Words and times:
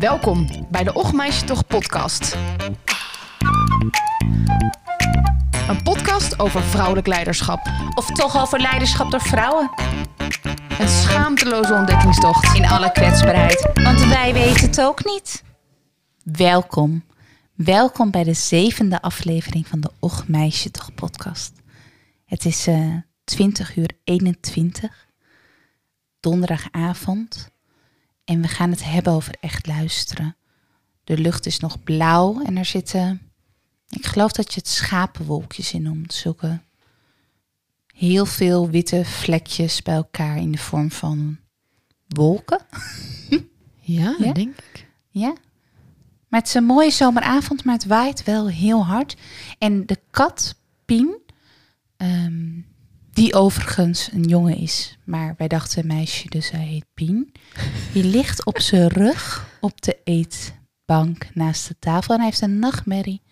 Welkom 0.00 0.66
bij 0.70 0.84
de 0.84 0.92
Och 0.94 1.12
Meisje 1.12 1.44
Toch 1.44 1.66
podcast. 1.66 2.36
Een 5.68 5.82
podcast 5.82 6.38
over 6.38 6.62
vrouwelijk 6.62 7.06
leiderschap. 7.06 7.60
Of 7.94 8.06
toch 8.06 8.40
over 8.40 8.60
leiderschap 8.60 9.10
door 9.10 9.20
vrouwen. 9.20 9.70
Een 10.78 10.88
schaamteloze 10.88 11.74
ontdekkingstocht. 11.74 12.56
In 12.56 12.64
alle 12.64 12.92
kwetsbaarheid. 12.92 13.70
Want 13.74 14.04
wij 14.04 14.32
weten 14.32 14.66
het 14.66 14.80
ook 14.80 15.04
niet. 15.04 15.44
Welkom. 16.22 17.04
Welkom 17.54 18.10
bij 18.10 18.24
de 18.24 18.34
zevende 18.34 19.02
aflevering 19.02 19.66
van 19.66 19.80
de 19.80 19.90
Och 19.98 20.28
Meisje 20.28 20.70
Toch 20.70 20.94
podcast. 20.94 21.52
Het 22.24 22.44
is 22.44 22.66
eh 22.66 22.96
20 23.24 23.76
uur 23.76 23.90
21. 24.04 25.08
Donderdagavond. 26.20 27.50
En 28.30 28.40
we 28.40 28.48
gaan 28.48 28.70
het 28.70 28.84
hebben 28.84 29.12
over 29.12 29.34
echt 29.40 29.66
luisteren. 29.66 30.36
De 31.04 31.18
lucht 31.18 31.46
is 31.46 31.58
nog 31.58 31.82
blauw 31.82 32.42
en 32.42 32.56
er 32.56 32.64
zitten... 32.64 33.20
Ik 33.88 34.06
geloof 34.06 34.32
dat 34.32 34.54
je 34.54 34.60
het 34.60 34.68
schapenwolkjes 34.68 35.72
in 35.72 35.82
noemt. 35.82 36.12
Zulke 36.14 36.60
heel 37.86 38.26
veel 38.26 38.70
witte 38.70 39.04
vlekjes 39.04 39.82
bij 39.82 39.94
elkaar 39.94 40.36
in 40.36 40.52
de 40.52 40.58
vorm 40.58 40.90
van 40.90 41.38
wolken. 42.08 42.60
Ja, 43.80 44.16
Ja? 44.18 44.32
denk 44.32 44.56
ik. 44.56 44.86
Ja. 45.08 45.34
Maar 46.28 46.40
het 46.40 46.48
is 46.48 46.54
een 46.54 46.64
mooie 46.64 46.90
zomeravond, 46.90 47.64
maar 47.64 47.74
het 47.74 47.86
waait 47.86 48.24
wel 48.24 48.48
heel 48.48 48.86
hard. 48.86 49.16
En 49.58 49.86
de 49.86 49.98
kat, 50.10 50.54
Pien, 50.84 51.18
ehm, 51.96 52.60
die 53.20 53.34
overigens 53.34 54.08
een 54.12 54.22
jongen 54.22 54.56
is, 54.56 54.98
maar 55.04 55.34
wij 55.38 55.48
dachten 55.48 55.78
een 55.80 55.86
meisje, 55.86 56.28
dus 56.28 56.50
hij 56.50 56.64
heet 56.64 56.84
Pien. 56.94 57.32
Die 57.92 58.04
ligt 58.04 58.44
op 58.44 58.60
zijn 58.60 58.88
rug 58.88 59.46
op 59.60 59.80
de 59.80 59.98
eetbank 60.04 61.28
naast 61.34 61.68
de 61.68 61.76
tafel 61.78 62.14
en 62.14 62.20
hij 62.20 62.28
heeft 62.28 62.40
een 62.40 62.58
nachtmerrie, 62.58 63.22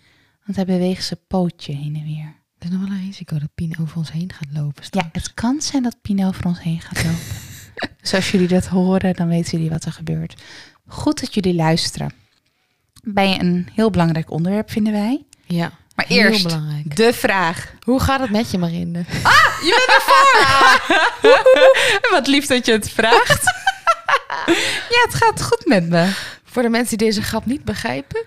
want 0.45 0.57
hij 0.57 0.65
beweegt 0.65 1.05
zijn 1.05 1.21
pootje 1.27 1.75
heen 1.75 1.97
en 1.97 2.05
weer. 2.05 2.37
Er 2.59 2.67
is 2.67 2.71
nog 2.71 2.81
wel 2.81 2.91
een 2.91 3.05
risico 3.05 3.39
dat 3.39 3.55
Pien 3.55 3.77
over 3.81 3.97
ons 3.97 4.13
heen 4.13 4.33
gaat 4.33 4.53
lopen. 4.53 4.85
Ja, 4.91 5.09
het 5.13 5.35
kan 5.35 5.63
zijn 5.63 5.83
dat 5.83 5.97
Pien 6.03 6.25
over 6.25 6.47
ons 6.47 6.63
heen 6.63 6.81
gaat 6.81 7.05
lopen. 7.05 7.37
dus 8.01 8.15
als 8.15 8.31
jullie 8.31 8.49
dat 8.49 8.67
horen, 8.67 9.15
dan 9.15 9.29
weten 9.29 9.51
jullie 9.51 9.71
wat 9.71 9.85
er 9.85 9.93
gebeurt. 9.93 10.43
Goed 10.87 11.21
dat 11.21 11.35
jullie 11.35 11.55
luisteren. 11.55 12.13
Bij 13.03 13.41
een 13.41 13.69
heel 13.75 13.91
belangrijk 13.91 14.31
onderwerp, 14.31 14.71
vinden 14.71 14.93
wij. 14.93 15.25
ja. 15.47 15.73
Maar 15.99 16.07
Heel 16.07 16.23
eerst 16.31 16.43
belangrijk. 16.43 16.97
de 16.97 17.13
vraag. 17.13 17.73
Hoe 17.85 18.01
gaat 18.01 18.21
het 18.21 18.31
met 18.31 18.51
je, 18.51 18.59
Marinde? 18.59 18.99
Je 19.63 19.85
bent 19.87 19.99
ervoor! 19.99 21.21
wat 22.15 22.27
lief 22.27 22.47
dat 22.47 22.67
je 22.67 22.73
het 22.73 22.91
vraagt. 22.91 23.45
ja, 24.95 25.01
het 25.05 25.15
gaat 25.15 25.43
goed 25.43 25.67
met 25.67 25.89
me. 25.89 26.11
Voor 26.45 26.63
de 26.63 26.69
mensen 26.69 26.99
die 26.99 27.07
deze 27.07 27.23
grap 27.23 27.47
niet 27.47 27.65
begrijpen. 27.65 28.25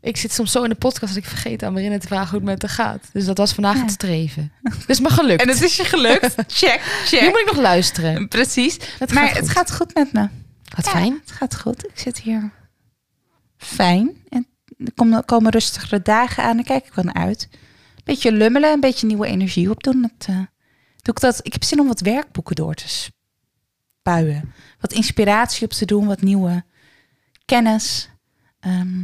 Ik 0.00 0.16
zit 0.16 0.32
soms 0.32 0.52
zo 0.52 0.62
in 0.62 0.68
de 0.68 0.74
podcast 0.74 1.14
dat 1.14 1.22
ik 1.22 1.28
vergeet 1.28 1.62
aan 1.62 1.72
Marinde 1.72 1.98
te 1.98 2.06
vragen 2.06 2.28
hoe 2.28 2.38
het 2.38 2.48
met 2.48 2.62
haar 2.62 2.70
gaat. 2.70 3.04
Dus 3.12 3.24
dat 3.24 3.38
was 3.38 3.52
vandaag 3.52 3.74
Ja. 3.76 3.82
het 3.82 3.90
streven. 3.90 4.52
Dus 4.86 5.00
me 5.00 5.10
gelukt. 5.10 5.42
En 5.42 5.48
het 5.48 5.62
is 5.62 5.76
je 5.76 5.84
gelukt. 5.84 6.34
Check, 6.62 6.80
Nu 6.84 7.18
check. 7.18 7.28
moet 7.28 7.38
ik 7.40 7.46
nog 7.46 7.56
luisteren. 7.56 8.28
Precies. 8.28 8.76
Het 8.98 9.12
maar 9.12 9.26
gaat 9.26 9.36
het 9.36 9.44
goed. 9.46 9.50
gaat 9.56 9.72
goed 9.74 9.94
met 9.94 10.12
me. 10.12 10.28
Wat 10.76 10.84
Ja, 10.84 10.90
fijn. 10.90 11.20
Het 11.26 11.32
gaat 11.36 11.56
goed. 11.60 11.84
Ik 11.86 11.98
zit 11.98 12.18
hier 12.18 12.50
fijn. 13.58 14.10
En 14.28 14.46
er 14.84 14.92
komen, 14.94 15.24
komen 15.24 15.50
rustigere 15.52 16.02
dagen 16.02 16.42
aan. 16.44 16.56
Daar 16.56 16.64
kijk 16.64 16.86
ik 16.86 16.94
wel 16.94 17.04
naar 17.04 17.14
uit. 17.14 17.48
Beetje 18.04 18.32
lummelen, 18.32 18.72
een 18.72 18.80
beetje 18.80 19.06
nieuwe 19.06 19.26
energie 19.26 19.70
opdoen. 19.70 20.02
Dat, 20.02 20.28
eh, 20.28 20.36
doe 21.02 21.14
ik, 21.14 21.20
dat. 21.20 21.40
ik 21.42 21.52
heb 21.52 21.64
zin 21.64 21.80
om 21.80 21.86
wat 21.86 22.00
werkboeken 22.00 22.54
door 22.56 22.74
te 22.74 22.88
spuien. 22.88 24.52
Wat 24.80 24.92
inspiratie 24.92 25.64
op 25.64 25.72
te 25.72 25.84
doen, 25.84 26.06
wat 26.06 26.22
nieuwe 26.22 26.64
kennis. 27.44 28.08
Ehm, 28.60 29.02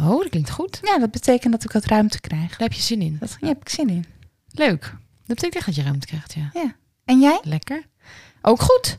Oh, 0.00 0.18
dat 0.20 0.28
klinkt 0.28 0.50
goed. 0.50 0.78
ja, 0.82 0.98
dat 0.98 1.10
betekent 1.10 1.52
dat 1.52 1.64
ik 1.64 1.72
wat 1.72 1.84
ruimte 1.84 2.20
krijg. 2.20 2.48
Daar 2.50 2.68
heb 2.68 2.72
je 2.72 2.82
zin 2.82 3.02
in. 3.02 3.16
Dat, 3.20 3.36
daar 3.40 3.50
heb 3.50 3.60
ik 3.60 3.68
zin 3.68 3.88
in. 3.88 4.04
Leuk. 4.50 4.80
Dat 4.80 5.36
betekent 5.36 5.54
echt 5.54 5.66
dat 5.66 5.74
je 5.74 5.82
ruimte 5.82 6.06
krijgt, 6.06 6.34
ja. 6.34 6.50
Ja. 6.52 6.76
En 7.04 7.20
jij? 7.20 7.40
Lekker. 7.42 7.86
Ook 8.42 8.60
goed. 8.60 8.98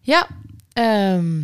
Ja. 0.00 0.26
ehm, 0.72 1.42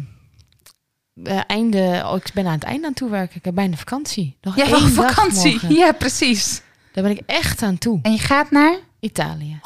eh, 1.22 1.40
einde, 1.46 2.02
oh, 2.04 2.16
ik 2.16 2.30
ben 2.34 2.46
aan 2.46 2.52
het 2.52 2.62
einde 2.62 2.82
aan 2.82 2.88
het 2.88 2.96
toewerken. 2.96 3.36
Ik 3.36 3.44
heb 3.44 3.54
bijna 3.54 3.76
vakantie. 3.76 4.36
Nog 4.40 4.58
één 4.58 4.70
dag 4.70 4.90
vakantie. 4.90 5.74
Ja, 5.74 5.92
precies. 5.92 6.62
Daar 6.92 7.04
ben 7.04 7.12
ik 7.12 7.22
echt 7.26 7.62
aan 7.62 7.78
toe. 7.78 7.98
En 8.02 8.12
je 8.12 8.18
gaat 8.18 8.50
naar? 8.50 8.78
Italië. 9.00 9.60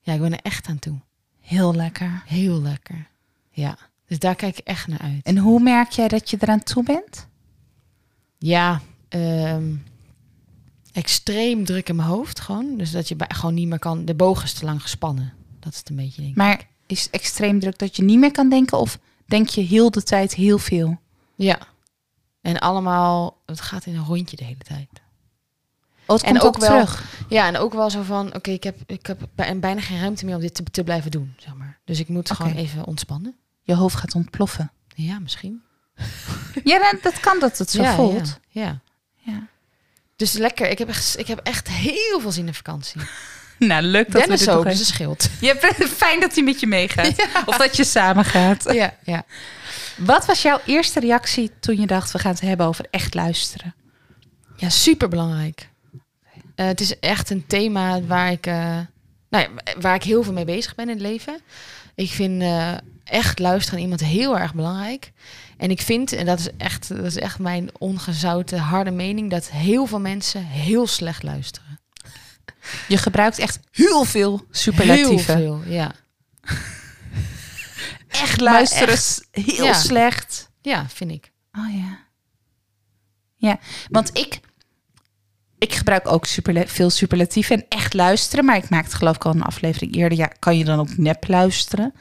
Ja, 0.00 0.12
ik 0.12 0.20
ben 0.20 0.32
er 0.32 0.40
echt 0.42 0.66
aan 0.66 0.78
toe. 0.78 0.98
Heel 1.40 1.74
lekker. 1.74 2.22
Heel 2.26 2.62
lekker. 2.62 3.08
Ja. 3.50 3.76
Dus 4.06 4.18
daar 4.18 4.34
kijk 4.34 4.58
ik 4.58 4.66
echt 4.66 4.86
naar 4.86 4.98
uit. 4.98 5.22
En 5.22 5.38
hoe 5.38 5.60
merk 5.60 5.90
jij 5.90 6.08
dat 6.08 6.30
je 6.30 6.36
eraan 6.40 6.62
toe 6.62 6.82
bent? 6.82 7.28
Ja, 8.38 8.80
ehm, 9.08 9.74
extreem 10.92 11.64
druk 11.64 11.88
in 11.88 11.96
mijn 11.96 12.08
hoofd 12.08 12.40
gewoon. 12.40 12.76
Dus 12.76 12.90
dat 12.90 13.08
je 13.08 13.16
bij, 13.16 13.30
gewoon 13.30 13.54
niet 13.54 13.68
meer 13.68 13.78
kan. 13.78 14.04
De 14.04 14.14
boog 14.14 14.42
is 14.42 14.52
te 14.52 14.64
lang 14.64 14.82
gespannen. 14.82 15.32
Dat 15.60 15.72
is 15.72 15.78
het 15.78 15.88
een 15.88 15.96
beetje, 15.96 16.20
denk 16.20 16.30
ik. 16.30 16.36
Maar 16.36 16.66
is 16.86 17.10
extreem 17.10 17.60
druk 17.60 17.78
dat 17.78 17.96
je 17.96 18.02
niet 18.02 18.18
meer 18.18 18.32
kan 18.32 18.48
denken? 18.48 18.78
Of 18.78 18.98
denk 19.26 19.48
je 19.48 19.60
heel 19.60 19.90
de 19.90 20.02
tijd 20.02 20.34
heel 20.34 20.58
veel? 20.58 21.00
Ja. 21.34 21.58
En 22.40 22.58
allemaal, 22.58 23.42
het 23.46 23.60
gaat 23.60 23.86
in 23.86 23.96
een 23.96 24.04
rondje 24.04 24.36
de 24.36 24.44
hele 24.44 24.58
tijd. 24.58 24.88
Oh, 26.06 26.18
En 26.22 26.36
ook 26.40 26.44
ook, 26.44 26.58
wel- 26.58 26.68
terug. 26.70 27.04
Ja, 27.28 27.46
en 27.46 27.56
ook 27.56 27.72
wel 27.72 27.90
zo 27.90 28.02
van, 28.02 28.34
oké, 28.34 28.50
ik 28.50 28.64
heb, 28.64 28.78
ik 28.86 29.06
heb 29.06 29.28
bij- 29.34 29.58
bijna 29.58 29.80
geen 29.80 30.00
ruimte 30.00 30.24
meer 30.24 30.34
om 30.34 30.40
dit 30.40 30.54
te, 30.54 30.62
te 30.62 30.84
blijven 30.84 31.10
doen, 31.10 31.34
zeg 31.38 31.54
maar. 31.54 31.78
Dus 31.84 32.00
ik 32.00 32.08
moet 32.08 32.30
gewoon 32.30 32.54
even 32.54 32.84
ontspannen. 32.84 33.36
Je 33.62 33.74
hoofd 33.74 33.96
gaat 33.96 34.14
ontploffen. 34.14 34.72
Ja, 34.94 35.18
misschien. 35.18 35.62
Ja, 36.64 36.90
dat, 36.90 37.02
dat 37.02 37.20
kan 37.20 37.40
dat 37.40 37.58
het 37.58 37.70
zo 37.70 37.82
ja, 37.82 37.94
voelt. 37.94 38.38
Ja, 38.48 38.62
ja. 38.62 38.80
Ja. 39.32 39.46
Dus 40.16 40.32
lekker. 40.32 40.68
Ik 40.70 40.78
heb, 40.78 40.88
echt, 40.88 41.18
ik 41.18 41.26
heb 41.26 41.38
echt 41.38 41.68
heel 41.68 42.20
veel 42.20 42.32
zin 42.32 42.46
in 42.46 42.54
vakantie. 42.54 43.00
Nou, 43.58 43.82
leuk 43.82 44.12
dat 44.12 44.20
Dennis 44.20 44.40
we 44.40 44.46
dit 44.46 44.54
ook, 44.54 44.64
dus 44.64 44.78
het 44.78 44.86
scheelt. 44.86 45.28
Ja, 45.40 45.54
fijn 45.96 46.20
dat 46.20 46.34
hij 46.34 46.44
met 46.44 46.60
je 46.60 46.66
meegaat. 46.66 47.28
Of 47.46 47.56
dat 47.56 47.76
je 47.76 47.84
samen 47.84 48.24
gaat. 48.24 48.72
Ja, 48.72 48.94
ja. 49.04 49.24
Wat 49.96 50.26
was 50.26 50.42
jouw 50.42 50.60
eerste 50.66 51.00
reactie 51.00 51.50
toen 51.60 51.80
je 51.80 51.86
dacht... 51.86 52.12
we 52.12 52.18
gaan 52.18 52.32
het 52.32 52.40
hebben 52.40 52.66
over 52.66 52.86
echt 52.90 53.14
luisteren? 53.14 53.74
Ja, 54.56 54.68
super 54.68 55.08
belangrijk. 55.08 55.68
het 56.54 56.80
is 56.80 56.98
echt 56.98 57.30
een 57.30 57.46
thema 57.46 58.02
waar 58.02 58.30
ik, 58.30 58.46
eh, 58.46 58.78
nou 59.28 59.48
ja, 59.48 59.48
waar 59.80 59.94
ik 59.94 60.02
heel 60.02 60.22
veel 60.22 60.32
mee 60.32 60.44
bezig 60.44 60.74
ben 60.74 60.88
in 60.88 60.94
het 60.94 61.02
leven. 61.02 61.40
Ik 61.94 62.10
vind 62.10 62.42
eh, 62.42 62.72
echt 63.04 63.38
luisteren 63.38 63.78
aan 63.78 63.84
iemand 63.84 64.04
heel 64.04 64.38
erg 64.38 64.54
belangrijk. 64.54 65.12
En 65.56 65.70
ik 65.70 65.80
vind, 65.80 66.12
en 66.12 66.26
dat 66.26 66.38
is 66.38 66.48
echt, 66.56 66.88
dat 66.88 67.04
is 67.04 67.18
echt 67.18 67.38
mijn 67.38 67.70
ongezouten 67.78 68.58
harde 68.58 68.90
mening, 68.90 69.30
dat 69.30 69.50
heel 69.50 69.86
veel 69.86 70.00
mensen 70.00 70.44
heel 70.44 70.86
slecht 70.86 71.22
luisteren. 71.22 71.73
Je 72.88 72.96
gebruikt 72.96 73.38
echt 73.38 73.58
heel 73.70 74.04
veel 74.04 74.46
superlatieven. 74.50 75.36
Heel 75.36 75.60
veel, 75.62 75.72
ja. 75.72 75.92
Echt 78.08 78.40
luisteren 78.40 78.88
echt. 78.88 79.26
is 79.32 79.44
heel 79.44 79.64
Ja. 79.64 79.72
slecht. 79.72 80.50
Ja, 80.62 80.86
vind 80.88 81.10
ik. 81.10 81.30
Oh 81.52 81.74
ja. 81.76 81.98
Ja, 83.36 83.58
want 83.90 84.18
ik, 84.18 84.40
ik 85.58 85.74
gebruik 85.74 86.08
ook 86.12 86.26
superla- 86.26 86.66
veel 86.66 86.90
superlatieven 86.90 87.56
en 87.56 87.66
echt 87.68 87.94
luisteren. 87.94 88.44
Maar 88.44 88.56
ik 88.56 88.68
maakte 88.68 88.96
geloof 88.96 89.16
ik 89.16 89.24
al 89.24 89.34
een 89.34 89.42
aflevering 89.42 89.94
eerder. 89.94 90.18
Ja, 90.18 90.26
kan 90.38 90.58
je 90.58 90.64
dan 90.64 90.78
ook 90.78 90.96
nep 90.96 91.28
luisteren? 91.28 91.94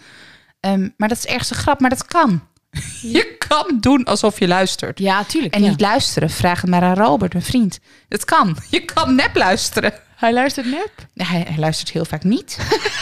Ehm, 0.60 0.90
maar 0.98 1.08
dat 1.10 1.18
is 1.18 1.26
ergens 1.26 1.50
een 1.50 1.56
grap, 1.56 1.80
maar 1.80 1.90
dat 1.90 2.06
kan. 2.06 2.48
Je 3.02 3.36
kan 3.38 3.78
doen 3.80 4.04
alsof 4.04 4.40
je 4.40 4.48
luistert. 4.48 5.00
Ja, 5.00 5.24
tuurlijk. 5.24 5.54
En 5.54 5.64
ja. 5.64 5.70
niet 5.70 5.82
luisteren. 5.82 6.30
Vraag 6.30 6.62
het 6.62 6.70
maar 6.70 6.82
aan 6.84 6.96
Robert, 6.96 7.34
mijn 7.34 7.46
vriend. 7.46 7.80
Het 8.10 8.26
kan. 8.26 8.58
Je 8.70 8.86
kan 8.86 9.16
nep 9.16 9.36
luisteren. 9.36 9.94
Hij 10.24 10.34
luistert 10.34 10.66
nep. 10.66 10.92
Nee, 11.14 11.28
hij, 11.28 11.42
hij 11.48 11.58
luistert 11.58 11.90
heel 11.92 12.06
vaak 12.06 12.24
niet. 12.24 12.58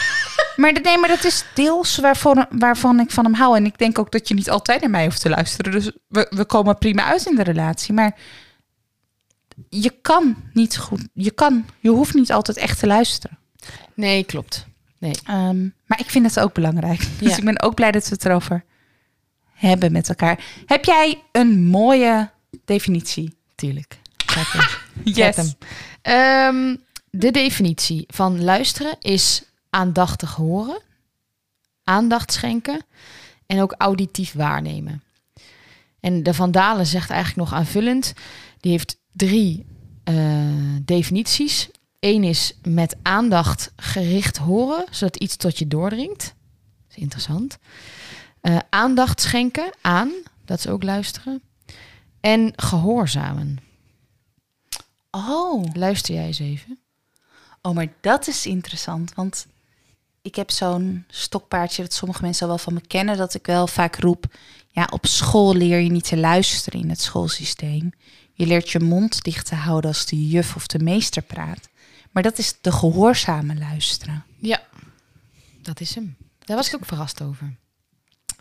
maar, 0.56 0.74
dat- 0.74 0.84
nee, 0.84 0.98
maar 0.98 1.10
dat 1.10 1.24
is 1.24 1.44
deels 1.54 1.98
waarvan, 1.98 2.46
waarvan 2.50 3.00
ik 3.00 3.12
van 3.12 3.24
hem 3.26 3.34
hou. 3.34 3.56
En 3.58 3.66
ik 3.66 3.78
denk 3.78 4.00
ook 4.00 4.12
dat 4.12 4.28
je 4.28 4.34
niet 4.34 4.50
altijd 4.50 4.82
naar 4.82 4.90
mij 4.90 5.04
hoeft 5.04 5.22
te 5.22 5.30
luisteren. 5.30 5.72
Dus 5.72 5.92
we, 6.08 6.28
we 6.30 6.46
komen 6.46 6.78
prima 6.78 7.04
uit 7.04 7.26
in 7.26 7.36
de 7.36 7.44
relatie. 7.44 7.94
Maar 7.94 8.16
je 9.70 9.94
kan 10.02 10.36
niet 10.54 10.78
goed. 10.78 11.08
Je 11.14 11.32
kan. 11.32 11.66
Je 11.80 11.90
hoeft 11.90 12.14
niet 12.14 12.32
altijd 12.32 12.58
echt 12.58 12.80
te 12.80 12.88
luisteren. 12.88 13.38
Nee, 13.94 14.24
klopt. 14.24 14.66
Nee. 14.98 15.14
Ehm, 15.26 15.62
maar 15.86 16.00
ik 16.00 16.10
vind 16.10 16.26
het 16.26 16.40
ook 16.40 16.54
belangrijk. 16.54 17.00
Dus 17.20 17.30
Ja. 17.32 17.38
ik 17.38 17.44
ben 17.44 17.62
ook 17.62 17.76
blij 17.76 17.92
dat 17.92 18.04
we 18.08 18.14
het 18.16 18.26
erover 18.26 18.64
hebben 19.54 19.92
met 19.92 20.10
elkaar. 20.10 20.40
Heb 20.66 20.86
jij 20.86 21.22
een 21.32 21.64
mooie 21.66 22.30
definitie? 22.66 23.38
Tuurlijk. 23.56 24.00
Yes. 25.04 25.56
Ehm, 26.02 26.76
de 27.12 27.32
definitie 27.32 28.04
van 28.08 28.44
luisteren 28.44 28.96
is 29.00 29.44
aandachtig 29.70 30.36
horen, 30.36 30.82
aandacht 31.84 32.34
schenken 32.34 32.82
en 33.46 33.62
ook 33.62 33.76
auditief 33.78 34.34
waarnemen. 34.34 35.04
En 36.00 36.24
de 36.24 36.34
Van 36.34 36.52
Dalen 36.52 36.86
zegt 36.86 37.10
eigenlijk 37.10 37.50
nog 37.50 37.60
aanvullend, 37.60 38.14
die 38.60 38.72
heeft 38.72 38.98
drie 39.12 39.66
eh, 40.04 40.16
definities. 40.82 41.70
Eén 42.00 42.24
is 42.24 42.54
met 42.64 42.96
aandacht 43.02 43.72
gericht 43.76 44.38
horen, 44.38 44.86
zodat 44.92 45.16
iets 45.18 45.36
tot 45.36 45.60
je 45.60 45.68
doordringt. 45.68 46.24
Dat 46.24 46.98
is 46.98 47.04
interessant. 47.04 47.58
Eh, 48.42 48.58
aandacht 48.70 49.22
schenken 49.22 49.74
aan, 49.82 50.12
dat 50.46 50.58
is 50.58 50.68
ook 50.68 50.84
luisteren. 50.84 51.42
En 52.20 52.54
gehoorzamen. 52.56 53.58
Oh. 55.12 55.66
Luister 55.74 56.14
jij 56.14 56.26
eens 56.26 56.40
even? 56.40 56.81
Oh, 57.62 57.74
maar 57.74 57.94
dat 58.02 58.28
is 58.28 58.46
interessant. 58.46 59.14
Want 59.14 59.48
ik 60.22 60.36
heb 60.36 60.52
zo'n 60.52 61.06
stokpaardje 61.08 61.82
dat 61.82 61.94
sommige 61.94 62.22
mensen 62.22 62.42
al 62.42 62.48
wel 62.48 62.58
van 62.58 62.74
me 62.74 62.82
kennen. 62.88 63.18
Dat 63.18 63.34
ik 63.34 63.46
wel 63.46 63.68
vaak 63.68 63.96
roep, 63.96 64.26
ja, 64.68 64.88
op 64.92 65.06
school 65.06 65.56
leer 65.56 65.80
je 65.80 65.90
niet 65.92 66.08
te 66.08 66.18
luisteren 66.18 66.80
in 66.80 66.90
het 66.90 67.02
schoolsysteem. 67.02 67.92
Je 68.34 68.46
leert 68.46 68.70
je 68.70 68.80
mond 68.80 69.24
dicht 69.24 69.46
te 69.46 69.56
houden 69.56 69.90
als 69.90 70.06
de 70.06 70.28
juf 70.28 70.56
of 70.56 70.68
de 70.68 70.80
meester 70.80 71.22
praat. 71.22 71.70
Maar 72.12 72.24
dat 72.24 72.38
is 72.38 72.56
de 72.62 72.72
gehoorzame 72.72 73.56
luisteren. 73.56 74.26
Ja, 74.38 74.62
dat 75.62 75.80
is 75.80 75.96
hem. 75.96 76.16
Daar 76.40 76.58
was 76.58 76.68
ik 76.68 76.76
ook 76.76 76.86
verrast 76.86 77.22
over. 77.22 77.56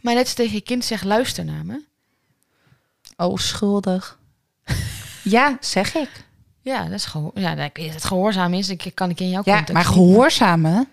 Maar 0.03 0.15
net 0.15 0.25
als 0.25 0.35
tegen 0.35 0.55
je 0.55 0.61
kind 0.61 0.85
zegt, 0.85 1.05
luister 1.05 1.45
naar 1.45 1.65
me. 1.65 1.85
Oh, 3.17 3.37
schuldig. 3.37 4.19
ja, 5.23 5.57
zeg 5.61 5.95
ik. 5.95 6.25
Ja, 6.63 6.85
dat 6.85 6.93
is 6.93 7.05
gehoor. 7.05 7.31
Ja, 7.35 7.55
dat 7.55 7.71
het 7.77 8.05
gehoorzaam 8.05 8.55
is, 8.55 8.69
ik 8.69 8.91
kan 8.95 9.11
ik 9.11 9.21
in 9.21 9.29
jouw 9.31 9.43
Ja, 9.45 9.65
maar 9.73 9.85
gehoorzamen. 9.85 10.89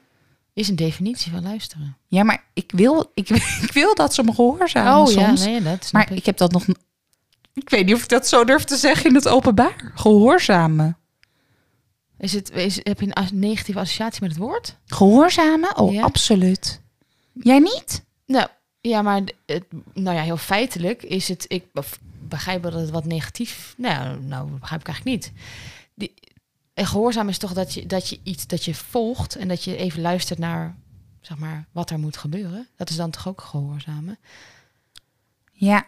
is 0.54 0.68
een 0.68 0.76
definitie 0.76 1.32
van 1.32 1.44
luisteren. 1.44 1.98
Ja, 2.08 2.24
maar 2.24 2.44
ik 2.54 2.72
wil, 2.76 3.12
ik, 3.14 3.30
ik 3.66 3.72
wil 3.74 3.96
dat 3.96 4.14
ze 4.14 4.24
me 4.24 4.34
gehoorzamen 4.34 5.08
oh 5.08 5.12
ja, 5.14 5.26
soms. 5.28 5.46
nee, 5.46 5.62
dat 5.62 5.90
maar 5.92 6.12
ik. 6.12 6.18
ik 6.18 6.26
heb 6.26 6.38
dat 6.38 6.52
nog. 6.52 6.66
Ik 7.54 7.70
weet 7.70 7.86
niet 7.86 7.96
of 7.96 8.04
ik 8.04 8.10
dat 8.10 8.28
zo 8.28 8.44
durf 8.44 8.64
te 8.64 8.76
zeggen 8.76 9.06
in 9.10 9.16
het 9.16 9.28
openbaar. 9.28 9.92
Gehoorzamen. 9.96 10.98
Is 12.18 12.34
het, 12.34 12.52
is, 12.52 12.80
heb 12.84 13.00
je 13.02 13.08
een 13.14 13.28
negatieve 13.40 13.80
associatie 13.80 14.22
met 14.22 14.30
het 14.32 14.40
woord? 14.40 14.78
Gehoorzamen? 14.86 15.78
Oh, 15.78 15.94
Ja. 15.94 16.02
absoluut. 16.02 16.82
Jij 17.34 17.60
niet? 17.60 18.06
Nou, 18.26 18.48
ja, 18.82 19.02
maar 19.02 19.22
het, 19.46 19.64
nou 19.94 20.16
ja, 20.18 20.22
heel 20.24 20.38
feitelijk 20.38 21.04
is 21.04 21.28
het. 21.28 21.46
Ik 21.48 21.66
begrijp 22.30 22.64
dat 22.64 22.74
het 22.74 22.90
wat 22.90 23.06
negatief. 23.06 23.74
Nou, 23.78 24.22
nou 24.22 24.50
begrijp 24.50 24.82
ik 24.82 24.88
eigenlijk 24.88 25.18
niet. 25.18 25.34
Die, 25.94 26.14
en 26.74 26.88
gehoorzaam 26.88 27.30
is 27.30 27.38
toch 27.38 27.54
dat 27.54 27.74
je, 27.74 27.86
dat 27.86 28.10
je 28.10 28.20
iets 28.24 28.48
dat 28.48 28.66
je 28.66 28.76
volgt 28.76 29.36
en 29.36 29.48
dat 29.48 29.64
je 29.64 29.76
even 29.76 30.02
luistert 30.02 30.40
naar 30.40 30.76
zeg 31.22 31.38
maar 31.38 31.66
wat 31.72 31.90
er 31.90 32.00
moet 32.00 32.18
gebeuren. 32.18 32.68
Dat 32.76 32.90
is 32.90 32.96
dan 32.96 33.12
toch 33.12 33.28
ook 33.28 33.42
gehoorzamen. 33.42 34.20
Ja. 35.52 35.88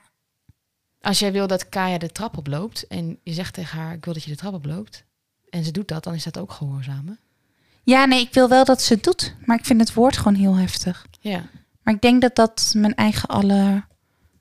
Als 1.01 1.19
jij 1.19 1.31
wil 1.31 1.47
dat 1.47 1.69
Kaya 1.69 1.97
de 1.97 2.12
trap 2.12 2.38
oploopt 2.38 2.88
en 2.88 3.19
je 3.24 3.33
zegt 3.33 3.53
tegen 3.53 3.77
haar: 3.77 3.94
Ik 3.94 4.06
wil 4.06 4.13
dat 4.13 4.24
je 4.24 4.30
de 4.30 4.35
trap 4.35 4.53
oploopt. 4.53 5.03
En 5.50 5.63
ze 5.63 5.71
doet 5.71 5.88
dat, 5.88 6.03
dan 6.03 6.13
is 6.13 6.24
dat 6.24 6.38
ook 6.38 6.51
gehoorzamen. 6.51 7.19
Ja, 7.83 8.06
nee, 8.06 8.21
ik 8.21 8.33
wil 8.33 8.50
wel 8.50 8.65
dat 8.65 8.81
ze 8.81 8.94
het 8.94 9.03
doet. 9.03 9.35
Maar 9.45 9.57
ik 9.57 9.65
vind 9.65 9.80
het 9.80 9.94
woord 9.94 10.18
gewoon 10.18 10.35
heel 10.35 10.56
heftig. 10.56 11.07
Ja. 11.19 11.50
Maar 11.83 11.94
ik 11.94 12.01
denk 12.01 12.21
dat 12.21 12.35
dat 12.35 12.74
mijn 12.75 12.95
eigen 12.95 13.30
alle... 13.30 13.83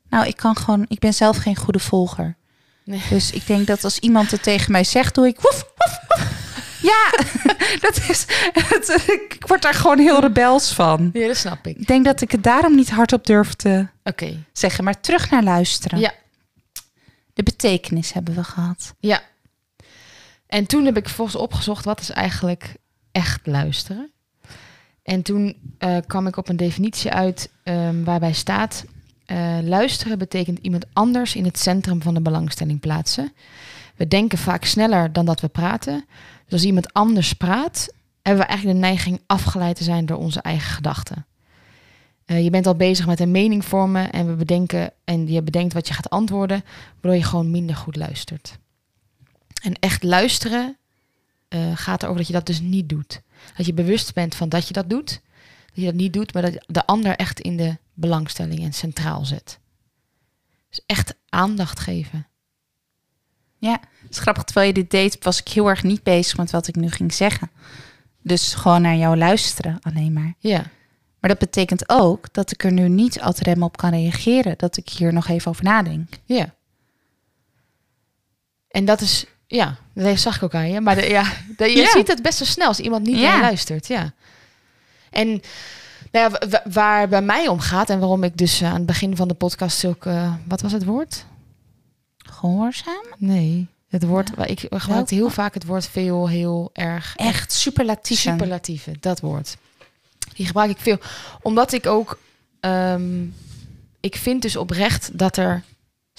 Nou, 0.09 0.27
ik 0.27 0.37
kan 0.37 0.57
gewoon... 0.57 0.85
Ik 0.89 0.99
ben 0.99 1.15
zelf 1.15 1.37
geen 1.37 1.57
goede 1.57 1.79
volger. 1.79 2.37
Nee. 2.85 3.03
Dus 3.11 3.31
ik 3.31 3.47
denk 3.47 3.67
dat 3.67 3.85
als 3.85 3.99
iemand 3.99 4.31
het 4.31 4.43
tegen 4.43 4.73
mij 4.73 4.85
zegt, 4.85 5.15
doe 5.15 5.27
ik... 5.27 5.41
Woef, 5.41 5.67
woef, 5.77 5.99
woef. 6.09 6.47
Ja, 6.83 7.11
dat 7.87 7.97
is... 8.09 8.25
Het, 8.53 9.05
ik 9.07 9.37
word 9.47 9.63
daar 9.63 9.75
gewoon 9.75 9.99
heel 9.99 10.21
rebels 10.21 10.73
van. 10.73 11.11
ja, 11.13 11.27
dat 11.27 11.37
snap 11.37 11.67
ik. 11.67 11.77
Ik 11.79 11.87
denk 11.87 12.05
dat 12.05 12.21
ik 12.21 12.31
het 12.31 12.43
daarom 12.43 12.75
niet 12.75 12.91
hardop 12.91 13.27
durf 13.27 13.55
te 13.55 13.87
Oké. 14.05 14.45
zeggen. 14.53 14.85
Maar 14.85 15.01
terug 15.01 15.31
naar 15.31 15.43
luisteren. 15.43 15.99
Ja. 15.99 16.13
De 17.35 17.43
betekenis 17.43 18.13
hebben 18.13 18.35
we 18.35 18.45
gehad. 18.45 18.95
Ja. 19.01 19.21
En 20.47 20.67
toen 20.67 20.85
heb 20.85 20.97
ik 20.97 21.07
vervolgens 21.07 21.37
opgezocht 21.37 21.85
wat 21.85 22.01
is 22.01 22.11
eigenlijk 22.11 22.75
echt 23.13 23.47
luisteren. 23.47 24.11
En 25.03 25.23
toen 25.23 25.75
eh, 25.79 25.97
kwam 26.07 26.27
ik 26.27 26.37
op 26.37 26.49
een 26.49 26.57
definitie 26.57 27.11
uit 27.11 27.51
ehm, 27.63 28.05
waarbij 28.05 28.33
staat: 28.33 28.85
eh, 29.29 29.59
luisteren 29.63 30.19
betekent 30.19 30.59
iemand 30.59 30.87
anders 30.93 31.35
in 31.35 31.45
het 31.45 31.59
centrum 31.59 32.03
van 32.03 32.15
de 32.15 32.21
belangstelling 32.21 32.81
plaatsen. 32.81 33.33
We 33.97 34.09
denken 34.09 34.39
vaak 34.39 34.65
sneller 34.65 35.13
dan 35.13 35.25
dat 35.25 35.41
we 35.41 35.49
praten. 35.49 36.05
Dus 36.45 36.53
als 36.53 36.65
iemand 36.65 36.93
anders 36.93 37.33
praat, 37.33 37.93
hebben 38.23 38.43
we 38.43 38.49
eigenlijk 38.49 38.81
de 38.81 38.87
neiging 38.87 39.21
afgeleid 39.27 39.77
te 39.77 39.85
zijn 39.85 40.07
door 40.07 40.17
onze 40.17 40.41
eigen 40.41 40.71
gedachten. 40.71 41.27
Eh, 42.25 42.45
je 42.45 42.51
bent 42.51 42.67
al 42.67 42.75
bezig 42.75 43.07
met 43.07 43.21
een 43.21 43.31
mening 43.31 43.65
vormen 43.65 44.11
en 44.11 44.27
we 44.27 44.35
bedenken 44.35 44.93
en 45.05 45.29
je 45.29 45.43
bedenkt 45.43 45.73
wat 45.73 45.89
je 45.89 45.95
gaat 45.95 46.11
antwoorden, 46.11 46.65
waardoor 47.01 47.21
je 47.21 47.27
gewoon 47.27 47.51
minder 47.51 47.77
goed 47.77 47.97
luistert. 47.97 48.59
En 49.63 49.75
echt 49.75 50.03
luisteren 50.03 50.77
eh, 51.49 51.61
gaat 51.75 52.03
erover 52.03 52.19
dat 52.19 52.27
je 52.27 52.33
dat 52.33 52.47
dus 52.47 52.61
niet 52.61 52.89
doet. 52.89 53.21
Dat 53.57 53.67
je 53.67 53.75
bewust 53.75 54.15
bent 54.15 54.35
van 54.35 54.49
dat 54.49 54.67
je 54.67 54.73
dat 54.73 54.91
doet. 54.91 55.21
Dat 55.67 55.85
je 55.85 55.85
dat 55.85 55.95
niet 55.95 56.13
doet, 56.13 56.33
maar 56.33 56.43
dat 56.43 56.65
de 56.67 56.87
ander 56.87 57.17
echt 57.17 57.41
in 57.41 57.57
de 57.57 57.77
belangstelling 57.99 58.61
en 58.63 58.73
centraal 58.73 59.25
zet. 59.25 59.59
Dus 60.69 60.81
echt 60.87 61.15
aandacht 61.29 61.81
geven. 61.81 62.27
Ja, 63.59 63.81
het 64.03 64.11
is 64.11 64.19
grappig. 64.19 64.43
Terwijl 64.45 64.67
je 64.67 64.73
dit 64.75 64.91
deed, 64.91 65.25
was 65.25 65.41
ik 65.41 65.49
heel 65.49 65.69
erg 65.69 65.83
niet 65.83 66.03
bezig 66.03 66.37
met 66.37 66.51
wat 66.51 66.67
ik 66.67 66.77
nu 66.77 66.91
ging 66.91 67.13
zeggen. 67.15 67.51
Dus 68.23 68.55
gewoon 68.55 68.83
naar 68.83 68.97
jou 68.97 69.17
luisteren 69.17 69.79
alleen 69.83 70.13
maar. 70.13 70.35
Ja, 70.39 70.65
Maar 71.21 71.31
dat 71.31 71.39
betekent 71.39 71.89
ook 71.89 72.33
dat 72.33 72.51
ik 72.53 72.65
er 72.65 72.73
nu 72.73 72.89
niet 72.89 73.21
ad 73.21 73.39
rem 73.39 73.63
op 73.63 73.77
kan 73.77 73.91
reageren. 73.91 74.59
Dat 74.59 74.77
ik 74.77 74.89
hier 74.89 75.13
nog 75.13 75.29
even 75.29 75.51
over 75.51 75.65
nadenk. 75.65 76.09
ja. 76.25 76.55
En 78.69 78.85
dat 78.85 79.01
is, 79.01 79.27
ja, 79.47 79.77
dat 79.95 80.19
zag 80.19 80.37
ik 80.37 80.43
ook 80.43 80.55
aan 80.55 80.69
je. 80.71 80.81
Maar 80.81 80.95
de, 80.95 81.09
ja, 81.09 81.33
de- 81.57 81.65
je 81.71 81.77
Ja. 81.81 81.91
ziet 81.91 82.09
het 82.09 82.23
best 82.23 82.39
wel 82.39 82.49
snel 82.49 82.67
als 82.69 82.81
iemand 82.81 83.07
niet 83.07 83.19
Ja. 83.19 83.33
naar 83.33 83.41
luistert. 83.41 83.87
Ja. 83.87 84.13
En 85.11 85.41
nou 86.13 86.31
ja, 86.31 86.31
wa- 86.31 86.49
wa- 86.49 86.71
waar 86.73 87.09
bij 87.09 87.23
mij 87.23 87.49
om 87.49 87.61
gaat 87.61 87.91
en 87.91 87.99
waarom 87.99 88.25
ik 88.25 88.37
dus 88.37 88.63
aan 88.63 88.75
het 88.75 88.87
begin 88.87 89.17
van 89.17 89.29
de 89.29 89.35
podcast 89.35 89.79
eh, 90.07 90.35
wat 90.49 90.61
was 90.61 90.73
het 90.73 90.85
woord? 90.85 91.25
Gehoorzaam? 92.19 93.05
Nee, 93.19 93.67
het 93.89 94.05
woord, 94.05 94.31
ik 94.45 94.67
gebruikte 94.71 95.15
heel 95.15 95.31
vaak 95.31 95.55
het 95.55 95.65
woord 95.65 95.87
veel, 95.89 96.29
heel 96.29 96.71
erg. 96.73 97.13
Echt 97.17 97.53
superlatief. 97.53 98.19
Superlatieve, 98.19 98.97
dat 99.01 99.21
woord. 99.21 99.57
Die 100.35 100.47
gebruik 100.47 100.71
ik 100.71 100.79
veel. 100.79 100.99
Omdat 101.43 101.73
ik 101.73 101.87
ook, 101.87 102.19
ehm, 102.61 103.25
ik 104.01 104.17
vind 104.17 104.43
dus 104.43 104.57
oprecht 104.57 105.19
dat 105.19 105.37
er 105.37 105.63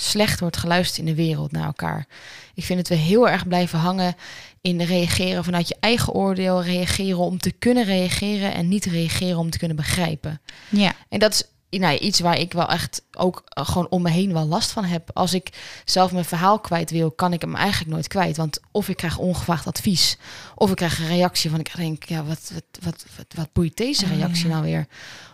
slecht 0.01 0.39
wordt 0.39 0.57
geluisterd 0.57 0.99
in 0.99 1.05
de 1.05 1.21
wereld 1.21 1.51
naar 1.51 1.65
elkaar. 1.65 2.07
Ik 2.53 2.63
vind 2.63 2.79
dat 2.79 2.97
we 2.97 3.03
heel 3.03 3.29
erg 3.29 3.47
blijven 3.47 3.79
hangen 3.79 4.15
in 4.61 4.81
reageren 4.81 5.43
vanuit 5.43 5.67
je 5.67 5.77
eigen 5.79 6.13
oordeel, 6.13 6.63
reageren 6.63 7.17
om 7.17 7.37
te 7.37 7.51
kunnen 7.51 7.83
reageren 7.83 8.53
en 8.53 8.67
niet 8.67 8.85
reageren 8.85 9.37
om 9.37 9.49
te 9.49 9.57
kunnen 9.57 9.77
begrijpen. 9.77 10.41
Ja. 10.69 10.93
En 11.09 11.19
dat 11.19 11.33
is 11.33 11.43
nou, 11.79 11.97
iets 11.97 12.19
waar 12.19 12.39
ik 12.39 12.53
wel 12.53 12.67
echt 12.67 13.03
ook 13.17 13.43
eh, 13.45 13.65
gewoon 13.65 13.89
om 13.89 14.01
me 14.01 14.09
heen 14.09 14.33
wel 14.33 14.45
last 14.45 14.71
van 14.71 14.83
heb. 14.83 15.09
Als 15.13 15.33
ik 15.33 15.49
zelf 15.85 16.11
mijn 16.11 16.25
verhaal 16.25 16.59
kwijt 16.59 16.91
wil, 16.91 17.11
kan 17.11 17.33
ik 17.33 17.41
hem 17.41 17.55
eigenlijk 17.55 17.91
nooit 17.91 18.07
kwijt. 18.07 18.37
Want 18.37 18.59
of 18.71 18.89
ik 18.89 18.97
krijg 18.97 19.17
ongevraagd 19.17 19.67
advies, 19.67 20.17
of 20.55 20.69
ik 20.69 20.75
krijg 20.75 20.99
een 20.99 21.07
reactie 21.07 21.49
van 21.49 21.59
ik 21.59 21.75
denk, 21.75 22.03
ja, 22.03 22.23
wat, 22.23 22.51
wat, 22.53 22.83
wat, 22.83 23.05
wat, 23.17 23.33
wat 23.35 23.53
boeit 23.53 23.77
deze 23.77 24.05
Oh, 24.05 24.11
reactie 24.11 24.47
ja. 24.47 24.51
nou 24.51 24.63
weer? 24.63 24.87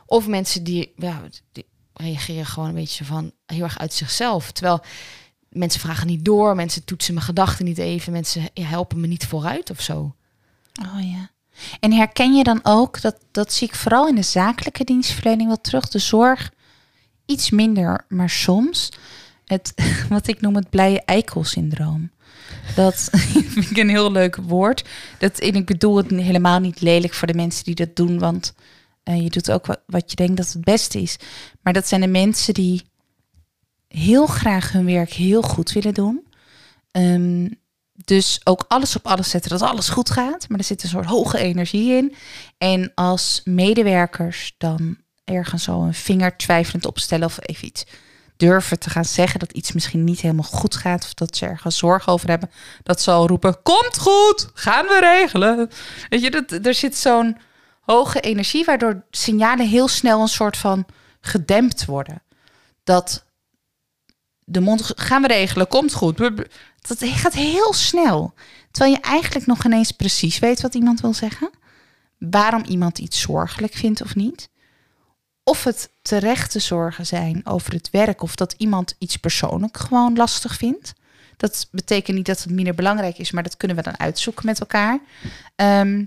Of 0.05 0.27
mensen 0.27 0.63
die, 0.63 0.93
ja, 0.97 1.21
die 1.51 1.65
reageren 1.97 2.45
gewoon 2.45 2.69
een 2.69 2.75
beetje 2.75 3.05
van 3.05 3.31
heel 3.45 3.63
erg 3.63 3.79
uit 3.79 3.93
zichzelf. 3.93 4.51
Terwijl 4.51 4.83
mensen 5.49 5.79
vragen 5.79 6.07
niet 6.07 6.25
door, 6.25 6.55
mensen 6.55 6.85
toetsen 6.85 7.13
mijn 7.13 7.25
gedachten 7.25 7.65
niet 7.65 7.77
even, 7.77 8.11
mensen 8.11 8.49
helpen 8.53 8.99
me 8.99 9.07
niet 9.07 9.25
vooruit 9.25 9.69
of 9.69 9.81
zo. 9.81 10.15
Oh 10.81 11.11
ja. 11.11 11.29
En 11.79 11.91
herken 11.91 12.33
je 12.33 12.43
dan 12.43 12.59
ook, 12.63 13.01
dat, 13.01 13.17
dat 13.31 13.53
zie 13.53 13.67
ik 13.67 13.75
vooral 13.75 14.07
in 14.07 14.15
de 14.15 14.21
zakelijke 14.21 14.83
dienstverlening 14.83 15.47
wel 15.47 15.61
terug, 15.61 15.87
de 15.87 15.99
zorg 15.99 16.51
iets 17.25 17.49
minder, 17.49 18.05
maar 18.09 18.29
soms 18.29 18.89
het, 19.45 19.73
wat 20.09 20.27
ik 20.27 20.41
noem 20.41 20.55
het 20.55 20.69
blije 20.69 21.01
eikelsyndroom. 21.05 22.11
Dat 22.75 23.09
vind 23.53 23.71
ik 23.71 23.77
een 23.77 23.89
heel 23.89 24.11
leuk 24.11 24.35
woord. 24.35 24.85
Dat, 25.17 25.39
en 25.39 25.53
ik 25.53 25.65
bedoel 25.65 25.97
het 25.97 26.09
helemaal 26.09 26.59
niet 26.59 26.81
lelijk 26.81 27.13
voor 27.13 27.27
de 27.27 27.33
mensen 27.33 27.63
die 27.63 27.75
dat 27.75 27.95
doen, 27.95 28.19
want 28.19 28.53
eh, 29.05 29.21
je 29.21 29.29
doet 29.29 29.51
ook 29.51 29.65
wat, 29.65 29.81
wat 29.85 30.09
je 30.09 30.15
denkt 30.15 30.37
dat 30.37 30.53
het 30.53 30.63
beste 30.63 31.01
is. 31.01 31.17
Maar 31.61 31.73
dat 31.73 31.87
zijn 31.87 32.01
de 32.01 32.07
mensen 32.07 32.53
die 32.53 32.83
heel 33.87 34.25
graag 34.25 34.71
hun 34.71 34.85
werk 34.85 35.13
heel 35.13 35.41
goed 35.41 35.71
willen 35.71 35.93
doen. 35.93 36.27
Ehm, 36.91 37.47
dus 37.93 38.41
ook 38.43 38.65
alles 38.67 38.95
op 38.95 39.07
alles 39.07 39.29
zetten 39.29 39.49
dat 39.49 39.61
alles 39.61 39.89
goed 39.89 40.09
gaat. 40.09 40.49
Maar 40.49 40.59
er 40.59 40.65
zit 40.65 40.83
een 40.83 40.89
soort 40.89 41.05
hoge 41.05 41.37
energie 41.37 41.93
in. 41.93 42.15
En 42.57 42.91
als 42.95 43.41
medewerkers 43.43 44.55
dan 44.57 44.97
ergens 45.23 45.63
zo 45.63 45.81
een 45.81 45.93
vinger 45.93 46.37
twijfelend 46.37 46.85
opstellen 46.85 47.27
of 47.27 47.37
even 47.41 47.67
iets 47.67 47.85
durven 48.37 48.79
te 48.79 48.89
gaan 48.89 49.05
zeggen 49.05 49.39
dat 49.39 49.51
iets 49.51 49.71
misschien 49.71 50.03
niet 50.03 50.19
helemaal 50.19 50.43
goed 50.43 50.75
gaat 50.75 51.03
of 51.03 51.13
dat 51.13 51.37
ze 51.37 51.45
ergens 51.45 51.77
zorgen 51.77 52.13
over 52.13 52.29
hebben, 52.29 52.51
dat 52.83 53.01
ze 53.01 53.11
al 53.11 53.27
roepen: 53.27 53.61
Komt 53.63 53.97
goed, 53.97 54.49
gaan 54.53 54.85
we 54.85 54.99
regelen. 54.99 55.69
Weet 56.09 56.21
je, 56.21 56.31
dat, 56.31 56.65
er 56.65 56.73
zit 56.73 56.97
zo'n 56.97 57.37
hoge 57.85 58.19
energie 58.19 58.65
waardoor 58.65 59.03
signalen 59.09 59.67
heel 59.67 59.87
snel 59.87 60.21
een 60.21 60.27
soort 60.27 60.57
van 60.57 60.85
gedempt 61.21 61.85
worden. 61.85 62.21
Dat 62.83 63.25
de 64.43 64.59
mond 64.59 64.91
gaan 64.95 65.21
we 65.21 65.27
regelen, 65.27 65.67
komt 65.67 65.93
goed. 65.93 66.17
Dat 66.81 66.97
gaat 66.99 67.33
heel 67.33 67.73
snel. 67.73 68.33
Terwijl 68.71 68.95
je 68.95 69.01
eigenlijk 69.01 69.45
nog 69.45 69.65
ineens 69.65 69.91
precies 69.91 70.39
weet 70.39 70.61
wat 70.61 70.75
iemand 70.75 71.01
wil 71.01 71.13
zeggen. 71.13 71.49
Waarom 72.17 72.63
iemand 72.63 72.97
iets 72.97 73.21
zorgelijk 73.21 73.73
vindt 73.73 74.01
of 74.01 74.15
niet. 74.15 74.49
of 75.43 75.63
het 75.63 75.89
terechte 76.01 76.59
zorgen 76.59 77.05
zijn 77.05 77.45
over 77.45 77.73
het 77.73 77.89
werk 77.89 78.21
of 78.21 78.35
dat 78.35 78.55
iemand 78.57 78.95
iets 78.97 79.17
persoonlijk 79.17 79.77
gewoon 79.77 80.15
lastig 80.15 80.55
vindt. 80.55 80.93
Dat 81.37 81.67
betekent 81.71 82.17
niet 82.17 82.25
dat 82.25 82.43
het 82.43 82.51
minder 82.51 82.75
belangrijk 82.75 83.17
is, 83.17 83.31
maar 83.31 83.43
dat 83.43 83.57
kunnen 83.57 83.77
we 83.77 83.83
dan 83.83 83.99
uitzoeken 83.99 84.45
met 84.45 84.59
elkaar. 84.59 84.99
Ehm, 85.55 86.05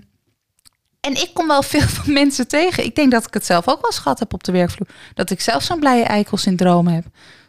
en 1.01 1.11
ik 1.11 1.29
kom 1.33 1.47
wel 1.47 1.61
veel 1.63 1.87
van 1.97 2.13
mensen 2.13 2.47
tegen. 2.47 2.83
Ik 2.85 2.95
denk 2.95 3.11
dat 3.11 3.25
ik 3.27 3.33
het 3.33 3.45
zelf 3.45 3.67
ook 3.67 3.81
wel 3.81 3.89
eens 3.91 3.99
gehad 3.99 4.19
heb 4.19 4.33
op 4.33 4.43
de 4.43 4.51
werkvloer. 4.51 4.87
Dat 5.13 5.29
ik 5.29 5.41
zelf 5.41 5.63
zo'n 5.63 5.79
blije 5.79 6.03
eikelsyndroom 6.03 6.87
heb. 6.87 7.03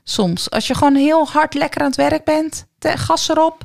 Soms. 0.04 0.50
Als 0.50 0.66
je 0.66 0.75
gewoon 0.75 0.95
heel 0.95 1.26
hard 1.28 1.54
lekker 1.54 1.80
aan 1.80 1.87
het 1.87 1.97
werk 1.97 2.25
bent, 2.25 2.66
gas 2.80 3.28
erop. 3.28 3.62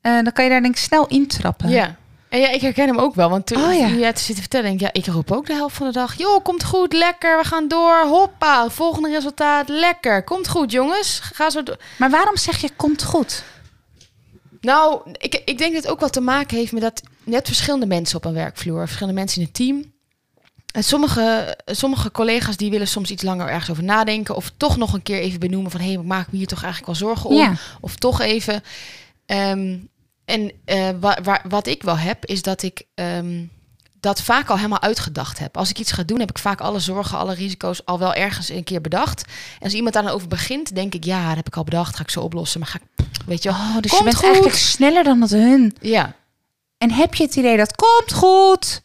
eh, 0.00 0.12
dan 0.12 0.32
kan 0.32 0.44
je 0.44 0.50
daar 0.50 0.60
denk 0.62 0.74
ik 0.74 0.80
snel 0.80 1.06
intrappen. 1.06 1.68
Ja. 1.68 1.96
En 2.28 2.40
ja, 2.40 2.48
ik 2.48 2.60
herken 2.60 2.86
hem 2.86 2.98
ook 2.98 3.14
wel. 3.14 3.30
Want 3.30 3.46
toen 3.46 3.64
Oh, 3.64 3.74
ja. 3.74 3.86
toen 3.88 3.98
jij 3.98 4.06
het 4.08 4.20
zit 4.20 4.34
te 4.34 4.40
vertellen, 4.40 4.66
denk 4.66 4.80
ik, 4.80 4.86
ja, 4.86 5.02
ik 5.02 5.06
roep 5.14 5.30
ook 5.32 5.46
de 5.46 5.54
helft 5.54 5.76
van 5.76 5.86
de 5.86 5.92
dag. 5.92 6.14
Joh, 6.18 6.42
komt 6.44 6.64
goed, 6.64 6.92
lekker, 6.92 7.38
we 7.38 7.44
gaan 7.44 7.68
door. 7.68 8.04
Hoppa, 8.06 8.68
volgende 8.68 9.10
resultaat, 9.10 9.68
lekker. 9.68 10.24
Komt 10.24 10.48
goed, 10.48 10.72
jongens. 10.72 11.20
Ga 11.22 11.50
zo 11.50 11.62
door. 11.62 11.76
Maar 11.98 12.10
waarom 12.10 12.36
zeg 12.36 12.56
je 12.60 12.70
komt 12.76 13.02
goed? 13.04 13.42
Nou, 14.60 15.00
ik, 15.18 15.42
ik 15.44 15.58
denk 15.58 15.72
dat 15.74 15.82
het 15.82 15.92
ook 15.92 16.00
wat 16.00 16.12
te 16.12 16.20
maken 16.20 16.56
heeft 16.56 16.72
met 16.72 16.82
dat 16.82 17.02
net 17.24 17.46
verschillende 17.46 17.86
mensen 17.86 18.16
op 18.16 18.24
een 18.24 18.32
werkvloer, 18.32 18.80
verschillende 18.80 19.18
mensen 19.20 19.40
in 19.40 19.46
het 19.46 19.54
team. 19.56 19.92
En 20.72 20.84
sommige, 20.84 21.56
sommige 21.66 22.10
collega's 22.10 22.56
die 22.56 22.70
willen 22.70 22.88
soms 22.88 23.10
iets 23.10 23.22
langer 23.22 23.48
ergens 23.48 23.70
over 23.70 23.82
nadenken. 23.84 24.36
Of 24.36 24.52
toch 24.56 24.76
nog 24.76 24.92
een 24.92 25.02
keer 25.02 25.18
even 25.20 25.40
benoemen 25.40 25.70
van 25.70 25.80
hé, 25.80 25.86
hey, 25.86 25.94
ik 25.96 26.02
maak 26.02 26.32
me 26.32 26.38
hier 26.38 26.46
toch 26.46 26.62
eigenlijk 26.62 26.86
wel 26.98 27.08
zorgen 27.08 27.30
om. 27.30 27.36
Ja. 27.36 27.54
Of 27.80 27.96
toch 27.96 28.20
even. 28.20 28.62
Ehm, 29.26 29.76
en 30.24 30.52
wa- 31.00 31.18
wa- 31.22 31.42
wat 31.48 31.66
ik 31.66 31.82
wel 31.82 31.98
heb, 31.98 32.26
is 32.26 32.42
dat 32.42 32.62
ik 32.62 32.82
ehm, 32.94 33.44
dat 34.00 34.22
vaak 34.22 34.48
al 34.50 34.56
helemaal 34.56 34.80
uitgedacht 34.80 35.38
heb. 35.38 35.56
Als 35.56 35.70
ik 35.70 35.78
iets 35.78 35.92
ga 35.92 36.02
doen, 36.02 36.20
heb 36.20 36.30
ik 36.30 36.38
vaak 36.38 36.60
alle 36.60 36.78
zorgen, 36.78 37.18
alle 37.18 37.34
risico's 37.34 37.84
al 37.84 37.98
wel 37.98 38.14
ergens 38.14 38.48
een 38.48 38.64
keer 38.64 38.80
bedacht. 38.80 39.24
En 39.58 39.64
als 39.64 39.72
iemand 39.72 39.94
daar 39.94 40.02
dan 40.02 40.12
over 40.12 40.28
begint, 40.28 40.74
denk 40.74 40.94
ik, 40.94 41.04
ja, 41.04 41.26
dat 41.26 41.36
heb 41.36 41.46
ik 41.46 41.56
al 41.56 41.64
bedacht, 41.64 41.96
ga 41.96 42.02
ik 42.02 42.10
zo 42.10 42.20
oplossen. 42.20 42.60
Maar 42.60 42.68
ga 42.68 42.78
ik, 42.78 43.06
weet 43.26 43.42
je 43.42 43.48
Oh, 43.48 43.76
dus 43.80 43.90
Komt 43.90 43.98
je 43.98 44.04
bent 44.04 44.16
goed. 44.16 44.24
eigenlijk 44.24 44.56
sneller 44.56 45.04
dan 45.04 45.20
dat 45.20 45.30
hun. 45.30 45.76
ja, 45.80 46.14
En 46.78 46.90
heb 46.90 47.14
je 47.14 47.24
het 47.24 47.36
idee 47.36 47.56
dat 47.56 47.74
komt 47.76 48.12
goed? 48.12 48.82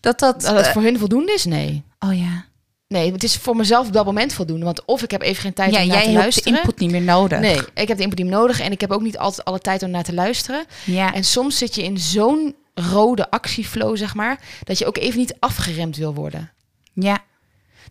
Dat 0.00 0.18
dat... 0.18 0.40
dat 0.40 0.56
het 0.56 0.66
eh, 0.66 0.72
voor 0.72 0.82
hun 0.82 0.98
voldoende 0.98 1.32
is, 1.32 1.44
nee. 1.44 1.82
oh 1.98 2.18
ja. 2.18 2.46
Nee, 2.88 3.12
het 3.12 3.22
is 3.22 3.36
voor 3.36 3.56
mezelf 3.56 3.86
op 3.86 3.92
dat 3.92 4.04
moment 4.04 4.32
voldoende. 4.32 4.64
Want 4.64 4.84
of 4.84 5.02
ik 5.02 5.10
heb 5.10 5.22
even 5.22 5.42
geen 5.42 5.52
tijd 5.52 5.72
Ja, 5.74 5.80
om 5.82 5.86
naar 5.86 5.96
jij 5.96 6.04
te 6.04 6.10
hebt 6.10 6.18
de 6.18 6.22
luisteren. 6.22 6.58
input 6.58 6.78
niet 6.78 6.90
meer 6.90 7.02
nodig. 7.02 7.40
Nee, 7.40 7.60
ik 7.74 7.88
heb 7.88 7.96
de 7.96 8.02
input 8.02 8.18
niet 8.18 8.26
meer 8.26 8.36
nodig. 8.38 8.60
En 8.60 8.72
ik 8.72 8.80
heb 8.80 8.90
ook 8.90 9.00
niet 9.02 9.18
altijd 9.18 9.44
alle 9.44 9.58
tijd 9.58 9.82
om 9.82 9.90
naar 9.90 10.02
te 10.02 10.14
luisteren. 10.14 10.64
Ja. 10.84 11.14
En 11.14 11.24
soms 11.24 11.58
zit 11.58 11.74
je 11.74 11.82
in 11.82 11.98
zo'n 11.98 12.54
rode 12.78 13.30
actieflow, 13.30 13.96
zeg 13.96 14.14
maar, 14.14 14.40
dat 14.64 14.78
je 14.78 14.86
ook 14.86 14.96
even 14.96 15.18
niet 15.18 15.36
afgeremd 15.38 15.96
wil 15.96 16.14
worden. 16.14 16.52
ja. 16.92 17.26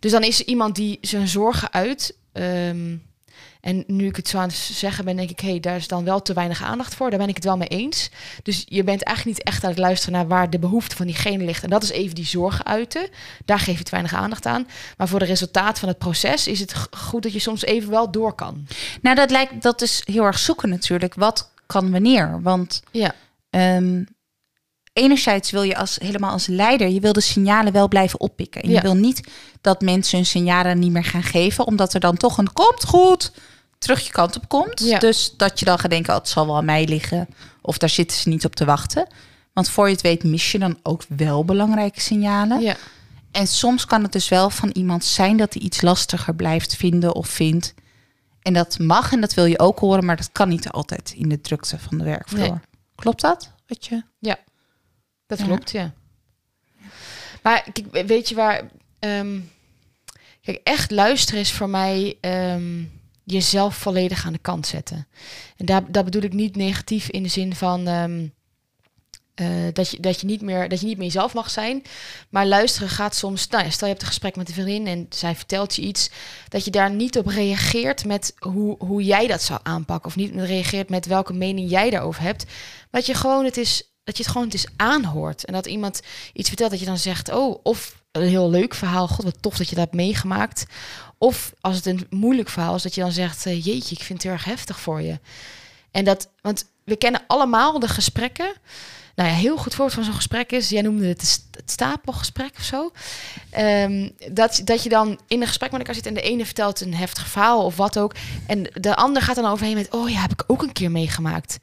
Dus 0.00 0.10
dan 0.10 0.22
is 0.22 0.40
er 0.40 0.46
iemand 0.46 0.74
die 0.76 0.98
zijn 1.00 1.28
zorgen 1.28 1.72
uit. 1.72 2.16
ehm, 2.32 2.96
en 3.60 3.84
nu 3.86 4.06
ik 4.06 4.16
het 4.16 4.28
zo 4.28 4.38
aan 4.38 4.48
het 4.48 4.56
zeggen 4.56 5.04
ben, 5.04 5.16
denk 5.16 5.30
ik, 5.30 5.40
hé, 5.40 5.48
hey, 5.48 5.60
daar 5.60 5.76
is 5.76 5.88
dan 5.88 6.04
wel 6.04 6.22
te 6.22 6.32
weinig 6.32 6.62
aandacht 6.62 6.94
voor. 6.94 7.10
Daar 7.10 7.18
ben 7.18 7.28
ik 7.28 7.34
het 7.34 7.44
wel 7.44 7.56
mee 7.56 7.68
eens. 7.68 8.10
Dus 8.42 8.64
je 8.68 8.84
bent 8.84 9.02
eigenlijk 9.02 9.38
niet 9.38 9.46
echt 9.46 9.64
aan 9.64 9.70
het 9.70 9.78
luisteren 9.78 10.14
naar 10.14 10.26
waar 10.28 10.50
de 10.50 10.58
behoefte 10.58 10.96
van 10.96 11.06
diegene 11.06 11.44
ligt. 11.44 11.62
En 11.64 11.70
dat 11.70 11.82
is 11.82 11.90
even 11.90 12.14
die 12.14 12.26
zorgen 12.26 12.66
uiten. 12.66 13.08
Daar 13.44 13.58
geef 13.58 13.78
je 13.78 13.84
te 13.84 13.90
weinig 13.90 14.14
aandacht 14.14 14.46
aan. 14.46 14.68
Maar 14.96 15.08
voor 15.08 15.18
de 15.18 15.24
resultaat 15.24 15.78
van 15.78 15.88
het 15.88 15.98
proces 15.98 16.46
is 16.46 16.60
het 16.60 16.74
goed 16.90 17.22
dat 17.22 17.32
je 17.32 17.38
soms 17.38 17.64
even 17.64 17.90
wel 17.90 18.10
door 18.10 18.32
kan. 18.34 18.66
Nou, 19.02 19.16
dat 19.16 19.30
lijkt 19.30 19.62
dat 19.62 19.82
is 19.82 20.02
heel 20.04 20.24
erg 20.24 20.38
zoeken 20.38 20.68
natuurlijk. 20.68 21.14
Wat 21.14 21.50
kan 21.66 21.90
wanneer? 21.90 22.42
Want 22.42 22.82
Ja, 22.90 23.14
ehm, 23.50 24.02
enerzijds 24.98 25.50
wil 25.50 25.62
je 25.62 25.76
als 25.76 25.96
helemaal 26.02 26.30
als 26.30 26.46
leider, 26.46 26.88
je 26.88 27.00
wil 27.00 27.12
de 27.12 27.20
signalen 27.20 27.72
wel 27.72 27.88
blijven 27.88 28.20
oppikken. 28.20 28.62
En 28.62 28.68
Ja. 28.68 28.74
je 28.74 28.80
wil 28.82 28.94
niet 28.94 29.28
dat 29.60 29.80
mensen 29.80 30.16
hun 30.16 30.26
signalen 30.26 30.78
niet 30.78 30.92
meer 30.92 31.04
gaan 31.04 31.22
geven, 31.22 31.66
omdat 31.66 31.94
er 31.94 32.00
dan 32.00 32.16
toch 32.16 32.38
een 32.38 32.52
komt 32.52 32.84
goed 32.84 33.32
terug 33.78 34.00
je 34.06 34.12
kant 34.12 34.36
op 34.36 34.48
komt. 34.48 34.80
Ja. 34.80 34.98
Dus 34.98 35.34
dat 35.36 35.58
je 35.58 35.64
dan 35.64 35.78
gaat 35.78 35.90
denken, 35.90 36.12
oh, 36.12 36.18
het 36.18 36.28
zal 36.28 36.46
wel 36.46 36.56
aan 36.56 36.64
mij 36.64 36.86
liggen. 36.86 37.28
Of 37.62 37.78
daar 37.78 37.88
zitten 37.88 38.16
ze 38.18 38.28
niet 38.28 38.44
op 38.44 38.54
te 38.56 38.64
wachten. 38.64 39.06
Want 39.52 39.70
voor 39.70 39.86
je 39.86 39.92
het 39.92 40.02
weet 40.02 40.24
mis 40.24 40.52
je 40.52 40.58
dan 40.58 40.78
ook 40.82 41.02
wel 41.08 41.44
belangrijke 41.44 42.00
signalen. 42.00 42.60
ja, 42.60 42.76
En 43.30 43.46
soms 43.46 43.84
kan 43.86 44.02
het 44.02 44.12
dus 44.12 44.28
wel 44.28 44.50
van 44.50 44.70
iemand 44.72 45.04
zijn 45.04 45.36
dat 45.36 45.54
hij 45.54 45.62
iets 45.62 45.80
lastiger 45.80 46.34
blijft 46.34 46.76
vinden 46.76 47.14
of 47.14 47.28
vindt. 47.28 47.74
En 48.42 48.52
dat 48.52 48.78
mag 48.78 49.12
en 49.12 49.20
dat 49.20 49.34
wil 49.34 49.44
je 49.44 49.58
ook 49.58 49.78
horen, 49.78 50.04
maar 50.04 50.16
dat 50.16 50.32
kan 50.32 50.48
niet 50.48 50.68
altijd 50.70 51.12
in 51.16 51.28
de 51.28 51.40
drukte 51.40 51.78
van 51.78 51.98
de 51.98 52.04
werkvloer. 52.04 52.40
Nee. 52.40 52.52
Klopt 52.94 53.20
dat? 53.20 53.52
Wat 53.66 53.86
je? 53.86 54.02
Dat 55.28 55.38
Ja. 55.38 55.44
klopt, 55.44 55.70
ja. 55.70 55.92
Maar 57.42 57.66
kijk, 57.72 58.06
weet 58.06 58.28
je 58.28 58.34
waar... 58.34 58.70
ehm, 58.98 59.40
kijk, 60.42 60.60
echt 60.64 60.90
luisteren 60.90 61.40
is 61.40 61.52
voor 61.52 61.68
mij 61.68 62.16
ehm, 62.20 62.82
jezelf 63.24 63.76
volledig 63.76 64.26
aan 64.26 64.32
de 64.32 64.38
kant 64.38 64.66
zetten. 64.66 65.06
En 65.56 65.66
daar, 65.66 65.92
dat 65.92 66.04
bedoel 66.04 66.22
ik 66.22 66.32
niet 66.32 66.56
negatief 66.56 67.08
in 67.08 67.22
de 67.22 67.28
zin 67.28 67.54
van... 67.54 67.86
ehm, 67.86 68.26
eh, 69.34 69.46
dat, 69.72 69.90
je, 69.90 70.00
dat, 70.00 70.20
je 70.20 70.26
niet 70.26 70.40
meer, 70.40 70.68
dat 70.68 70.80
je 70.80 70.86
niet 70.86 70.96
meer 70.96 71.06
jezelf 71.06 71.34
mag 71.34 71.50
zijn. 71.50 71.82
Maar 72.28 72.46
luisteren 72.46 72.88
gaat 72.88 73.14
soms... 73.14 73.48
Nou 73.48 73.64
ja, 73.64 73.70
stel 73.70 73.86
je 73.86 73.92
hebt 73.92 74.02
een 74.02 74.12
gesprek 74.12 74.36
met 74.36 74.48
een 74.48 74.54
vriendin 74.54 74.86
en 74.86 75.06
zij 75.10 75.34
vertelt 75.34 75.74
je 75.76 75.82
iets... 75.82 76.10
dat 76.48 76.64
je 76.64 76.70
daar 76.70 76.90
niet 76.90 77.18
op 77.18 77.26
reageert 77.26 78.04
met 78.04 78.34
hoe, 78.38 78.76
hoe 78.78 79.02
jij 79.04 79.26
dat 79.26 79.42
zou 79.42 79.60
aanpakken. 79.62 80.08
Of 80.08 80.16
niet 80.16 80.34
reageert 80.34 80.88
met 80.88 81.06
welke 81.06 81.32
mening 81.32 81.70
jij 81.70 81.90
daarover 81.90 82.22
hebt. 82.22 82.44
Maar 82.44 83.00
dat 83.00 83.06
je 83.06 83.14
gewoon 83.14 83.44
het 83.44 83.56
is... 83.56 83.92
Dat 84.08 84.16
je 84.16 84.22
het 84.22 84.32
gewoon 84.32 84.50
is 84.50 84.66
aanhoort. 84.76 85.44
En 85.44 85.52
dat 85.52 85.66
iemand 85.66 86.00
iets 86.32 86.48
vertelt 86.48 86.70
dat 86.70 86.80
je 86.80 86.86
dan 86.86 86.98
zegt... 86.98 87.32
Oh, 87.32 87.60
of 87.62 88.02
een 88.12 88.28
heel 88.28 88.50
leuk 88.50 88.74
verhaal. 88.74 89.08
God, 89.08 89.24
wat 89.24 89.42
tof 89.42 89.56
dat 89.56 89.68
je 89.68 89.74
dat 89.74 89.92
meegemaakt. 89.92 90.66
Of 91.18 91.52
als 91.60 91.76
het 91.76 91.86
een 91.86 92.06
moeilijk 92.10 92.48
verhaal 92.48 92.74
is... 92.74 92.82
dat 92.82 92.94
je 92.94 93.00
dan 93.00 93.12
zegt... 93.12 93.46
eh, 93.46 93.64
Jeetje, 93.64 93.94
ik 93.94 94.02
vind 94.02 94.08
het 94.08 94.22
heel 94.22 94.32
erg 94.32 94.44
heftig 94.44 94.80
voor 94.80 95.02
je. 95.02 95.20
En 95.90 96.04
dat... 96.04 96.28
Want 96.40 96.64
we 96.84 96.96
kennen 96.96 97.22
allemaal 97.26 97.78
de 97.78 97.88
gesprekken... 97.88 98.52
Nou 99.14 99.30
ja, 99.30 99.36
heel 99.36 99.56
goed 99.56 99.74
voorbeeld 99.74 99.94
van 99.94 100.04
zo'n 100.04 100.14
gesprek 100.14 100.52
is, 100.52 100.68
jij 100.68 100.82
noemde 100.82 101.06
het 101.06 101.42
het 101.50 101.70
stapelgesprek 101.70 102.54
of 102.58 102.62
zo. 102.62 102.92
Ehm, 103.50 104.08
dat, 104.32 104.60
dat 104.64 104.82
je 104.82 104.88
dan 104.88 105.20
in 105.26 105.40
een 105.40 105.46
gesprek 105.46 105.70
met 105.70 105.80
elkaar 105.80 105.94
zit 105.94 106.06
en 106.06 106.14
de 106.14 106.20
ene 106.20 106.44
vertelt 106.44 106.80
een 106.80 106.94
heftig 106.94 107.28
verhaal 107.28 107.64
of 107.64 107.76
wat 107.76 107.98
ook. 107.98 108.14
En 108.46 108.62
de 108.72 108.96
ander 108.96 109.22
gaat 109.22 109.36
dan 109.36 109.50
overheen 109.50 109.74
met, 109.74 109.90
oh 109.90 110.10
ja, 110.10 110.20
heb 110.20 110.32
ik 110.32 110.44
ook 110.46 110.62
een 110.62 110.72
keer 110.72 110.90
meegemaakt. 110.90 111.58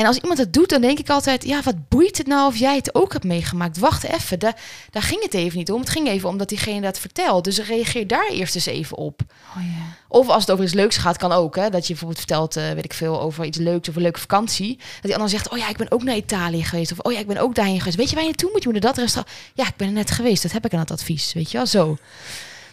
En 0.00 0.06
als 0.06 0.16
iemand 0.16 0.38
dat 0.38 0.52
doet, 0.52 0.68
dan 0.68 0.80
denk 0.80 0.98
ik 0.98 1.10
altijd, 1.10 1.44
ja, 1.44 1.62
wat 1.62 1.88
boeit 1.88 2.18
het 2.18 2.26
nou 2.26 2.46
of 2.46 2.56
jij 2.56 2.76
het 2.76 2.94
ook 2.94 3.12
hebt 3.12 3.24
meegemaakt? 3.24 3.78
Wacht 3.78 4.02
even, 4.04 4.38
daar, 4.38 4.56
daar 4.90 5.02
ging 5.02 5.22
het 5.22 5.34
even 5.34 5.58
niet 5.58 5.70
om. 5.72 5.80
Het 5.80 5.90
ging 5.90 6.08
even 6.08 6.28
om 6.28 6.38
dat 6.38 6.48
diegene 6.48 6.80
dat 6.80 6.98
vertelt. 6.98 7.44
Dus 7.44 7.58
reageer 7.58 8.06
daar 8.06 8.28
eerst 8.30 8.54
eens 8.54 8.66
even 8.66 8.96
op. 8.96 9.20
Oh 9.56 9.62
ja. 9.62 9.96
Of 10.08 10.28
als 10.28 10.42
het 10.42 10.50
over 10.50 10.64
iets 10.64 10.74
leuks 10.74 10.96
gaat, 10.96 11.16
kan 11.16 11.32
ook. 11.32 11.56
Hè? 11.56 11.70
Dat 11.70 11.82
je 11.82 11.88
bijvoorbeeld 11.88 12.18
vertelt, 12.18 12.56
eh, 12.56 12.70
weet 12.70 12.84
ik 12.84 12.92
veel, 12.92 13.20
over 13.20 13.44
iets 13.44 13.58
leuks 13.58 13.88
of 13.88 13.96
een 13.96 14.02
leuke 14.02 14.20
vakantie. 14.20 14.76
Dat 14.76 15.02
die 15.02 15.14
ander 15.14 15.28
zegt, 15.28 15.48
oh 15.48 15.58
ja, 15.58 15.68
ik 15.68 15.76
ben 15.76 15.90
ook 15.90 16.02
naar 16.02 16.16
Italië 16.16 16.64
geweest. 16.64 16.92
Of 16.92 16.98
oh 16.98 17.12
ja, 17.12 17.18
ik 17.18 17.26
ben 17.26 17.38
ook 17.38 17.54
daarheen 17.54 17.78
geweest. 17.78 17.96
Weet 17.96 18.08
je 18.08 18.14
waar 18.14 18.24
je 18.24 18.30
naartoe 18.30 18.50
moet? 18.52 18.62
Je 18.62 18.68
moet 18.70 18.82
naar 18.82 18.92
dat 18.92 19.00
restaurant. 19.02 19.36
Ja, 19.54 19.66
ik 19.66 19.76
ben 19.76 19.86
er 19.86 19.92
net 19.92 20.10
geweest. 20.10 20.42
Dat 20.42 20.52
heb 20.52 20.64
ik 20.64 20.72
aan 20.72 20.78
het 20.80 20.90
advies. 20.90 21.32
Weet 21.32 21.50
je 21.50 21.56
wel, 21.56 21.66
zo. 21.66 21.96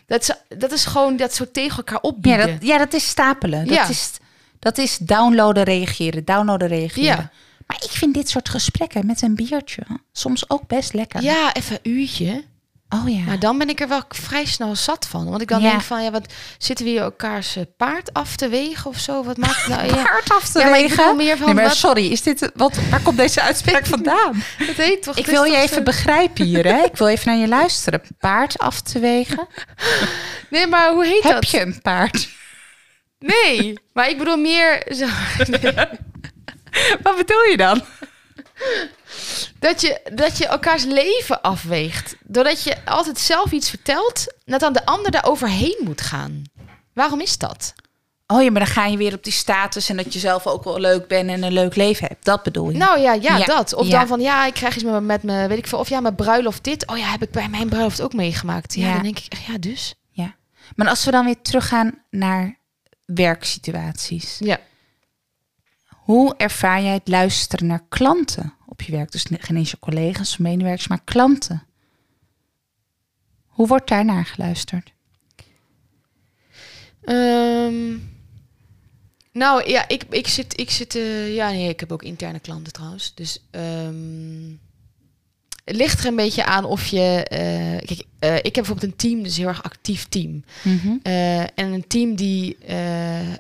Dat 0.06 0.22
is, 0.22 0.58
dat 0.58 0.72
is 0.72 0.86
gewoon 0.86 1.18
dat 1.18 1.34
zo 1.34 1.46
tegen 1.52 1.78
elkaar 1.78 2.00
Ja, 2.02 2.10
opbieden. 2.10 2.48
dat, 2.48 2.68
ja, 2.68 2.78
dat 2.78 2.94
is 2.94 3.08
stapelen. 3.08 3.66
Dat, 3.66 3.76
Ja. 3.76 3.88
is, 3.90 4.12
dat 4.60 4.78
is 4.78 4.98
downloaden, 4.98 5.64
reageren. 5.64 6.26
Downloaden, 6.26 6.68
reageren. 6.68 7.04
Ja. 7.04 7.32
Maar 7.68 7.78
ik 7.84 7.92
vind 7.92 8.14
dit 8.14 8.30
soort 8.30 8.50
gesprekken 8.50 9.06
met 9.06 9.22
een 9.22 9.36
biertje 9.36 9.82
soms 10.12 10.50
ook 10.50 10.68
best 10.68 10.94
lekker. 10.94 11.22
Ja, 11.22 11.54
even 11.54 11.80
een 11.84 11.92
uurtje. 11.92 12.44
Oh 12.90 13.10
ja. 13.10 13.20
Maar 13.26 13.40
dan 13.40 13.58
ben 13.58 13.70
ik 13.70 13.80
er 13.80 13.88
wel 13.88 14.02
vrij 14.10 14.46
snel 14.46 14.76
zat 14.76 15.08
van. 15.08 15.30
Want 15.30 15.42
ik 15.42 15.48
dan 15.48 15.62
Ja. 15.62 15.70
denk 15.70 15.82
van, 15.82 16.04
ja, 16.04 16.12
wat 16.12 16.34
zitten 16.58 16.86
we 16.86 16.92
hier 16.92 17.02
elkaars 17.02 17.56
eh, 17.56 17.64
paard 17.78 18.14
af 18.14 18.36
te 18.36 18.48
wegen 18.50 18.90
of 18.90 18.98
zo? 19.00 19.24
Wat 19.24 19.38
maakt 19.38 19.68
nou? 19.68 19.86
Ja, 19.88 19.94
Paard 20.04 20.30
af 20.32 20.50
te 20.50 20.60
Ja, 20.60 20.72
wegen. 20.72 21.16
meer 21.16 21.38
van, 21.38 21.46
nee, 21.46 21.56
maar 21.56 21.64
wat- 21.64 21.76
sorry, 21.76 22.06
is 22.12 22.22
dit 22.22 22.52
wat? 22.56 22.78
Waar 22.90 23.02
komt 23.02 23.18
deze 23.18 23.42
uitspraak 23.42 23.86
vandaan? 23.96 24.44
dat 24.58 24.76
heet 24.76 25.04
toch? 25.04 25.16
Ik 25.18 25.26
wil 25.26 25.44
je 25.44 25.56
even 25.58 25.76
zo- 25.76 25.82
begrijpen 25.84 26.46
hier, 26.46 26.66
hè? 26.66 26.84
Ik 26.92 26.98
wil 26.98 27.08
even 27.08 27.28
naar 27.32 27.38
je 27.42 27.48
luisteren. 27.48 28.02
Paard 28.20 28.58
af 28.60 28.82
te 28.82 29.00
wegen. 29.00 29.48
Nee, 30.50 30.68
maar 30.68 30.92
hoe 30.94 31.06
heet 31.06 31.24
Heb 31.24 31.32
dat? 31.34 31.50
je 31.50 31.62
een 31.62 31.82
paard? 31.82 32.30
Nee, 33.20 33.80
maar 33.94 34.10
ik 34.10 34.18
bedoel 34.18 34.38
meer 34.38 34.86
zo, 34.96 35.06
Wat 37.04 37.16
bedoel 37.18 37.44
je 37.44 37.58
dan? 37.58 37.82
dat, 39.60 39.82
je, 39.82 40.02
dat 40.14 40.38
je 40.38 40.48
elkaars 40.48 40.84
leven 40.84 41.42
afweegt. 41.42 42.16
Doordat 42.24 42.64
je 42.64 42.76
altijd 42.86 43.20
zelf 43.20 43.52
iets 43.52 43.70
vertelt, 43.70 44.34
dat 44.46 44.60
dan 44.60 44.74
de 44.74 44.86
ander 44.86 45.12
daar 45.12 45.26
overheen 45.26 45.78
moet 45.84 46.02
gaan. 46.02 46.42
Waarom 46.94 47.22
is 47.22 47.38
dat? 47.38 47.74
Oh 48.28 48.44
ja, 48.44 48.52
maar 48.52 48.64
dan 48.66 48.74
ga 48.74 48.86
je 48.86 48.98
weer 48.98 49.14
op 49.14 49.24
die 49.24 49.34
status 49.34 49.90
en 49.90 49.98
dat 49.98 50.14
je 50.14 50.20
zelf 50.20 50.48
ook 50.48 50.64
wel 50.64 50.80
leuk 50.80 51.08
bent 51.08 51.30
en 51.30 51.44
een 51.44 51.54
leuk 51.54 51.76
leven 51.76 52.08
hebt. 52.08 52.26
Dat 52.26 52.44
bedoel 52.44 52.70
je? 52.70 52.78
Nou 52.78 53.00
ja, 53.00 53.14
ja, 53.14 53.38
Ja, 53.38 53.46
dat. 53.46 53.74
Of 53.74 53.88
ja. 53.88 53.98
dan 54.00 54.08
van, 54.08 54.20
ja, 54.20 54.46
ik 54.46 54.54
krijg 54.54 54.76
iets 54.76 54.84
met, 54.84 55.04
met 55.04 55.24
me, 55.24 55.48
weet 55.48 55.58
ik 55.58 55.68
veel. 55.68 55.80
Of 55.80 55.90
ja, 55.90 56.00
mijn 56.00 56.16
bruiloft 56.16 56.64
dit. 56.64 56.88
Oh 56.88 56.98
ja, 56.98 57.06
heb 57.06 57.22
ik 57.22 57.32
bij 57.32 57.48
mijn 57.50 57.70
bruiloft 57.70 58.02
ook 58.02 58.14
meegemaakt. 58.14 58.76
Ja, 58.76 58.88
Ja. 58.88 58.94
dan 58.94 59.04
denk 59.04 59.20
ik, 59.20 59.34
ja, 59.48 59.58
dus. 59.58 59.94
Ja. 60.12 60.36
Maar 60.76 60.88
als 60.90 61.06
we 61.06 61.12
dan 61.12 61.26
weer 61.26 61.42
teruggaan 61.42 62.04
naar 62.10 62.60
werksituaties. 63.08 64.38
Ja. 64.40 64.60
Hoe 65.88 66.36
ervaar 66.36 66.82
jij 66.82 66.94
het 66.94 67.08
luisteren 67.08 67.68
naar 67.68 67.84
klanten 67.90 68.54
op 68.66 68.82
je 68.82 68.92
werk? 68.92 69.12
Dus 69.12 69.26
geen 69.32 69.58
eens 69.58 69.72
je 69.72 69.80
collega's 69.80 70.32
of 70.32 70.40
medewerkers, 70.40 70.88
maar 70.88 71.04
klanten. 71.04 71.68
Hoe 73.46 73.68
wordt 73.68 73.88
daar 73.88 74.06
naar 74.06 74.26
geluisterd? 74.26 74.94
Ehm, 77.02 77.98
nou 79.32 79.70
ja, 79.70 79.88
ik, 79.88 80.04
ik 80.10 80.28
zit, 80.28 80.60
ik 80.60 80.70
zit, 80.70 80.96
eh, 80.96 81.36
ja 81.36 81.50
nee, 81.50 81.70
ik 81.70 81.80
heb 81.80 81.92
ook 81.92 82.04
interne 82.04 82.40
klanten 82.40 82.74
trouwens. 82.74 83.16
Dus 83.16 83.44
ehm, 83.52 84.54
het 85.68 85.76
ligt 85.76 86.00
er 86.00 86.06
een 86.06 86.16
beetje 86.16 86.46
aan 86.46 86.66
of 86.66 86.88
je, 86.88 87.24
eh, 87.24 87.86
kijk, 87.86 88.04
eh, 88.20 88.36
ik 88.36 88.44
heb 88.44 88.54
bijvoorbeeld 88.54 88.92
een 88.92 88.96
team, 88.96 89.24
dus 89.24 89.32
een 89.32 89.40
heel 89.40 89.48
erg 89.48 89.64
actief 89.64 90.06
team. 90.10 90.44
Mhm. 90.64 90.98
Eh, 91.02 91.40
en 91.40 91.50
een 91.56 91.88
team 91.88 92.16
die, 92.16 92.58
eh, 92.66 93.32
eh, 93.32 93.36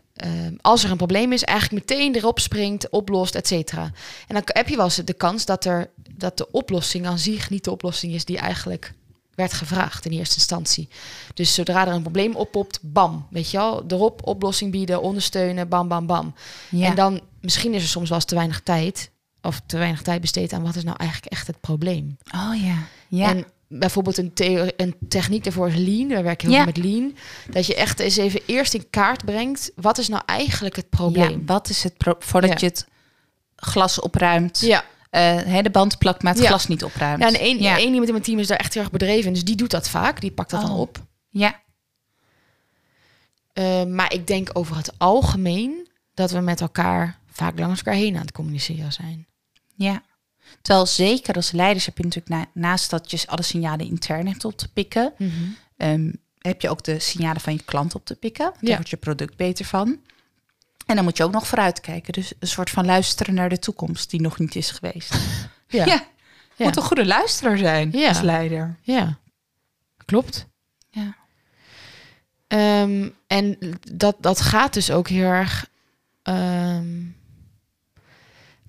als 0.61 0.83
er 0.83 0.91
een 0.91 0.97
probleem 0.97 1.31
is, 1.31 1.43
eigenlijk 1.43 1.89
meteen 1.89 2.15
erop 2.15 2.39
springt, 2.39 2.89
oplost, 2.89 3.35
et 3.35 3.47
cetera. 3.47 3.83
En 4.27 4.35
dan 4.35 4.41
heb 4.45 4.69
je 4.69 4.75
wel 4.75 4.85
eens 4.85 4.95
de 4.95 5.13
kans 5.13 5.45
dat, 5.45 5.65
er, 5.65 5.89
dat 6.11 6.37
de 6.37 6.51
oplossing 6.51 7.07
aan 7.07 7.19
zich 7.19 7.49
niet 7.49 7.63
de 7.63 7.71
oplossing 7.71 8.13
is 8.13 8.25
die 8.25 8.37
eigenlijk 8.37 8.93
werd 9.35 9.53
gevraagd 9.53 10.05
in 10.05 10.11
eerste 10.11 10.35
instantie. 10.35 10.87
Dus 11.33 11.53
zodra 11.53 11.87
er 11.87 11.93
een 11.93 12.01
probleem 12.01 12.35
oppopt, 12.35 12.79
bam, 12.81 13.27
weet 13.29 13.51
je 13.51 13.57
wel, 13.57 13.83
erop 13.87 14.27
oplossing 14.27 14.71
bieden, 14.71 15.01
ondersteunen, 15.01 15.67
bam, 15.67 15.87
bam, 15.87 16.05
bam. 16.05 16.33
Ja. 16.69 16.87
En 16.87 16.95
dan, 16.95 17.21
misschien 17.41 17.73
is 17.73 17.81
er 17.81 17.89
soms 17.89 18.09
wel 18.09 18.17
eens 18.17 18.27
te 18.27 18.35
weinig 18.35 18.61
tijd, 18.61 19.09
of 19.41 19.61
te 19.65 19.77
weinig 19.77 20.01
tijd 20.01 20.21
besteed 20.21 20.53
aan 20.53 20.63
wat 20.63 20.75
is 20.75 20.83
nou 20.83 20.97
eigenlijk 20.97 21.31
echt 21.31 21.47
het 21.47 21.59
probleem. 21.61 22.17
Oh 22.35 22.61
ja. 22.63 22.75
Ja. 23.07 23.29
En 23.29 23.45
bijvoorbeeld 23.67 24.17
een, 24.17 24.31
een 24.77 24.95
techniek 25.07 25.43
daarvoor 25.43 25.67
is 25.67 25.75
lean. 25.75 26.07
We 26.07 26.21
werken 26.21 26.47
heel 26.47 26.57
Ja. 26.57 26.63
veel 26.63 26.73
met 26.73 26.83
lean. 26.91 27.15
Dat 27.49 27.65
je 27.65 27.75
echt 27.75 27.99
eens 27.99 28.17
even 28.17 28.41
eerst 28.45 28.73
in 28.73 28.89
kaart 28.89 29.25
brengt. 29.25 29.71
Wat 29.75 29.97
is 29.97 30.07
nou 30.07 30.23
eigenlijk 30.25 30.75
het 30.75 30.85
ja. 30.89 30.97
probleem? 30.97 31.45
Wat 31.45 31.69
is 31.69 31.83
het 31.83 31.93
voordat 32.19 32.49
Ja. 32.49 32.57
je 32.59 32.65
het 32.65 32.87
glas 33.55 33.99
opruimt? 33.99 34.59
Ja, 34.59 34.83
hè, 35.09 35.61
de 35.61 35.69
band 35.69 35.97
plakt, 35.97 36.23
maar 36.23 36.33
het 36.33 36.41
Ja. 36.41 36.47
glas 36.47 36.67
niet 36.67 36.83
opruimt. 36.83 37.21
ja 37.21 37.27
en 37.27 37.39
één, 37.39 37.61
ja. 37.61 37.77
één 37.77 37.87
iemand 37.87 38.05
in 38.05 38.11
mijn 38.11 38.23
team 38.23 38.39
is 38.39 38.47
daar 38.47 38.57
echt 38.57 38.73
heel 38.73 38.83
erg 38.83 38.91
bedreven. 38.91 39.33
Dus 39.33 39.43
die 39.45 39.55
doet 39.55 39.71
dat 39.71 39.89
vaak. 39.89 40.21
Die 40.21 40.31
pakt 40.31 40.49
dat 40.51 40.61
dan 40.61 40.71
Oh. 40.71 40.79
op. 40.79 41.03
ja. 41.29 41.65
Eh, 43.53 43.83
maar 43.83 44.13
ik 44.13 44.27
denk 44.27 44.49
over 44.53 44.75
het 44.75 44.91
algemeen 44.97 45.87
dat 46.13 46.31
we 46.31 46.39
met 46.39 46.61
elkaar 46.61 47.16
vaak 47.37 47.59
langs 47.59 47.77
elkaar 47.77 47.93
heen 47.99 48.15
aan 48.15 48.21
het 48.21 48.31
communiceren 48.31 48.93
zijn. 48.93 49.27
Ja. 49.75 50.03
Terwijl 50.61 50.85
zeker 50.85 51.33
als 51.35 51.51
leiders 51.51 51.85
heb 51.85 51.97
je 51.97 52.03
natuurlijk 52.03 52.29
na- 52.35 52.61
naast 52.61 52.89
dat 52.89 53.11
je 53.11 53.23
alle 53.27 53.41
signalen 53.43 53.85
intern 53.87 54.27
hebt 54.27 54.45
op 54.45 54.57
te 54.57 54.67
pikken, 54.71 55.13
ehm, 55.77 56.11
heb 56.37 56.61
je 56.61 56.69
ook 56.69 56.83
de 56.83 56.99
signalen 56.99 57.41
van 57.41 57.53
je 57.53 57.63
klant 57.63 57.95
op 57.95 58.05
te 58.05 58.15
pikken. 58.15 58.45
Daar 58.45 58.57
Ja. 58.69 58.75
wordt 58.75 58.89
je 58.89 58.97
product 58.97 59.35
beter 59.35 59.65
van. 59.65 59.99
En 60.85 60.95
dan 60.95 61.03
moet 61.03 61.17
je 61.17 61.23
ook 61.23 61.31
nog 61.31 61.47
vooruitkijken. 61.47 62.13
Dus 62.13 62.33
een 62.39 62.47
soort 62.47 62.69
van 62.69 62.85
luisteren 62.85 63.33
naar 63.33 63.49
de 63.49 63.59
toekomst 63.59 64.09
die 64.09 64.21
nog 64.21 64.39
niet 64.39 64.55
is 64.55 64.71
geweest. 64.71 65.13
Ja, 65.69 65.85
Ja. 65.85 66.05
ja. 66.55 66.65
Moet 66.65 66.75
een 66.77 66.83
goede 66.83 67.05
luisteraar 67.05 67.57
zijn 67.57 67.91
Ja. 67.91 68.07
als 68.07 68.21
leider. 68.21 68.77
ja. 68.81 69.17
klopt. 70.05 70.47
Ja. 70.89 71.15
Ehm, 72.47 73.09
en 73.27 73.57
dat, 73.93 74.15
dat 74.19 74.41
gaat 74.41 74.73
dus 74.73 74.91
ook 74.91 75.07
heel 75.07 75.29
erg. 75.29 75.69
ehm, 76.23 77.03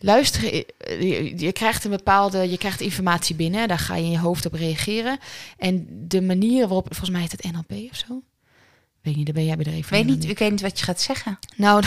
luisteren. 0.01 0.53
eh, 0.53 1.01
Je, 1.03 1.39
je 1.39 1.53
krijgt 1.53 1.85
een 1.85 1.91
bepaalde. 1.91 2.51
Je 2.51 2.59
krijgt 2.59 2.81
informatie 2.81 3.35
binnen. 3.35 3.69
Daar 3.69 3.79
ga 3.79 3.95
je 3.97 4.03
in 4.05 4.11
je 4.11 4.19
hoofd 4.19 4.47
op 4.47 4.53
reageren. 4.53 5.19
En 5.59 5.87
de 5.91 6.23
manier 6.23 6.61
waarop. 6.61 6.87
Volgens 6.87 7.11
mij 7.11 7.21
heet 7.21 7.33
het 7.33 7.53
NLP 7.53 7.91
of 7.91 7.97
zo. 7.97 8.23
Weet 9.03 9.17
niet, 9.17 9.27
daar 9.27 9.35
ben 9.35 9.45
jij 9.45 9.57
bedreven. 9.57 9.93
Weet 9.93 10.07
niet, 10.07 10.29
ik 10.29 10.39
weet 10.39 10.51
niet 10.51 10.61
wat 10.61 10.79
je 10.79 10.85
gaat 10.85 11.01
zeggen. 11.01 11.39
Nou, 11.57 11.83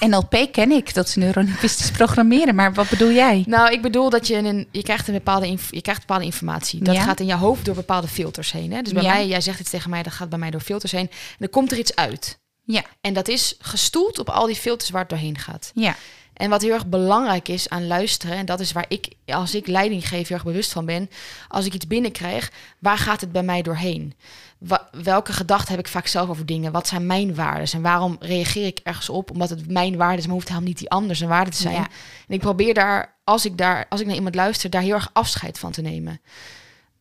NLP 0.00 0.48
ken 0.52 0.70
ik, 0.70 0.94
dat 0.94 1.06
is 1.08 1.14
neurolinguistisch 1.14 1.90
programmeren. 1.90 2.54
Maar 2.54 2.74
wat 2.74 2.88
bedoel 2.88 3.10
jij? 3.12 3.44
nou, 3.46 3.72
ik 3.72 3.82
bedoel 3.82 4.10
dat 4.10 4.26
je 4.26 4.34
een. 4.36 4.68
Je 4.70 4.82
krijgt 4.82 5.08
een 5.08 5.14
bepaalde, 5.14 5.56
je 5.70 5.80
krijgt 5.82 6.00
bepaalde 6.00 6.24
informatie. 6.24 6.82
Dat 6.84 6.94
Ja. 6.94 7.02
gaat 7.02 7.20
in 7.20 7.26
je 7.26 7.34
hoofd 7.34 7.64
door 7.64 7.74
bepaalde 7.74 8.08
filters 8.08 8.52
heen. 8.52 8.72
Hè? 8.72 8.82
Dus 8.82 8.92
bij 8.92 9.02
Ja. 9.02 9.12
mij, 9.12 9.26
jij 9.26 9.40
zegt 9.40 9.60
iets 9.60 9.70
tegen 9.70 9.90
mij, 9.90 10.02
dat 10.02 10.12
gaat 10.12 10.28
bij 10.28 10.38
mij 10.38 10.50
door 10.50 10.60
filters 10.60 10.92
heen. 10.92 11.08
En 11.10 11.36
dan 11.38 11.48
komt 11.50 11.72
er 11.72 11.78
iets 11.78 11.94
uit. 11.94 12.38
Ja. 12.64 12.82
En 13.00 13.12
dat 13.14 13.28
is 13.28 13.54
gestoeld 13.58 14.18
op 14.18 14.28
al 14.30 14.46
die 14.46 14.56
filters 14.56 14.90
waar 14.90 15.00
het 15.00 15.10
doorheen 15.10 15.38
gaat. 15.38 15.70
Ja. 15.74 15.96
En 16.36 16.50
wat 16.50 16.62
heel 16.62 16.72
erg 16.72 16.86
belangrijk 16.86 17.48
is 17.48 17.68
aan 17.68 17.86
luisteren, 17.86 18.36
en 18.36 18.46
dat 18.46 18.60
is 18.60 18.72
waar 18.72 18.84
ik, 18.88 19.08
als 19.26 19.54
ik 19.54 19.66
leiding 19.66 20.08
geef, 20.08 20.28
heel 20.28 20.36
erg 20.36 20.46
bewust 20.46 20.72
van 20.72 20.86
ben. 20.86 21.10
Als 21.48 21.66
ik 21.66 21.74
iets 21.74 21.86
binnenkrijg, 21.86 22.52
waar 22.78 22.98
gaat 22.98 23.20
het 23.20 23.32
bij 23.32 23.42
mij 23.42 23.62
doorheen? 23.62 24.14
Wa- 24.58 24.88
welke 25.02 25.32
gedachten 25.32 25.70
heb 25.70 25.78
ik 25.78 25.88
vaak 25.88 26.06
zelf 26.06 26.28
over 26.28 26.46
dingen? 26.46 26.72
Wat 26.72 26.88
zijn 26.88 27.06
mijn 27.06 27.34
waarden? 27.34 27.72
En 27.72 27.82
waarom 27.82 28.16
reageer 28.20 28.66
ik 28.66 28.80
ergens 28.82 29.08
op? 29.08 29.30
Omdat 29.30 29.50
het 29.50 29.70
mijn 29.70 29.96
waarden 29.96 30.18
is, 30.18 30.24
maar 30.24 30.34
hoeft 30.34 30.48
helemaal 30.48 30.68
niet 30.68 30.78
die 30.78 30.90
anders 30.90 31.20
een 31.20 31.28
waarde 31.28 31.50
te 31.50 31.62
zijn. 31.62 31.74
Ja. 31.74 31.88
En 32.28 32.34
ik 32.34 32.40
probeer 32.40 32.74
daar, 32.74 33.14
als 33.24 33.44
ik 33.44 33.58
daar, 33.58 33.86
als 33.88 34.00
ik 34.00 34.06
naar 34.06 34.16
iemand 34.16 34.34
luister, 34.34 34.70
daar 34.70 34.82
heel 34.82 34.94
erg 34.94 35.10
afscheid 35.12 35.58
van 35.58 35.72
te 35.72 35.82
nemen 35.82 36.20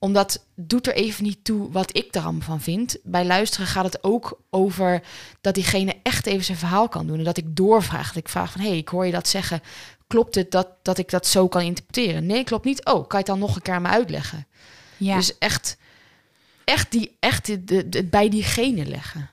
omdat 0.06 0.46
doet 0.56 0.88
er 0.88 0.94
even 0.96 1.24
niet 1.24 1.44
toe 1.44 1.72
wat 1.72 1.98
ik 1.98 2.16
er 2.16 2.22
allemaal 2.24 2.42
van 2.42 2.62
vind. 2.62 2.98
Bij 3.04 3.26
luisteren 3.26 3.68
gaat 3.68 3.86
het 3.86 4.04
ook 4.04 4.40
over 4.50 5.02
dat 5.42 5.54
diegene 5.54 5.96
echt 6.04 6.26
even 6.26 6.44
zijn 6.44 6.58
verhaal 6.58 6.88
kan 6.90 7.08
doen. 7.08 7.18
En 7.18 7.24
dat 7.24 7.38
ik 7.38 7.56
doorvraag. 7.56 8.08
Dat 8.08 8.16
ik 8.24 8.30
vraag 8.30 8.52
van, 8.52 8.62
hé, 8.62 8.68
hey, 8.68 8.78
ik 8.78 8.88
hoor 8.90 9.06
je 9.06 9.12
dat 9.12 9.28
zeggen. 9.28 9.62
Klopt 10.08 10.36
het 10.36 10.52
dat, 10.52 10.68
dat 10.82 10.98
ik 10.98 11.10
dat 11.10 11.28
zo 11.28 11.48
kan 11.48 11.62
interpreteren? 11.62 12.26
Nee, 12.26 12.44
klopt 12.44 12.66
niet. 12.66 12.86
Oh, 12.86 12.94
kan 12.94 13.06
je 13.10 13.16
het 13.18 13.26
dan 13.26 13.40
nog 13.40 13.56
een 13.56 13.62
keer 13.62 13.74
aan 13.74 13.82
me 13.82 13.88
uitleggen? 13.88 14.48
Ja. 14.98 15.16
Dus 15.16 15.38
echt, 15.38 15.78
echt, 16.64 16.92
die, 16.92 17.16
echt 17.20 17.46
de, 17.46 17.64
de, 17.64 17.90
de- 17.90 18.04
bij 18.04 18.30
diegene 18.30 18.86
leggen. 18.86 19.30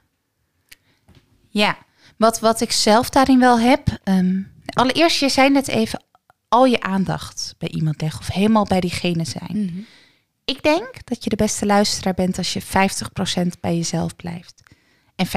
Ja, 1.49 1.77
wat, 2.17 2.41
wat 2.41 2.61
ik 2.61 2.73
zelf 2.73 3.11
daarin 3.11 3.39
wel 3.39 3.59
heb. 3.61 3.89
ehm, 4.05 4.41
allereerst, 4.67 5.21
je 5.21 5.29
zei 5.29 5.51
net 5.51 5.69
even 5.69 6.03
al 6.49 6.65
je 6.65 6.81
aandacht 6.81 7.55
bij 7.59 7.69
iemand 7.69 8.01
leggen 8.01 8.21
of 8.21 8.27
helemaal 8.27 8.65
bij 8.65 8.81
diegene 8.81 9.25
zijn. 9.25 9.87
Ik 10.44 10.62
denk 10.62 11.05
dat 11.05 11.24
je 11.24 11.31
de 11.31 11.37
beste 11.37 11.66
luisteraar 11.66 12.14
bent 12.14 12.38
als 12.38 12.52
je 12.52 12.62
50% 12.62 12.66
bij 13.61 13.76
jezelf 13.76 14.16
blijft. 14.16 14.62
En 15.14 15.26
50% 15.26 15.31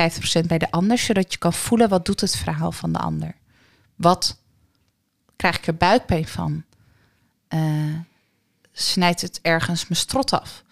bij 0.48 0.58
de 0.58 0.72
ander, 0.72 0.98
zodat 0.98 1.32
je 1.32 1.38
kan 1.38 1.54
voelen 1.54 1.90
wat 1.90 2.06
doet 2.06 2.22
het 2.22 2.36
verhaal 2.36 2.72
van 2.72 2.92
de 2.92 3.00
ander. 3.00 3.36
Wat 3.96 4.38
krijg 5.36 5.58
ik 5.58 5.68
er 5.68 5.76
buikpijn 5.76 6.28
van? 6.28 6.64
Eh, 7.48 8.00
snijdt 8.72 9.22
het 9.22 9.40
ergens 9.42 9.88
mijn 9.88 10.00
strot 10.00 10.32
af? 10.32 10.64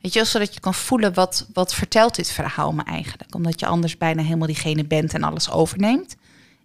Weet 0.00 0.12
je, 0.12 0.18
wel, 0.18 0.28
zodat 0.28 0.54
je 0.54 0.60
kan 0.60 0.74
voelen 0.74 1.14
wat, 1.14 1.46
wat 1.52 1.74
vertelt 1.74 2.14
dit 2.14 2.30
verhaal 2.30 2.72
me 2.72 2.82
eigenlijk. 2.82 3.34
Omdat 3.34 3.60
je 3.60 3.66
anders 3.66 3.98
bijna 3.98 4.22
helemaal 4.22 4.46
diegene 4.46 4.84
bent 4.84 5.14
en 5.14 5.22
alles 5.22 5.50
overneemt. 5.50 6.16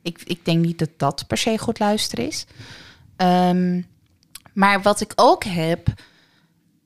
Ik, 0.02 0.22
ik 0.24 0.46
denk 0.46 0.66
niet 0.66 0.80
dat 0.80 0.90
dat 0.98 1.28
per 1.28 1.38
se 1.38 1.58
goed 1.58 1.80
luisteren 1.80 2.28
is. 2.28 2.46
Ehm, 3.16 3.82
maar 4.54 4.82
wat 4.82 5.02
ik 5.02 5.12
ook 5.16 5.44
heb, 5.44 5.94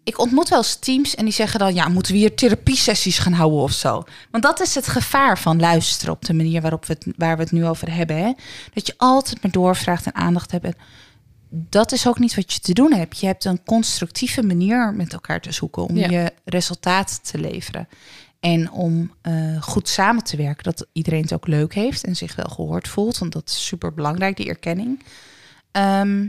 ik 0.03 0.19
ontmoet 0.19 0.49
wel 0.49 0.57
eens 0.57 0.75
teams 0.75 1.15
en 1.15 1.23
die 1.25 1.33
zeggen 1.33 1.59
dan, 1.59 1.73
ja, 1.73 1.87
moeten 1.87 2.11
we 2.11 2.17
hier 2.17 2.35
therapiesessies 2.35 3.19
gaan 3.19 3.33
houden 3.33 3.59
of 3.59 3.71
zo? 3.71 4.03
Want 4.31 4.43
dat 4.43 4.59
is 4.61 4.75
het 4.75 4.87
gevaar 4.87 5.39
van 5.39 5.59
luisteren 5.59 6.13
op 6.13 6.25
de 6.25 6.33
manier 6.33 6.61
waarop 6.61 6.85
we 6.85 6.93
het, 6.93 7.13
waar 7.17 7.35
we 7.37 7.43
het 7.43 7.51
nu 7.51 7.65
over 7.65 7.93
hebben. 7.93 8.17
Hè? 8.17 8.33
Dat 8.73 8.87
je 8.87 8.93
altijd 8.97 9.43
maar 9.43 9.51
doorvraagt 9.51 10.05
en 10.05 10.15
aandacht 10.15 10.51
hebt. 10.51 10.65
En 10.65 10.75
dat 11.49 11.91
is 11.91 12.07
ook 12.07 12.19
niet 12.19 12.35
wat 12.35 12.53
je 12.53 12.59
te 12.59 12.73
doen 12.73 12.93
hebt. 12.93 13.19
Je 13.19 13.25
hebt 13.25 13.45
een 13.45 13.63
constructieve 13.63 14.43
manier 14.43 14.93
met 14.93 15.13
elkaar 15.13 15.41
te 15.41 15.51
zoeken 15.51 15.83
om 15.83 15.97
Ja. 15.97 16.09
je 16.09 16.33
resultaat 16.45 17.19
te 17.31 17.37
leveren. 17.37 17.87
En 18.39 18.71
om 18.71 19.13
eh, 19.21 19.61
goed 19.61 19.89
samen 19.89 20.23
te 20.23 20.37
werken, 20.37 20.63
dat 20.63 20.87
iedereen 20.93 21.21
het 21.21 21.33
ook 21.33 21.47
leuk 21.47 21.73
heeft 21.73 22.03
en 22.03 22.15
zich 22.15 22.35
wel 22.35 22.45
gehoord 22.45 22.87
voelt. 22.87 23.17
Want 23.17 23.31
dat 23.31 23.49
is 23.49 23.65
super 23.65 23.93
belangrijk, 23.93 24.37
die 24.37 24.47
erkenning. 24.49 25.03
Ehm, 25.71 26.27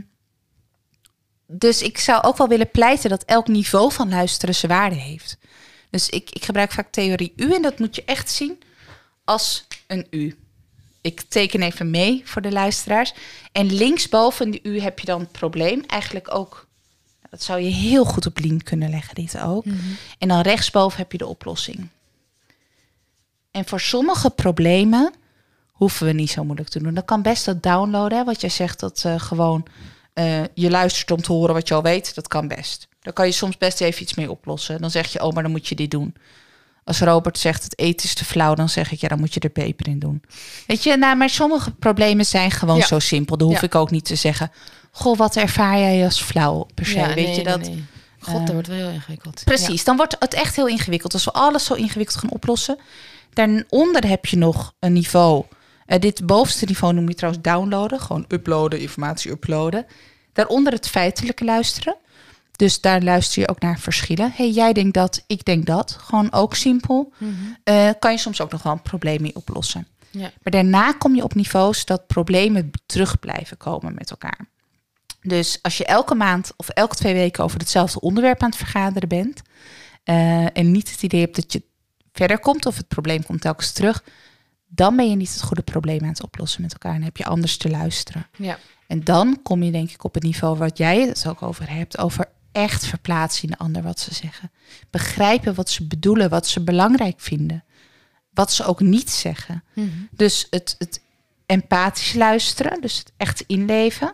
dus 1.47 1.81
ik 1.81 1.97
zou 1.97 2.23
ook 2.23 2.37
wel 2.37 2.47
willen 2.47 2.71
pleiten 2.71 3.09
dat 3.09 3.23
elk 3.23 3.47
niveau 3.47 3.91
van 3.91 4.09
luisteren 4.09 4.55
zijn 4.55 4.71
waarde 4.71 4.95
heeft. 4.95 5.37
Dus 5.89 6.09
ik, 6.09 6.29
ik 6.29 6.45
gebruik 6.45 6.71
vaak 6.71 6.91
theorie 6.91 7.33
U 7.35 7.53
en 7.53 7.61
dat 7.61 7.79
moet 7.79 7.95
je 7.95 8.03
echt 8.05 8.31
zien 8.31 8.61
als 9.23 9.67
een 9.87 10.07
U. 10.09 10.37
Ik 11.01 11.21
teken 11.21 11.61
even 11.61 11.89
mee 11.89 12.21
voor 12.25 12.41
de 12.41 12.51
luisteraars. 12.51 13.13
En 13.51 13.73
linksboven 13.73 14.51
de 14.51 14.59
U 14.63 14.79
heb 14.79 14.99
je 14.99 15.05
dan 15.05 15.19
het 15.19 15.31
probleem. 15.31 15.83
Eigenlijk 15.87 16.35
ook, 16.35 16.67
dat 17.29 17.43
zou 17.43 17.59
je 17.59 17.69
heel 17.69 18.05
goed 18.05 18.25
op 18.25 18.37
lien 18.37 18.63
kunnen 18.63 18.89
leggen, 18.89 19.15
dit 19.15 19.39
ook. 19.39 19.65
En 20.17 20.27
dan 20.27 20.41
rechtsboven 20.41 20.97
heb 20.97 21.11
je 21.11 21.17
de 21.17 21.27
oplossing. 21.27 21.87
En 23.51 23.65
voor 23.65 23.79
sommige 23.79 24.29
problemen 24.29 25.13
hoeven 25.71 26.05
we 26.05 26.13
niet 26.13 26.29
zo 26.29 26.43
moeilijk 26.43 26.69
te 26.69 26.83
doen. 26.83 26.93
Dat 26.93 27.05
kan 27.05 27.21
best 27.21 27.45
dat 27.45 27.63
downloaden, 27.63 28.17
hè, 28.17 28.23
wat 28.23 28.41
jij 28.41 28.49
zegt, 28.49 28.79
dat 28.79 29.03
eh, 29.05 29.19
gewoon 29.19 29.65
eh, 30.13 30.41
je 30.53 30.69
luistert 30.69 31.11
om 31.11 31.21
te 31.21 31.31
horen 31.31 31.53
wat 31.53 31.67
je 31.67 31.73
al 31.73 31.81
weet. 31.83 32.15
Dat 32.15 32.27
kan 32.27 32.47
best. 32.47 32.87
Daar 33.01 33.13
kan 33.13 33.25
je 33.25 33.31
soms 33.31 33.57
best 33.57 33.81
even 33.81 34.01
iets 34.01 34.13
mee 34.13 34.31
oplossen. 34.31 34.81
Dan 34.81 34.91
zeg 34.91 35.07
je, 35.07 35.23
oh, 35.23 35.33
maar 35.33 35.43
dan 35.43 35.51
moet 35.51 35.67
je 35.67 35.75
dit 35.75 35.91
doen. 35.91 36.15
Als 36.85 36.99
Robert 36.99 37.37
zegt 37.37 37.63
het 37.63 37.79
eten 37.79 38.05
is 38.05 38.13
te 38.13 38.25
flauw, 38.25 38.53
dan 38.53 38.69
zeg 38.69 38.91
ik 38.91 38.99
ja, 39.01 39.07
dan 39.07 39.19
moet 39.19 39.33
je 39.33 39.39
er 39.39 39.49
peper 39.49 39.87
in 39.87 39.99
doen. 39.99 40.21
Weet 40.67 40.83
je, 40.83 40.97
nou, 40.97 41.15
maar 41.17 41.29
sommige 41.29 41.71
problemen 41.71 42.25
zijn 42.25 42.51
gewoon 42.51 42.77
Ja. 42.77 42.85
zo 42.85 42.99
simpel. 42.99 43.37
Dan 43.37 43.47
hoef 43.47 43.59
Ja. 43.59 43.63
ik 43.65 43.75
ook 43.75 43.91
niet 43.91 44.05
te 44.05 44.15
zeggen, 44.15 44.51
goh, 44.91 45.17
wat 45.17 45.35
ervaar 45.35 45.77
jij 45.79 46.03
als 46.03 46.21
flauw 46.21 46.67
per 46.73 46.85
se? 46.85 46.95
Ja, 46.95 47.13
Weet 47.13 47.25
nee, 47.25 47.35
je 47.35 47.43
dat? 47.43 47.59
nee. 47.61 47.83
God, 48.19 48.33
eh, 48.39 48.45
dat 48.45 48.53
wordt 48.53 48.67
wel 48.67 48.77
heel 48.77 48.89
ingewikkeld. 48.89 49.41
Precies, 49.45 49.83
dan 49.83 49.97
wordt 49.97 50.15
het 50.19 50.33
echt 50.33 50.55
heel 50.55 50.67
ingewikkeld. 50.67 51.13
Als 51.13 51.23
we 51.25 51.31
alles 51.31 51.65
zo 51.65 51.73
ingewikkeld 51.73 52.19
gaan 52.19 52.29
oplossen. 52.31 52.77
Daaronder 53.33 54.07
heb 54.07 54.25
je 54.25 54.37
nog 54.37 54.73
een 54.79 54.93
niveau. 54.93 55.43
Eh, 55.85 55.99
dit 55.99 56.25
bovenste 56.25 56.65
niveau 56.65 56.93
noem 56.93 57.07
je 57.07 57.15
trouwens 57.15 57.43
downloaden. 57.43 57.99
Gewoon 57.99 58.25
uploaden, 58.27 58.79
informatie 58.79 59.31
uploaden. 59.31 59.85
Daaronder 60.33 60.73
het 60.73 60.87
feitelijke 60.87 61.43
luisteren. 61.45 61.95
Dus 62.55 62.81
daar 62.81 63.01
luister 63.01 63.41
je 63.41 63.49
ook 63.49 63.59
naar 63.59 63.79
verschillen. 63.79 64.31
hey, 64.35 64.49
jij 64.49 64.73
denkt 64.73 64.93
dat, 64.93 65.23
ik 65.27 65.45
denk 65.45 65.65
dat. 65.65 65.97
Gewoon 65.99 66.31
ook 66.31 66.55
simpel. 66.55 67.13
Eh, 67.63 67.89
kan 67.99 68.11
je 68.11 68.17
soms 68.17 68.41
ook 68.41 68.51
nog 68.51 68.63
wel 68.63 68.73
een 68.73 68.81
probleem 68.81 69.21
mee 69.21 69.35
oplossen. 69.35 69.87
Ja. 70.11 70.31
Maar 70.41 70.53
daarna 70.53 70.91
kom 70.91 71.15
je 71.15 71.23
op 71.23 71.35
niveaus 71.35 71.85
dat 71.85 72.07
problemen 72.07 72.71
terug 72.85 73.19
blijven 73.19 73.57
komen 73.57 73.93
met 73.93 74.09
elkaar. 74.09 74.47
Dus 75.21 75.59
als 75.61 75.77
je 75.77 75.85
elke 75.85 76.15
maand 76.15 76.51
of 76.57 76.69
elke 76.69 76.95
twee 76.95 77.13
weken 77.13 77.43
over 77.43 77.59
hetzelfde 77.59 77.99
onderwerp 77.99 78.41
aan 78.41 78.49
het 78.49 78.57
vergaderen 78.57 79.09
bent. 79.09 79.41
eh, 80.03 80.57
en 80.57 80.71
niet 80.71 80.91
het 80.91 81.03
idee 81.03 81.21
hebt 81.21 81.35
dat 81.35 81.53
je 81.53 81.63
verder 82.13 82.39
komt 82.39 82.65
of 82.65 82.77
het 82.77 82.87
probleem 82.87 83.23
komt 83.25 83.41
telkens 83.41 83.71
terug. 83.71 84.03
Dan 84.75 84.95
ben 84.95 85.09
je 85.09 85.15
niet 85.15 85.33
het 85.33 85.41
goede 85.41 85.61
probleem 85.61 86.01
aan 86.01 86.07
het 86.07 86.23
oplossen 86.23 86.61
met 86.61 86.73
elkaar. 86.73 86.95
En 86.95 87.03
heb 87.03 87.17
je 87.17 87.25
anders 87.25 87.57
te 87.57 87.69
luisteren. 87.69 88.27
Ja. 88.37 88.57
En 88.87 89.03
dan 89.03 89.39
kom 89.43 89.63
je 89.63 89.71
denk 89.71 89.91
ik 89.91 90.03
op 90.03 90.13
het 90.13 90.23
niveau 90.23 90.57
wat 90.57 90.77
jij 90.77 91.01
het 91.01 91.27
ook 91.27 91.41
over 91.41 91.69
hebt. 91.69 91.97
Over 91.97 92.29
echt 92.51 92.85
verplaatsen 92.85 93.43
in 93.43 93.49
de 93.49 93.57
ander 93.57 93.81
wat 93.83 93.99
ze 93.99 94.13
zeggen. 94.13 94.51
Begrijpen 94.89 95.55
wat 95.55 95.69
ze 95.69 95.87
bedoelen, 95.87 96.29
wat 96.29 96.47
ze 96.47 96.63
belangrijk 96.63 97.19
vinden. 97.19 97.63
Wat 98.33 98.51
ze 98.51 98.65
ook 98.65 98.79
niet 98.79 99.09
zeggen. 99.09 99.63
Mhm. 99.73 99.87
Dus 100.11 100.47
het, 100.49 100.75
het 100.77 101.01
empathisch 101.45 102.13
luisteren, 102.13 102.81
dus 102.81 102.97
het 102.97 103.11
echt 103.17 103.41
inleven. 103.41 104.13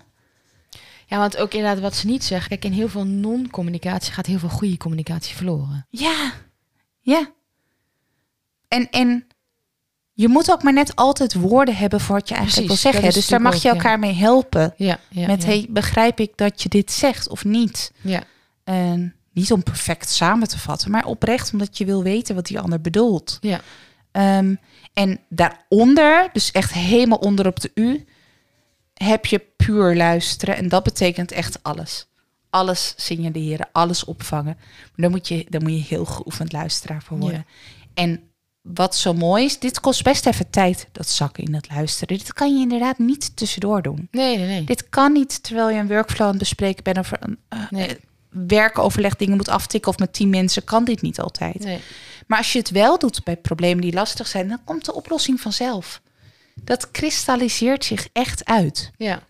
Ja, 1.05 1.17
want 1.17 1.37
ook 1.37 1.53
inderdaad 1.53 1.81
wat 1.81 1.95
ze 1.95 2.05
niet 2.05 2.23
zeggen. 2.23 2.49
Kijk, 2.49 2.65
in 2.65 2.71
heel 2.71 2.89
veel 2.89 3.05
non-communicatie 3.05 4.13
gaat 4.13 4.25
heel 4.25 4.39
veel 4.39 4.49
goede 4.49 4.77
communicatie 4.77 5.35
verloren. 5.35 5.87
Ja, 5.89 6.33
ja. 6.99 7.31
En, 8.67 8.89
en 8.89 9.27
je 10.19 10.27
moet 10.27 10.51
ook 10.51 10.63
maar 10.63 10.73
net 10.73 10.95
altijd 10.95 11.33
woorden 11.33 11.75
hebben 11.75 11.99
voor 11.99 12.15
wat 12.15 12.29
je 12.29 12.35
eigenlijk 12.35 12.67
Precies, 12.67 12.83
wil 12.83 12.91
zeggen. 12.91 13.13
Dus 13.13 13.27
daar 13.27 13.41
mag 13.41 13.61
je 13.61 13.69
elkaar 13.69 13.99
mee 13.99 14.13
helpen. 14.13 14.73
Ja, 14.77 14.99
ja 15.09 15.27
met, 15.27 15.41
ja. 15.41 15.47
hey, 15.47 15.65
begrijp 15.69 16.19
ik 16.19 16.31
dat 16.35 16.63
je 16.63 16.69
dit 16.69 16.91
zegt 16.91 17.29
of 17.29 17.45
niet? 17.45 17.91
ja. 18.01 18.23
En 18.63 19.15
niet 19.33 19.51
om 19.51 19.63
perfect 19.63 20.09
samen 20.09 20.47
te 20.47 20.59
vatten, 20.59 20.91
maar 20.91 21.05
oprecht 21.05 21.51
omdat 21.51 21.77
je 21.77 21.85
wil 21.85 22.03
weten 22.03 22.35
wat 22.35 22.45
die 22.45 22.59
ander 22.59 22.81
bedoelt. 22.81 23.37
Ja. 23.41 23.61
Ehm, 24.11 24.55
en 24.93 25.19
daaronder, 25.29 26.29
dus 26.33 26.51
echt 26.51 26.73
helemaal 26.73 27.17
onder 27.17 27.47
op 27.47 27.59
de 27.59 27.71
U, 27.73 28.05
heb 28.93 29.25
je 29.25 29.45
puur 29.57 29.95
luisteren. 29.95 30.55
En 30.55 30.69
dat 30.69 30.83
betekent 30.83 31.31
echt 31.31 31.63
alles. 31.63 32.07
Alles 32.49 32.93
signaleren, 32.97 33.69
alles 33.71 34.05
opvangen. 34.05 34.55
Maar 34.55 34.91
dan 34.95 35.11
moet 35.11 35.27
je, 35.27 35.45
dan 35.49 35.63
moet 35.63 35.71
je 35.71 35.95
heel 35.95 36.05
geoefend 36.05 36.51
luisteraar 36.51 37.03
voor 37.03 37.17
worden. 37.17 37.45
En 37.93 38.28
wat 38.73 38.95
zo 38.95 39.13
mooi 39.13 39.45
is, 39.45 39.59
dit 39.59 39.79
kost 39.79 40.03
best 40.03 40.25
even 40.25 40.49
tijd, 40.49 40.87
dat 40.91 41.07
zakken 41.09 41.43
in 41.43 41.53
het 41.53 41.69
luisteren. 41.69 42.17
Dit 42.17 42.33
kan 42.33 42.55
je 42.55 42.61
inderdaad 42.61 42.97
niet 42.97 43.35
tussendoor 43.35 43.81
doen. 43.81 44.07
Nee, 44.11 44.37
nee, 44.37 44.47
nee. 44.47 44.63
Dit 44.63 44.89
kan 44.89 45.11
niet 45.11 45.43
terwijl 45.43 45.69
je 45.69 45.79
een 45.79 45.87
workflow 45.87 46.21
aan 46.21 46.29
het 46.29 46.37
bespreken 46.39 46.83
bent 46.83 46.97
of 46.97 47.11
een 47.19 47.37
eh, 47.49 47.59
Nee. 47.69 47.97
werkoverleg 48.29 49.15
dingen 49.15 49.37
moet 49.37 49.49
aftikken 49.49 49.91
of 49.91 49.97
met 49.99 50.13
tien 50.13 50.29
mensen, 50.29 50.63
kan 50.63 50.83
dit 50.83 51.01
niet 51.01 51.19
altijd. 51.19 51.59
nee. 51.59 51.79
Maar 52.27 52.37
als 52.37 52.53
je 52.53 52.59
het 52.59 52.69
wel 52.69 52.99
doet 52.99 53.23
bij 53.23 53.37
problemen 53.37 53.81
die 53.81 53.93
lastig 53.93 54.27
zijn, 54.27 54.47
dan 54.47 54.63
komt 54.63 54.85
de 54.85 54.93
oplossing 54.93 55.41
vanzelf. 55.41 56.01
Dat 56.63 56.91
kristalliseert 56.91 57.85
zich 57.85 58.07
echt 58.13 58.45
uit. 58.45 58.91
Ja. 58.97 59.21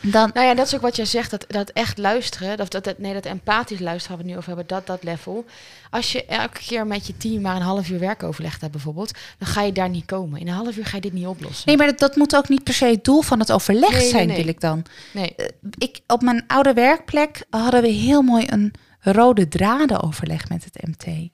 Dan, 0.00 0.30
Nou 0.34 0.46
ja, 0.46 0.54
dat 0.54 0.66
is 0.66 0.74
ook 0.74 0.80
wat 0.80 0.96
jij 0.96 1.04
zegt, 1.04 1.30
dat, 1.30 1.44
dat 1.48 1.70
echt 1.70 1.98
luisteren, 1.98 2.56
dat, 2.56 2.70
dat, 2.70 2.84
dat, 2.84 2.98
nee, 2.98 3.12
dat 3.12 3.24
empathisch 3.24 3.78
luisteren 3.80 4.16
waar 4.16 4.26
we 4.26 4.32
het 4.32 4.32
nu 4.32 4.36
over 4.36 4.56
hebben, 4.56 4.76
dat, 4.76 4.86
dat 4.86 5.02
level. 5.02 5.44
Als 5.90 6.12
je 6.12 6.24
elke 6.24 6.60
keer 6.60 6.86
met 6.86 7.06
je 7.06 7.16
team 7.16 7.40
maar 7.40 7.56
een 7.56 7.62
half 7.62 7.88
uur 7.88 7.98
werkoverleg 7.98 8.60
hebt 8.60 8.72
bijvoorbeeld, 8.72 9.12
dan 9.38 9.48
ga 9.48 9.62
je 9.62 9.72
daar 9.72 9.88
niet 9.88 10.04
komen. 10.04 10.40
In 10.40 10.48
een 10.48 10.54
half 10.54 10.76
uur 10.76 10.86
ga 10.86 10.96
je 10.96 11.02
dit 11.02 11.12
niet 11.12 11.26
oplossen. 11.26 11.62
nee, 11.66 11.76
maar 11.76 11.86
dat, 11.86 11.98
dat 11.98 12.16
moet 12.16 12.36
ook 12.36 12.48
niet 12.48 12.64
per 12.64 12.74
se 12.74 12.84
het 12.84 13.04
doel 13.04 13.22
van 13.22 13.38
het 13.38 13.52
overleg 13.52 13.90
Nee, 13.90 14.00
nee, 14.00 14.08
zijn, 14.08 14.26
nee. 14.26 14.36
wil 14.36 14.48
ik 14.48 14.60
dan. 14.60 14.84
Nee. 15.12 15.34
Ik, 15.78 16.00
op 16.06 16.22
mijn 16.22 16.44
oude 16.46 16.72
werkplek 16.72 17.44
hadden 17.50 17.82
we 17.82 17.88
heel 17.88 18.22
mooi 18.22 18.44
een 18.48 18.72
rode 19.00 19.48
dradenoverleg 19.48 20.48
met 20.48 20.64
het 20.64 20.86
MT. 20.86 21.28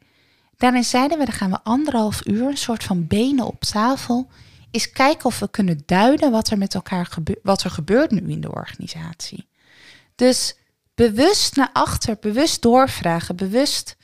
Daarin 0.57 0.85
zeiden 0.85 1.19
we, 1.19 1.25
dan 1.25 1.35
gaan 1.35 1.51
we 1.51 1.59
anderhalf 1.63 2.27
uur, 2.27 2.47
een 2.47 2.57
soort 2.57 2.85
van 2.85 3.07
benen 3.07 3.47
op 3.47 3.61
tafel, 3.65 4.29
eens 4.77 4.93
kijken 4.93 5.25
of 5.27 5.39
we 5.39 5.51
kunnen 5.51 5.83
duiden 5.87 6.31
wat 6.31 6.51
er 6.51 6.59
met 6.59 6.75
elkaar 6.75 7.07
gebeurt, 7.07 7.39
wat 7.43 7.63
er 7.63 7.71
gebeurt 7.71 8.11
nu 8.11 8.31
in 8.31 8.41
de 8.41 8.53
organisatie. 8.53 9.49
Dus 10.15 10.57
bewust 10.95 11.57
naar 11.57 11.71
achter, 11.73 12.17
bewust 12.21 12.63
doorvragen, 12.63 13.37
bewust 13.37 13.97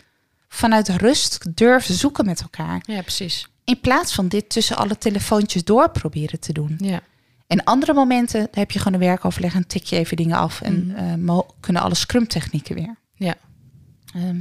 vanuit 0.48 0.88
rust 0.88 1.56
durven 1.56 1.94
zoeken 1.94 2.24
met 2.24 2.40
elkaar. 2.40 2.82
Ja, 2.87 3.00
precies. 3.00 3.48
In 3.64 3.80
plaats 3.80 4.14
van 4.14 4.28
dit 4.28 4.48
tussen 4.48 4.76
alle 4.76 4.98
telefoontjes 4.98 5.64
door 5.64 5.90
proberen 5.90 6.40
te 6.40 6.52
doen. 6.52 6.78
Ja. 6.78 7.00
En 7.46 7.64
andere 7.64 7.94
momenten 7.94 8.48
heb 8.50 8.70
je 8.70 8.78
gewoon 8.78 8.92
een 8.94 9.06
werkoverleg 9.06 9.54
en 9.54 9.66
tik 9.66 9.85
je 9.85 9.96
even 9.96 10.16
dingen 10.16 10.37
af 10.37 10.61
en 10.61 10.94
mo- 11.24 11.46
kunnen 11.61 11.82
alle 11.82 11.94
scrum 11.94 12.26
technieken 12.28 12.74
weer. 12.74 12.96
Ja. 13.14 13.35
Ehm, 14.14 14.40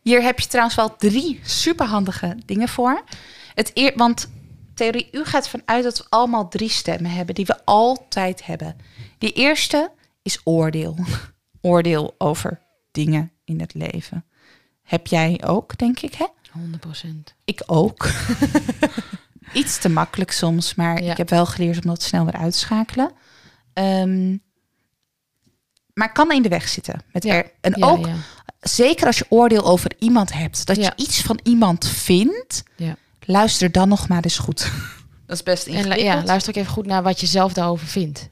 hier 0.00 0.22
heb 0.22 0.40
je 0.40 0.46
trouwens 0.46 0.76
wel 0.76 0.96
drie 0.96 1.40
superhandige 1.42 2.36
dingen 2.46 2.68
voor. 2.68 3.04
Het 3.54 3.70
eer, 3.74 3.92
want 3.96 4.28
theorie 4.78 5.08
U 5.12 5.24
gaat 5.24 5.48
vanuit 5.48 5.84
dat 5.84 5.98
we 5.98 6.04
allemaal 6.08 6.48
drie 6.48 6.68
stemmen 6.70 7.10
hebben 7.10 7.34
die 7.34 7.46
we 7.46 7.64
altijd 7.64 8.46
hebben. 8.46 8.76
Die 9.18 9.32
eerste 9.32 9.92
is 10.22 10.40
oordeel. 10.44 10.96
oordeel 11.60 12.14
over 12.18 12.60
dingen 12.90 13.32
in 13.44 13.60
het 13.60 13.74
leven. 13.74 14.24
Heb 14.82 15.06
jij 15.06 15.40
ook, 15.46 15.78
denk 15.78 16.00
ik, 16.00 16.14
hè? 16.14 16.26
100 16.52 16.80
procent. 16.80 17.34
Ik 17.44 17.62
ook. 17.66 18.08
Iets 19.52 19.78
te 19.78 19.88
makkelijk 19.88 20.30
soms, 20.30 20.74
maar 20.74 21.02
Ja. 21.02 21.10
ik 21.10 21.16
heb 21.16 21.30
wel 21.30 21.46
geleerd 21.46 21.76
om 21.84 21.90
dat 21.90 22.02
snel 22.02 22.24
weer 22.24 22.36
uit 22.36 22.52
te 22.52 22.58
schakelen. 22.58 23.10
Ehm, 23.72 24.36
maar 25.94 26.12
kan 26.12 26.32
in 26.32 26.42
de 26.42 26.48
weg 26.48 26.68
zitten. 26.68 27.02
Met 27.12 27.24
Ja. 27.24 27.34
er, 27.34 27.50
en 27.60 27.72
Ja, 27.76 27.86
ook 27.86 28.08
zeker 28.60 29.06
als 29.06 29.18
je 29.18 29.26
oordeel 29.28 29.64
over 29.64 29.90
iemand 29.98 30.32
hebt, 30.32 30.66
dat 30.66 30.76
je 30.76 30.92
iets 30.96 31.22
van 31.22 31.40
iemand 31.42 31.88
vindt, 31.88 32.62
Ja. 32.76 32.96
Luister 33.28 33.72
dan 33.72 33.88
nog 33.88 34.08
maar 34.08 34.22
eens 34.24 34.38
goed. 34.38 34.70
Dat 35.26 35.36
is 35.36 35.42
best 35.42 35.66
En 35.66 35.72
ingewikkeld. 35.72 36.06
ja, 36.06 36.22
luister 36.24 36.50
ook 36.54 36.60
even 36.60 36.72
goed 36.72 36.86
naar 36.86 37.02
wat 37.02 37.20
je 37.20 37.26
zelf 37.26 37.52
daarover 37.52 37.86
vindt. 37.86 38.28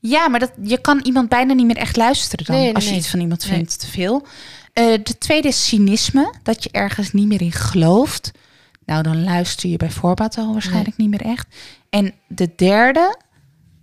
Ja, 0.00 0.28
maar 0.28 0.40
dat, 0.40 0.52
je 0.62 0.80
kan 0.80 1.00
iemand 1.02 1.28
bijna 1.28 1.52
niet 1.52 1.66
meer 1.66 1.76
echt 1.76 1.96
luisteren 1.96 2.44
dan 2.44 2.54
Nee, 2.56 2.64
nee, 2.64 2.74
als 2.74 2.84
je 2.84 2.90
nee. 2.90 2.98
iets 2.98 3.08
van 3.10 3.20
iemand 3.20 3.44
Nee. 3.46 3.54
vindt 3.54 3.80
te 3.80 3.86
veel. 3.86 4.26
Eh, 4.72 4.84
de 5.02 5.18
tweede 5.18 5.48
is 5.48 5.66
cynisme, 5.66 6.34
dat 6.42 6.62
je 6.62 6.68
ergens 6.72 7.12
niet 7.12 7.26
meer 7.26 7.40
in 7.40 7.52
gelooft. 7.52 8.30
Nou, 8.86 9.02
dan 9.02 9.24
luister 9.24 9.70
je 9.70 9.76
bij 9.76 9.90
voorbaat 9.90 10.36
al 10.38 10.52
waarschijnlijk 10.52 10.96
niet 10.96 11.10
meer 11.10 11.22
echt. 11.22 11.46
En 11.90 12.14
de 12.28 12.50
derde 12.56 13.18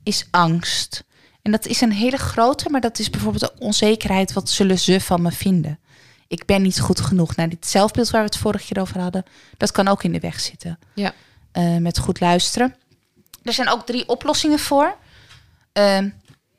is 0.03 0.27
angst. 0.31 1.03
En 1.41 1.51
dat 1.51 1.65
is 1.65 1.81
een 1.81 1.91
hele 1.91 2.17
grote, 2.17 2.69
maar 2.69 2.81
dat 2.81 2.99
is 2.99 3.09
bijvoorbeeld 3.09 3.51
ook 3.51 3.61
onzekerheid. 3.61 4.33
Wat 4.33 4.49
zullen 4.49 4.79
ze 4.79 5.01
van 5.01 5.21
me 5.21 5.31
vinden? 5.31 5.79
Ik 6.27 6.45
ben 6.45 6.61
niet 6.61 6.79
goed 6.79 6.99
genoeg. 7.01 7.35
Nou, 7.35 7.49
dit 7.49 7.67
zelfbeeld 7.67 8.09
waar 8.09 8.21
we 8.21 8.27
het 8.27 8.37
vorige 8.37 8.65
keer 8.65 8.81
over 8.81 8.99
hadden, 8.99 9.23
dat 9.57 9.71
kan 9.71 9.87
ook 9.87 10.03
in 10.03 10.11
de 10.11 10.19
weg 10.19 10.39
zitten. 10.39 10.79
Ja. 10.93 11.13
Eh, 11.51 11.77
met 11.77 11.97
goed 11.97 12.19
luisteren. 12.19 12.75
Er 13.43 13.53
zijn 13.53 13.69
ook 13.69 13.85
drie 13.85 14.07
oplossingen 14.07 14.59
voor. 14.59 14.97
Ehm, 15.73 16.09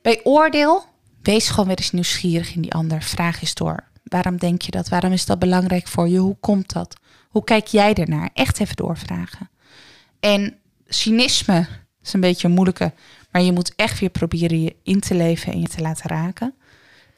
bij 0.02 0.20
oordeel, 0.24 0.84
wees 1.22 1.48
gewoon 1.48 1.66
weer 1.66 1.78
eens 1.78 1.90
nieuwsgierig 1.90 2.54
in 2.54 2.62
die 2.62 2.72
ander. 2.72 3.02
Vraag 3.02 3.40
eens 3.40 3.54
door. 3.54 3.84
Waarom 4.04 4.36
denk 4.36 4.62
je 4.62 4.70
dat? 4.70 4.88
Waarom 4.88 5.12
is 5.12 5.26
dat 5.26 5.38
belangrijk 5.38 5.86
voor 5.86 6.08
je? 6.08 6.18
Hoe 6.18 6.36
komt 6.40 6.72
dat? 6.72 6.96
Hoe 7.28 7.44
kijk 7.44 7.66
jij 7.66 7.94
ernaar? 7.94 8.30
Echt 8.34 8.60
even 8.60 8.76
doorvragen. 8.76 9.50
En 10.20 10.58
cynisme 10.86 11.66
is 12.02 12.12
een 12.12 12.20
beetje 12.20 12.48
een 12.48 12.54
moeilijke, 12.54 12.92
maar 13.30 13.42
je 13.42 13.52
moet 13.52 13.72
echt 13.76 14.00
weer 14.00 14.10
proberen 14.10 14.62
je 14.62 14.76
in 14.82 15.00
te 15.00 15.14
leven 15.14 15.52
en 15.52 15.60
je 15.60 15.68
te 15.68 15.82
laten 15.82 16.10
raken. 16.10 16.54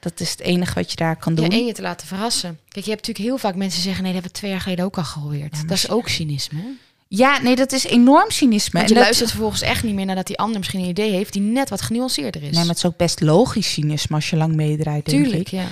Dat 0.01 0.21
is 0.21 0.31
het 0.31 0.41
enige 0.41 0.75
wat 0.75 0.91
je 0.91 0.97
daar 0.97 1.17
kan 1.17 1.35
Ja, 1.35 1.41
doen. 1.41 1.51
en 1.51 1.67
je 1.67 1.73
te 1.73 1.83
laten 1.83 2.07
verrassen. 2.07 2.59
Kijk, 2.69 2.85
je 2.85 2.91
hebt 2.91 3.07
natuurlijk 3.07 3.29
heel 3.29 3.39
vaak 3.39 3.55
mensen 3.55 3.83
zeggen... 3.83 4.03
nee, 4.03 4.13
dat 4.13 4.23
hebben 4.23 4.33
we 4.33 4.39
twee 4.39 4.51
jaar 4.51 4.61
geleden 4.61 4.85
ook 4.85 4.97
al 4.99 5.05
gehoord. 5.05 5.69
dat 5.69 5.77
is 5.77 5.91
ook 5.91 6.09
cynisme. 6.09 6.61
hè? 6.61 6.69
Ja, 7.09 7.41
nee, 7.43 7.57
dat 7.57 7.73
is 7.73 7.85
enorm 7.85 8.31
cynisme. 8.31 8.71
Want 8.73 8.83
En 8.85 8.89
je 8.89 8.95
dat- 8.95 9.03
luistert 9.03 9.31
vervolgens 9.31 9.61
echt 9.63 9.83
niet 9.83 9.95
meer... 9.95 10.05
nadat 10.07 10.27
die 10.27 10.39
ander 10.39 10.59
misschien 10.59 10.81
een 10.81 10.89
idee 10.89 11.11
heeft... 11.11 11.33
die 11.33 11.43
net 11.43 11.69
wat 11.71 11.81
genuanceerder 11.83 12.43
is. 12.43 12.49
Nee, 12.51 12.59
maar 12.59 12.67
het 12.69 12.77
is 12.77 12.85
ook 12.85 12.97
best 12.97 13.21
logisch 13.21 13.73
cynisme 13.73 14.15
als 14.15 14.31
je 14.31 14.37
lang 14.37 14.55
meedraait, 14.55 15.05
denk 15.05 15.23
Tuurlijk, 15.25 15.41
ik. 15.43 15.49
ja. 15.49 15.65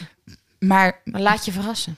Maar 0.58 1.00
Maar 1.04 1.20
laat 1.20 1.44
je 1.44 1.52
verrassen. 1.52 1.96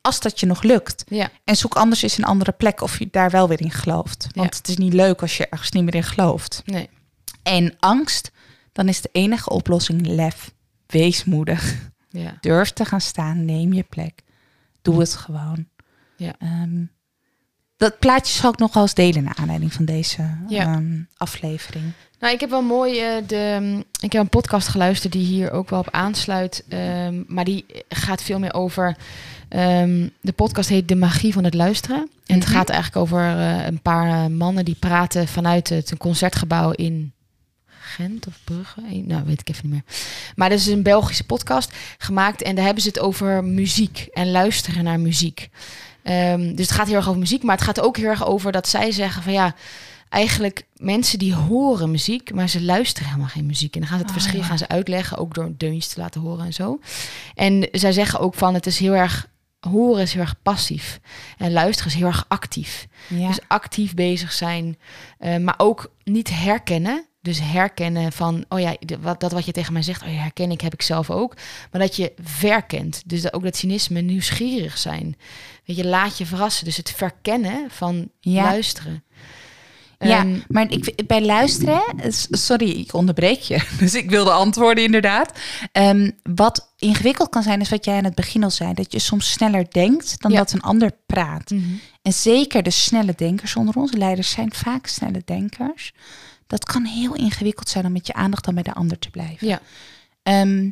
als 0.00 0.20
dat 0.20 0.40
je 0.40 0.46
nog 0.46 0.62
lukt. 0.62 1.04
Ja, 1.08 1.30
En 1.44 1.56
zoek 1.56 1.74
anders 1.74 2.02
eens 2.02 2.18
een 2.18 2.24
andere 2.24 2.52
plek 2.52 2.80
of 2.80 2.98
je 2.98 3.08
daar 3.10 3.30
wel 3.30 3.48
weer 3.48 3.60
in 3.60 3.70
gelooft. 3.70 4.26
Want 4.34 4.52
Ja. 4.52 4.58
het 4.58 4.68
is 4.68 4.76
niet 4.76 4.92
leuk 4.92 5.20
als 5.22 5.36
je 5.36 5.46
ergens 5.48 5.70
niet 5.70 5.84
meer 5.84 5.94
in 5.94 6.02
gelooft. 6.04 6.62
nee. 6.64 6.88
En 7.42 7.74
angst, 7.78 8.30
dan 8.72 8.88
is 8.88 9.00
de 9.00 9.08
enige 9.12 9.50
oplossing 9.50 10.06
lef. 10.06 10.50
Wees 10.90 11.24
moedig. 11.24 11.90
Ja. 12.08 12.36
Durf 12.40 12.70
te 12.70 12.84
gaan 12.84 13.00
staan. 13.00 13.44
Neem 13.44 13.72
je 13.72 13.82
plek. 13.82 14.22
Doe 14.82 15.00
het 15.00 15.14
gewoon. 15.14 15.66
Ja. 16.16 16.34
Ehm, 16.38 16.84
dat 17.76 17.98
plaatje 17.98 18.32
zal 18.38 18.52
ik 18.52 18.58
nog 18.58 18.72
wel 18.74 18.82
eens 18.82 18.94
delen 18.94 19.22
naar 19.24 19.36
aanleiding 19.36 19.72
van 19.72 19.84
deze 19.84 20.36
Ja. 20.48 20.62
ehm, 20.64 21.00
aflevering. 21.16 21.84
Nou, 22.18 22.34
ik 22.34 22.40
heb 22.40 22.50
wel 22.50 22.62
mooi 22.62 23.00
eh, 23.00 23.26
de. 23.26 23.84
Ik 24.00 24.12
heb 24.12 24.22
een 24.22 24.28
podcast 24.28 24.68
geluisterd 24.68 25.12
die 25.12 25.24
hier 25.24 25.50
ook 25.50 25.70
wel 25.70 25.78
op 25.78 25.90
aansluit. 25.90 26.64
ehm, 26.68 27.22
maar 27.26 27.44
die 27.44 27.64
gaat 27.88 28.22
veel 28.22 28.38
meer 28.38 28.54
over. 28.54 28.96
de 30.20 30.32
podcast 30.36 30.68
heet 30.68 30.88
De 30.88 30.94
Magie 30.96 31.32
van 31.32 31.44
het 31.44 31.54
Luisteren. 31.54 32.10
En 32.26 32.34
het 32.38 32.44
Mhm. 32.44 32.52
gaat 32.56 32.68
eigenlijk 32.68 33.02
over 33.02 33.20
eh, 33.20 33.66
een 33.66 33.82
paar 33.82 34.08
eh, 34.08 34.26
mannen 34.26 34.64
die 34.64 34.74
praten 34.78 35.28
vanuit 35.28 35.68
het 35.68 35.90
een 35.90 35.96
concertgebouw 35.98 36.70
in 36.70 37.12
Gent 37.90 38.26
of 38.26 38.38
Brugge. 38.44 38.80
Nou, 38.80 39.24
weet 39.24 39.40
ik 39.40 39.48
even 39.48 39.62
niet 39.62 39.72
meer. 39.72 39.94
Maar 40.34 40.48
dat 40.48 40.58
is 40.58 40.66
een 40.66 40.82
Belgische 40.82 41.24
podcast 41.24 41.72
gemaakt. 41.98 42.42
En 42.42 42.54
daar 42.54 42.64
hebben 42.64 42.82
ze 42.82 42.88
het 42.88 43.00
over 43.00 43.44
muziek 43.44 44.08
en 44.12 44.30
luisteren 44.30 44.84
naar 44.84 45.00
muziek. 45.00 45.48
Ehm, 46.02 46.54
dus 46.54 46.66
het 46.66 46.76
gaat 46.76 46.86
heel 46.86 46.96
erg 46.96 47.08
over 47.08 47.20
muziek. 47.20 47.42
Maar 47.42 47.56
het 47.56 47.64
gaat 47.64 47.80
ook 47.80 47.96
heel 47.96 48.08
erg 48.08 48.26
over 48.26 48.52
dat 48.52 48.68
zij 48.68 48.90
zeggen 48.90 49.22
van 49.22 49.32
ja... 49.32 49.54
Eigenlijk 50.08 50.66
mensen 50.76 51.18
die 51.18 51.34
horen 51.34 51.90
muziek, 51.90 52.34
maar 52.34 52.48
ze 52.48 52.62
luisteren 52.62 53.08
helemaal 53.08 53.30
geen 53.30 53.46
muziek. 53.46 53.74
En 53.74 53.80
dan 53.80 53.88
gaan 53.88 53.98
ze 53.98 54.04
het 54.04 54.14
Oh, 54.14 54.20
verschil 54.20 54.40
ja. 54.40 54.46
gaan 54.46 54.58
ze 54.58 54.68
uitleggen, 54.68 55.18
ook 55.18 55.34
door 55.34 55.52
deuntjes 55.56 55.88
te 55.88 56.00
laten 56.00 56.20
horen 56.20 56.44
en 56.44 56.52
zo. 56.52 56.80
En 57.34 57.68
zij 57.72 57.92
zeggen 57.92 58.20
ook 58.20 58.34
van 58.34 58.54
het 58.54 58.66
is 58.66 58.78
heel 58.78 58.94
erg 58.94 59.28
horen 59.60 60.02
is 60.02 60.12
heel 60.12 60.22
erg 60.22 60.42
passief 60.42 61.00
en 61.38 61.52
luisteren 61.52 61.92
is 61.92 61.98
heel 61.98 62.06
erg 62.06 62.24
actief. 62.28 62.86
Ja. 63.08 63.26
Dus 63.26 63.38
actief 63.48 63.94
bezig 63.94 64.32
zijn, 64.32 64.78
eh, 65.18 65.36
maar 65.36 65.54
ook 65.56 65.92
niet 66.04 66.30
herkennen. 66.30 67.06
Dus 67.22 67.40
herkennen 67.40 68.12
van, 68.12 68.44
oh 68.48 68.60
ja, 68.60 68.76
wat, 69.00 69.20
dat 69.20 69.32
wat 69.32 69.44
je 69.44 69.52
tegen 69.52 69.72
mij 69.72 69.82
zegt, 69.82 70.02
oh 70.02 70.08
ja, 70.08 70.20
herken 70.20 70.50
ik, 70.50 70.60
heb 70.60 70.72
ik 70.72 70.82
zelf 70.82 71.10
ook. 71.10 71.36
Maar 71.70 71.80
dat 71.80 71.96
je 71.96 72.12
verkent. 72.22 73.02
Dus 73.06 73.22
dat, 73.22 73.32
ook 73.32 73.42
dat 73.42 73.56
cynisme, 73.56 74.00
nieuwsgierig 74.00 74.78
zijn. 74.78 75.16
Weet 75.64 75.76
je, 75.76 75.86
laat 75.86 76.18
je 76.18 76.26
verrassen. 76.26 76.64
Dus 76.64 76.76
het 76.76 76.90
verkennen 76.90 77.70
van 77.70 78.10
Ja. 78.20 78.42
luisteren. 78.42 79.04
Ja, 80.08 80.18
Ehm, 80.18 80.38
maar 80.48 80.70
ik, 80.70 81.06
bij 81.06 81.24
luisteren, 81.24 81.82
s- 82.08 82.26
sorry, 82.30 82.70
ik 82.70 82.94
onderbreek 82.94 83.40
je. 83.40 83.66
Dus 83.78 83.94
ik 83.94 84.10
wilde 84.10 84.30
antwoorden 84.30 84.84
inderdaad. 84.84 85.38
Ehm, 85.72 86.10
wat 86.22 86.72
ingewikkeld 86.78 87.28
kan 87.28 87.42
zijn, 87.42 87.60
is 87.60 87.68
wat 87.68 87.84
jij 87.84 87.96
aan 87.96 88.04
het 88.04 88.14
begin 88.14 88.44
al 88.44 88.50
zei. 88.50 88.74
Dat 88.74 88.92
je 88.92 88.98
soms 88.98 89.30
sneller 89.32 89.66
denkt 89.72 90.20
dan 90.22 90.30
Ja. 90.30 90.38
dat 90.38 90.52
een 90.52 90.60
ander 90.60 90.90
praat. 91.06 91.50
mhm. 91.50 91.62
En 92.02 92.12
zeker 92.12 92.62
de 92.62 92.70
snelle 92.70 93.12
denkers 93.16 93.56
onder 93.56 93.74
ons, 93.76 93.92
leiders 93.92 94.30
zijn 94.30 94.52
vaak 94.54 94.86
snelle 94.86 95.22
denkers. 95.24 95.92
Dat 96.46 96.64
kan 96.64 96.84
heel 96.84 97.14
ingewikkeld 97.14 97.68
zijn 97.68 97.84
om 97.86 97.92
met 97.92 98.06
je 98.06 98.12
aandacht 98.12 98.44
dan 98.44 98.54
bij 98.54 98.62
de 98.62 98.74
ander 98.74 98.98
te 98.98 99.10
blijven. 99.10 99.46
Ja. 99.46 99.60
Ehm, 100.22 100.70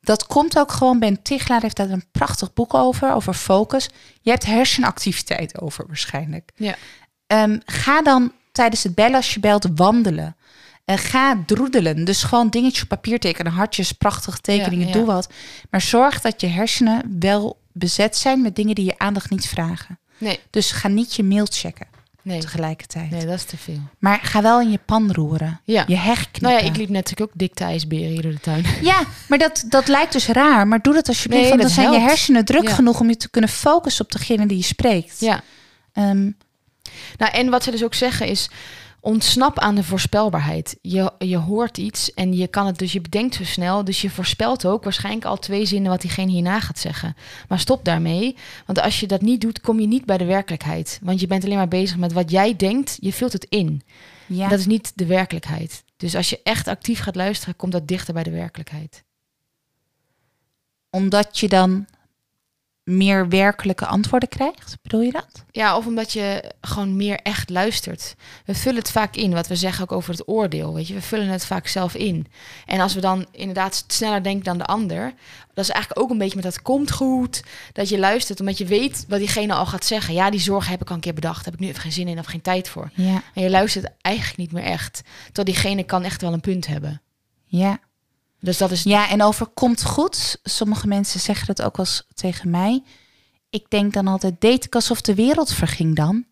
dat 0.00 0.26
komt 0.26 0.58
ook 0.58 0.72
gewoon, 0.72 0.98
Ben 0.98 1.22
Tichelaar 1.22 1.62
heeft 1.62 1.76
daar 1.76 1.90
een 1.90 2.04
prachtig 2.12 2.52
boek 2.52 2.74
over, 2.74 3.12
over 3.14 3.34
focus. 3.34 3.88
Je 4.20 4.30
hebt 4.30 4.46
hersenactiviteit 4.46 5.60
over 5.60 5.84
waarschijnlijk. 5.86 6.50
Ja. 6.56 6.76
Ga 7.64 8.02
dan 8.02 8.32
tijdens 8.60 8.82
het 8.82 8.94
bellen 8.94 9.14
als 9.16 9.34
je 9.34 9.40
belt 9.40 9.66
wandelen. 9.74 10.36
Eh, 10.84 10.96
ga 10.98 11.42
droedelen. 11.46 12.04
Dus 12.04 12.22
gewoon 12.22 12.48
dingetjes 12.48 12.82
op 12.82 12.88
papier 12.88 13.18
tekenen. 13.20 13.52
Hartjes, 13.52 13.92
prachtige 13.92 14.40
tekeningen, 14.40 14.78
Ja, 14.86 14.86
ja. 14.86 14.92
doe 14.92 15.04
wat. 15.06 15.32
Maar 15.70 15.80
zorg 15.80 16.20
dat 16.20 16.40
je 16.40 16.46
hersenen 16.46 17.16
wel 17.20 17.58
bezet 17.72 18.16
zijn 18.16 18.42
met 18.42 18.56
dingen 18.56 18.74
die 18.74 18.84
je 18.84 18.98
aandacht 18.98 19.30
niet 19.30 19.48
vragen. 19.48 19.98
Nee, 20.18 20.40
Dus 20.50 20.70
ga 20.72 20.88
niet 20.88 21.14
je 21.14 21.22
mail 21.22 21.46
checken 21.50 21.86
nee, 22.22 22.40
tegelijkertijd. 22.40 23.10
nee, 23.10 23.26
dat 23.26 23.34
is 23.34 23.44
te 23.44 23.56
veel. 23.56 23.80
Maar 23.98 24.18
ga 24.22 24.42
wel 24.42 24.60
in 24.60 24.70
je 24.70 24.80
pan 24.86 25.12
roeren. 25.12 25.60
Ja. 25.64 25.84
Je 25.86 25.96
herknippen. 25.96 26.42
Nou 26.42 26.54
ja, 26.54 26.60
ik 26.60 26.76
liep 26.76 26.88
net 26.88 27.04
natuurlijk 27.04 27.30
ook 27.30 27.38
dikte 27.38 27.64
ijsberen 27.64 28.10
hier 28.10 28.22
door 28.22 28.32
de 28.32 28.40
tuin. 28.40 28.64
Ja, 28.82 29.02
maar 29.28 29.38
dat, 29.38 29.64
dat 29.68 29.88
lijkt 29.88 30.12
dus 30.12 30.26
raar. 30.26 30.68
Maar 30.68 30.82
doe 30.82 30.94
dat 30.94 31.08
alsjeblieft. 31.08 31.42
Nee, 31.42 31.50
want 31.50 31.62
dan 31.62 31.70
zijn 31.70 31.92
je 31.92 31.98
hersenen 31.98 32.44
druk 32.44 32.68
Ja. 32.68 32.74
genoeg 32.74 33.00
om 33.00 33.08
je 33.08 33.16
te 33.16 33.30
kunnen 33.30 33.50
focussen 33.50 34.04
op 34.04 34.12
degene 34.12 34.46
die 34.46 34.56
je 34.56 34.62
spreekt. 34.62 35.20
Ja. 35.20 35.40
Ehm, 35.92 36.30
Nou, 37.16 37.32
en 37.32 37.50
wat 37.50 37.62
ze 37.62 37.70
dus 37.70 37.84
ook 37.84 37.94
zeggen 37.94 38.26
is, 38.26 38.50
ontsnap 39.00 39.58
aan 39.58 39.74
de 39.74 39.84
voorspelbaarheid. 39.84 40.78
Je, 40.82 41.12
je 41.18 41.36
hoort 41.36 41.78
iets 41.78 42.14
en 42.14 42.32
je 42.32 42.46
kan 42.46 42.66
het, 42.66 42.78
dus 42.78 42.92
je 42.92 43.00
bedenkt 43.00 43.34
zo 43.34 43.44
snel, 43.44 43.84
dus 43.84 44.02
je 44.02 44.10
voorspelt 44.10 44.66
ook 44.66 44.84
waarschijnlijk 44.84 45.24
al 45.24 45.38
twee 45.38 45.66
zinnen 45.66 45.90
wat 45.90 46.00
diegene 46.00 46.30
hierna 46.30 46.60
gaat 46.60 46.78
zeggen. 46.78 47.16
Maar 47.48 47.58
stop 47.58 47.84
daarmee, 47.84 48.36
want 48.66 48.80
als 48.80 49.00
je 49.00 49.06
dat 49.06 49.20
niet 49.20 49.40
doet, 49.40 49.60
kom 49.60 49.80
je 49.80 49.86
niet 49.86 50.04
bij 50.04 50.18
de 50.18 50.24
werkelijkheid. 50.24 50.98
Want 51.02 51.20
je 51.20 51.26
bent 51.26 51.44
alleen 51.44 51.56
maar 51.56 51.68
bezig 51.68 51.96
met 51.96 52.12
wat 52.12 52.30
jij 52.30 52.56
denkt, 52.56 52.96
je 53.00 53.12
vult 53.12 53.32
het 53.32 53.46
in. 53.48 53.82
ja. 54.26 54.48
Dat 54.48 54.58
is 54.58 54.66
niet 54.66 54.92
de 54.94 55.06
werkelijkheid. 55.06 55.82
Dus 55.96 56.14
als 56.14 56.30
je 56.30 56.40
echt 56.42 56.68
actief 56.68 57.00
gaat 57.00 57.16
luisteren, 57.16 57.56
komt 57.56 57.72
dat 57.72 57.88
dichter 57.88 58.14
bij 58.14 58.22
de 58.22 58.30
werkelijkheid. 58.30 59.02
Omdat 60.90 61.38
je 61.38 61.48
dan 61.48 61.86
meer 62.96 63.28
werkelijke 63.28 63.86
antwoorden 63.86 64.28
krijgt. 64.28 64.76
Bedoel 64.82 65.00
je 65.00 65.12
dat? 65.12 65.44
Ja, 65.50 65.76
of 65.76 65.86
omdat 65.86 66.12
je 66.12 66.52
gewoon 66.60 66.96
meer 66.96 67.16
echt 67.22 67.50
luistert. 67.50 68.14
We 68.44 68.54
vullen 68.54 68.78
het 68.78 68.90
vaak 68.90 69.16
in, 69.16 69.32
wat 69.32 69.46
we 69.46 69.56
zeggen 69.56 69.82
ook 69.82 69.92
over 69.92 70.10
het 70.10 70.28
oordeel. 70.28 70.74
Weet 70.74 70.88
je, 70.88 70.94
we 70.94 71.02
vullen 71.02 71.28
het 71.28 71.46
vaak 71.46 71.66
zelf 71.66 71.94
in. 71.94 72.26
En 72.66 72.80
als 72.80 72.94
we 72.94 73.00
dan 73.00 73.26
inderdaad 73.32 73.84
sneller 73.86 74.22
denken 74.22 74.44
dan 74.44 74.58
de 74.58 74.66
ander, 74.66 75.14
dat 75.54 75.64
is 75.64 75.70
eigenlijk 75.70 76.02
ook 76.02 76.10
een 76.10 76.18
beetje 76.18 76.36
met 76.36 76.44
dat 76.44 76.62
komt 76.62 76.90
goed. 76.90 77.42
Dat 77.72 77.88
je 77.88 77.98
luistert, 77.98 78.40
omdat 78.40 78.58
je 78.58 78.64
weet 78.64 79.04
wat 79.08 79.18
diegene 79.18 79.54
al 79.54 79.66
gaat 79.66 79.84
zeggen. 79.84 80.14
Ja, 80.14 80.30
die 80.30 80.40
zorgen 80.40 80.70
heb 80.70 80.80
ik 80.80 80.88
al 80.88 80.94
een 80.94 81.00
keer 81.00 81.14
bedacht. 81.14 81.44
Heb 81.44 81.54
ik 81.54 81.60
nu 81.60 81.68
even 81.68 81.80
geen 81.80 81.92
zin 81.92 82.08
in 82.08 82.18
of 82.18 82.26
geen 82.26 82.40
tijd 82.40 82.68
voor. 82.68 82.90
Ja. 82.94 83.22
En 83.34 83.42
je 83.42 83.50
luistert 83.50 83.92
eigenlijk 84.00 84.36
niet 84.38 84.52
meer 84.52 84.64
echt. 84.64 85.02
Terwijl 85.24 85.46
diegene 85.46 85.84
kan 85.84 86.02
echt 86.02 86.20
wel 86.20 86.32
een 86.32 86.40
punt 86.40 86.66
hebben. 86.66 87.02
Ja. 87.44 87.78
Dus 88.40 88.58
dat 88.58 88.70
is. 88.70 88.82
Ja, 88.82 89.08
en 89.08 89.22
over 89.22 89.46
komt 89.46 89.84
goed. 89.84 90.38
Sommige 90.42 90.86
mensen 90.86 91.20
zeggen 91.20 91.46
dat 91.46 91.62
ook 91.62 91.78
als 91.78 92.06
tegen 92.14 92.50
mij. 92.50 92.82
Ik 93.50 93.64
denk 93.68 93.92
dan 93.92 94.06
altijd, 94.06 94.34
deed 94.40 94.64
ik 94.64 94.74
alsof 94.74 95.00
de 95.00 95.14
wereld 95.14 95.52
verging 95.52 95.96
dan? 95.96 96.24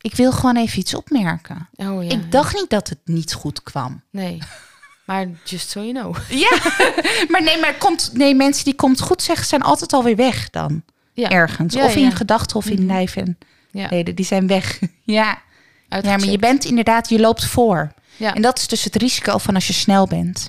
Ik 0.00 0.14
wil 0.14 0.32
gewoon 0.32 0.56
even 0.56 0.78
iets 0.78 0.94
opmerken. 0.94 1.68
Oh 1.76 2.04
ja. 2.04 2.10
ik 2.10 2.32
dacht 2.32 2.54
niet 2.54 2.70
dat 2.70 2.88
het 2.88 2.98
niet 3.04 3.32
goed 3.34 3.62
kwam. 3.62 4.02
Nee. 4.10 4.38
Maar 5.06 5.26
just 5.44 5.70
so 5.70 5.80
you 5.80 5.92
know. 5.92 6.16
Ja, 6.28 6.58
maar 7.30 7.42
nee, 7.42 7.60
maar 7.60 7.74
komt, 7.78 8.10
nee, 8.12 8.34
mensen 8.34 8.64
die 8.64 8.74
komt 8.74 9.00
goed 9.00 9.22
zeggen 9.22 9.46
zijn 9.46 9.62
altijd 9.62 9.92
alweer 9.92 10.16
weg 10.16 10.50
dan. 10.50 10.82
Ja. 11.12 11.28
Ergens. 11.30 11.76
Of 11.76 11.96
in 11.96 12.12
gedachten 12.12 12.56
of 12.56 12.66
in 12.66 12.78
Mhm. 12.78 12.86
lijf 12.92 13.16
en 13.16 13.38
Ja. 13.70 13.86
leden. 13.90 14.14
Die 14.14 14.24
zijn 14.24 14.46
weg. 14.46 14.78
Ja. 15.04 15.42
ja, 15.88 16.00
maar 16.02 16.24
je 16.24 16.38
bent 16.38 16.64
inderdaad, 16.64 17.08
je 17.08 17.20
loopt 17.20 17.44
voor. 17.44 17.92
Ja. 18.16 18.34
En 18.34 18.42
dat 18.42 18.58
is 18.58 18.68
dus 18.68 18.84
het 18.84 18.96
risico 18.96 19.38
van 19.38 19.54
als 19.54 19.66
je 19.66 19.72
snel 19.72 20.06
bent. 20.06 20.48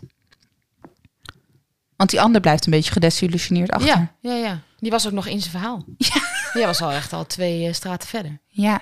Want 1.97 2.09
die 2.09 2.21
ander 2.21 2.41
blijft 2.41 2.65
een 2.65 2.71
beetje 2.71 2.91
gedesillusioneerd 2.91 3.71
achter. 3.71 3.87
Ja, 3.87 4.11
ja, 4.19 4.33
ja. 4.35 4.59
Die 4.79 4.91
was 4.91 5.05
ook 5.05 5.11
nog 5.13 5.27
in 5.27 5.39
zijn 5.39 5.51
verhaal. 5.51 5.83
Ja. 5.97 6.21
Die 6.53 6.65
was 6.65 6.81
al 6.81 6.91
echt 6.91 7.13
al 7.13 7.25
twee 7.25 7.67
eh, 7.67 7.73
straten 7.73 8.07
verder. 8.07 8.39
Ja. 8.47 8.81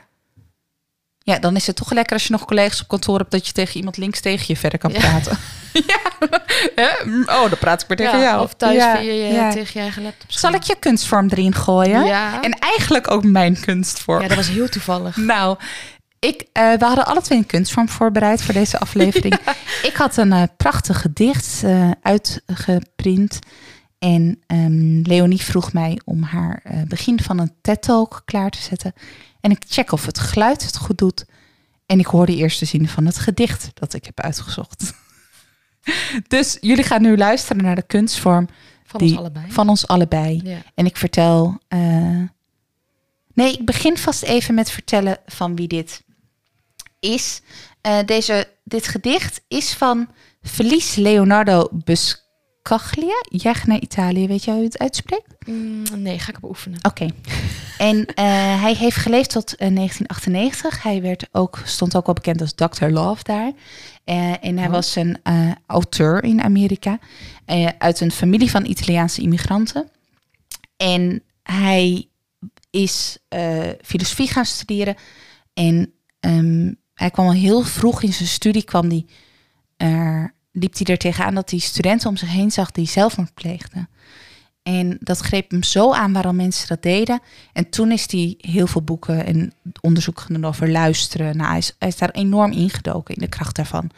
Ja, 1.24 1.40
dan 1.40 1.56
is 1.56 1.68
het 1.68 1.76
toch 1.76 1.92
lekker 1.92 2.14
als 2.14 2.24
je 2.26 2.32
nog 2.32 2.46
collega's 2.46 2.82
op 2.82 2.88
kantoor 2.88 3.18
hebt 3.18 3.32
dat 3.32 3.48
je 3.48 3.54
tegen 3.54 3.78
iemand 3.78 3.98
links 3.98 4.20
tegen 4.20 4.46
je 4.48 4.58
verder 4.58 4.80
kan 4.80 4.92
Ja. 4.92 5.00
praten. 5.00 5.38
ja. 5.88 6.00
Oh, 7.26 7.50
dan 7.50 7.58
praat 7.60 7.82
ik 7.82 7.88
weer 7.88 7.98
tegen 7.98 8.20
Ja, 8.20 8.24
jou. 8.24 8.44
Of 8.44 8.54
thuis 8.54 8.76
Ja, 8.76 8.98
via 8.98 9.12
je, 9.12 9.50
tegen 9.54 9.72
je 9.74 9.80
eigen 9.80 10.04
laptop. 10.04 10.32
Zal 10.32 10.54
ik 10.54 10.64
je 10.64 10.76
kunstvorm 10.80 11.28
erin 11.30 11.56
gooien? 11.56 12.06
Ja. 12.06 12.42
En 12.42 12.52
eigenlijk 12.60 13.12
ook 13.12 13.24
mijn 13.24 13.60
kunstvorm. 13.60 14.22
Ja, 14.22 14.28
dat 14.28 14.38
was 14.38 14.48
heel 14.48 14.70
toevallig. 14.70 15.16
Nou, 15.18 15.58
ik, 16.30 16.46
eh, 16.54 16.74
we 16.74 16.86
hadden 16.86 17.06
alle 17.06 17.22
twee 17.22 17.38
een 17.38 17.46
kunstvorm 17.46 17.90
voorbereid 17.90 18.42
voor 18.42 18.54
deze 18.54 18.80
aflevering. 18.80 19.38
Ik 19.90 19.94
had 19.96 20.18
een 20.18 20.32
eh, 20.34 20.44
prachtig 20.58 21.02
gedicht 21.02 21.64
eh, 21.64 21.92
uitgeprint. 22.02 23.40
En 24.00 24.40
ehm, 24.48 25.02
Leonie 25.02 25.42
vroeg 25.42 25.74
mij 25.74 26.00
om 26.06 26.24
haar 26.24 26.64
begin 26.88 27.22
van 27.22 27.40
een 27.40 27.54
TED-talk 27.62 28.22
klaar 28.26 28.50
te 28.50 28.62
zetten. 28.62 28.94
En 29.40 29.52
ik 29.52 29.64
check 29.68 29.92
of 29.92 30.06
het 30.06 30.20
geluid 30.20 30.64
het 30.66 30.78
goed 30.78 30.98
doet. 30.98 31.26
En 31.86 32.00
ik 32.00 32.06
hoor 32.06 32.26
de 32.26 32.36
eerste 32.36 32.66
zin 32.66 32.88
van 32.88 33.06
het 33.06 33.20
gedicht 33.20 33.70
dat 33.74 33.94
ik 33.94 34.06
heb 34.06 34.20
uitgezocht. 34.20 34.94
dus 36.28 36.58
jullie 36.62 36.84
gaan 36.84 37.02
nu 37.02 37.18
luisteren 37.18 37.64
naar 37.64 37.76
de 37.76 37.82
kunstvorm 37.88 38.48
Van 38.84 39.00
die- 39.00 39.10
ons 39.10 39.18
allebei. 39.20 39.52
van 39.52 39.70
ons 39.70 39.88
allebei. 39.88 40.42
Ja. 40.44 40.58
En 40.76 40.86
ik 40.86 40.98
vertel. 40.98 41.60
Nee, 43.34 43.54
ik 43.54 43.66
begin 43.66 43.98
vast 43.98 44.24
even 44.24 44.54
met 44.56 44.72
vertellen 44.72 45.18
van 45.26 45.56
wie 45.56 45.68
dit 45.68 46.04
is. 47.02 47.42
Eh, 47.82 48.00
deze, 48.06 48.48
dit 48.64 48.88
gedicht 48.88 49.42
is 49.48 49.74
van 49.74 50.08
Felice 50.42 51.02
Leonardo 51.02 51.68
Buscaglia. 51.72 53.24
Jij 53.30 53.56
naar 53.66 53.80
Italië, 53.80 54.28
weet 54.28 54.44
je 54.44 54.52
hoe 54.52 54.64
het 54.64 54.78
uitspreekt? 54.80 55.36
Mm, 55.46 55.84
nee, 55.96 56.20
ga 56.20 56.30
ik 56.32 56.40
beoefenen. 56.40 56.80
Oké. 56.82 57.08
En 57.78 58.06
eh, 58.06 58.62
hij 58.62 58.74
heeft 58.76 58.96
geleefd 58.98 59.30
tot 59.30 59.56
eh, 59.56 59.76
1998. 59.76 60.84
Hij 60.84 61.02
werd 61.02 61.28
ook, 61.32 61.60
stond 61.66 61.96
ook 61.96 62.06
wel 62.06 62.16
bekend 62.16 62.42
als 62.42 62.54
Dr. 62.54 62.86
Love 62.86 63.24
daar. 63.24 63.52
Eh, 64.04 64.46
en 64.46 64.58
hij 64.58 64.68
Oh. 64.68 64.72
was 64.74 64.96
een 64.96 65.18
eh, 65.24 65.52
auteur 65.68 66.24
in 66.24 66.42
Amerika. 66.42 67.00
eh, 67.46 67.68
uit 67.78 68.00
een 68.00 68.12
familie 68.12 68.50
van 68.52 68.66
Italiaanse 68.66 69.22
immigranten. 69.22 69.90
En 70.78 71.24
hij 71.44 72.08
is 72.70 73.18
eh, 73.28 73.70
filosofie 73.82 74.28
gaan 74.28 74.46
studeren. 74.46 74.96
En 75.54 75.94
ehm, 76.20 76.72
hij 77.02 77.12
kwam 77.12 77.26
al 77.26 77.34
heel 77.34 77.62
vroeg 77.62 78.04
in 78.04 78.14
zijn 78.14 78.30
studie, 78.30 78.64
kwam 78.64 78.90
die, 78.90 79.06
liep 80.52 80.78
hij 80.78 80.86
er 80.86 80.98
tegenaan 80.98 81.36
dat 81.36 81.50
hij 81.50 81.60
studenten 81.60 82.10
om 82.10 82.18
zich 82.18 82.30
heen 82.30 82.52
zag 82.52 82.72
die 82.72 82.88
zelfmoord 82.88 83.34
pleegden. 83.34 83.90
En 84.64 84.98
dat 85.00 85.20
greep 85.20 85.52
hem 85.52 85.64
zo 85.64 85.94
aan 85.94 86.14
waarom 86.14 86.36
mensen 86.36 86.68
dat 86.68 86.84
deden. 86.84 87.20
En 87.54 87.70
toen 87.70 87.92
is 87.92 88.12
hij 88.12 88.36
heel 88.38 88.68
veel 88.68 88.82
boeken 88.82 89.26
en 89.26 89.54
onderzoek 89.82 90.20
gedaan 90.20 90.46
over 90.46 90.72
luisteren. 90.72 91.38
Nou, 91.38 91.50
hij, 91.50 91.58
is, 91.58 91.76
hij 91.80 91.88
is 91.88 91.98
daar 91.98 92.12
enorm 92.12 92.52
ingedoken 92.52 93.16
in 93.16 93.22
de 93.22 93.28
kracht 93.28 93.56
daarvan. 93.56 93.90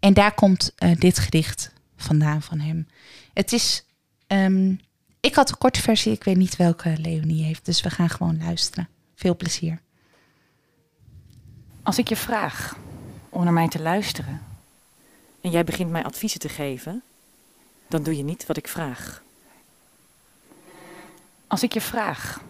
En 0.00 0.14
daar 0.14 0.34
komt 0.34 0.72
eh, 0.76 0.90
dit 0.98 1.18
gedicht 1.18 1.72
vandaan 1.96 2.42
van 2.42 2.58
hem. 2.60 2.86
Het 3.32 3.52
is. 3.52 3.84
ehm, 4.26 4.74
ik 5.20 5.34
had 5.34 5.50
een 5.50 5.58
korte 5.58 5.82
versie, 5.82 6.12
ik 6.12 6.24
weet 6.24 6.36
niet 6.36 6.56
welke 6.56 6.94
Leonie 7.00 7.44
heeft. 7.44 7.64
Dus 7.64 7.80
we 7.80 7.90
gaan 7.90 8.10
gewoon 8.10 8.38
luisteren. 8.38 8.88
Veel 9.14 9.36
plezier. 9.36 9.80
Als 11.86 11.98
ik 11.98 12.08
je 12.08 12.16
vraag 12.16 12.76
om 13.28 13.44
naar 13.44 13.52
mij 13.52 13.68
te 13.68 13.82
luisteren, 13.82 14.42
en 15.40 15.50
jij 15.50 15.64
begint 15.64 15.90
mij 15.90 16.04
adviezen 16.04 16.40
te 16.40 16.48
geven, 16.48 17.02
dan 17.86 18.02
doe 18.02 18.16
je 18.16 18.22
niet 18.22 18.46
wat 18.46 18.56
ik 18.56 18.68
vraag. 18.68 19.22
Als 21.46 21.62
ik 21.62 21.72
je 21.72 21.80
vraag 21.80 22.40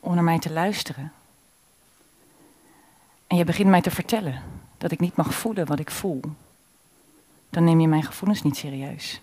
om 0.00 0.14
naar 0.14 0.24
mij 0.24 0.38
te 0.38 0.52
luisteren 0.52 1.12
en 3.26 3.36
je 3.36 3.44
begint 3.44 3.68
mij 3.68 3.80
te 3.80 3.90
vertellen 3.90 4.42
dat 4.78 4.90
ik 4.90 5.00
niet 5.00 5.16
mag 5.16 5.34
voelen 5.34 5.66
wat 5.66 5.78
ik 5.78 5.90
voel, 5.90 6.20
dan 7.50 7.64
neem 7.64 7.80
je 7.80 7.88
mijn 7.88 8.04
gevoelens 8.04 8.42
niet 8.42 8.56
serieus. 8.56 9.20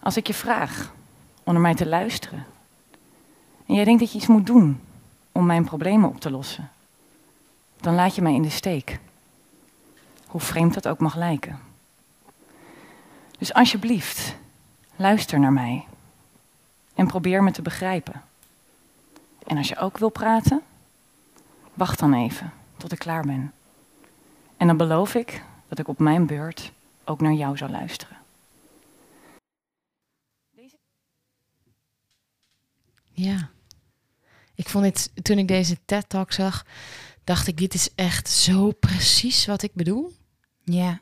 Als 0.00 0.16
ik 0.16 0.26
je 0.26 0.34
vraag 0.34 0.92
om 1.42 1.52
naar 1.52 1.62
mij 1.62 1.74
te 1.74 1.86
luisteren 1.86 2.46
en 3.66 3.74
jij 3.74 3.84
denkt 3.84 4.00
dat 4.00 4.12
je 4.12 4.18
iets 4.18 4.26
moet 4.26 4.46
doen 4.46 4.80
om 5.32 5.46
mijn 5.46 5.64
problemen 5.64 6.08
op 6.08 6.20
te 6.20 6.30
lossen, 6.30 6.72
dan 7.84 7.94
laat 7.94 8.14
je 8.14 8.22
mij 8.22 8.34
in 8.34 8.42
de 8.42 8.50
steek. 8.50 8.98
Hoe 10.26 10.40
vreemd 10.40 10.74
dat 10.74 10.88
ook 10.88 10.98
mag 10.98 11.14
lijken. 11.14 11.58
Dus 13.38 13.52
alsjeblieft, 13.52 14.36
luister 14.96 15.40
naar 15.40 15.52
mij 15.52 15.86
en 16.94 17.06
probeer 17.06 17.42
me 17.42 17.50
te 17.50 17.62
begrijpen. 17.62 18.22
En 19.46 19.56
als 19.56 19.68
je 19.68 19.76
ook 19.76 19.98
wil 19.98 20.08
praten, 20.08 20.62
wacht 21.74 21.98
dan 21.98 22.14
even 22.14 22.52
tot 22.76 22.92
ik 22.92 22.98
klaar 22.98 23.22
ben. 23.22 23.52
En 24.56 24.66
dan 24.66 24.76
beloof 24.76 25.14
ik 25.14 25.42
dat 25.68 25.78
ik 25.78 25.88
op 25.88 25.98
mijn 25.98 26.26
beurt 26.26 26.72
ook 27.04 27.20
naar 27.20 27.32
jou 27.32 27.56
zal 27.56 27.68
luisteren. 27.68 28.16
Ja. 33.12 33.48
Ik 34.54 34.68
vond 34.68 34.84
het, 34.84 35.10
toen 35.24 35.38
ik 35.38 35.48
deze 35.48 35.78
TED-talk 35.84 36.32
zag, 36.32 36.64
dacht 37.24 37.46
ik, 37.46 37.56
dit 37.56 37.74
is 37.74 37.94
echt 37.94 38.28
zo 38.28 38.70
precies 38.72 39.46
wat 39.46 39.62
ik 39.62 39.74
bedoel. 39.74 40.12
Ja. 40.64 41.00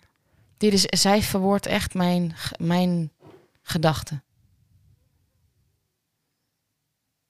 Dit 0.56 0.72
is, 0.72 0.82
zij 0.82 1.22
verwoordt 1.22 1.66
echt 1.66 1.94
mijn, 1.94 2.35
mijn 2.58 3.12
gedachten. 3.62 4.24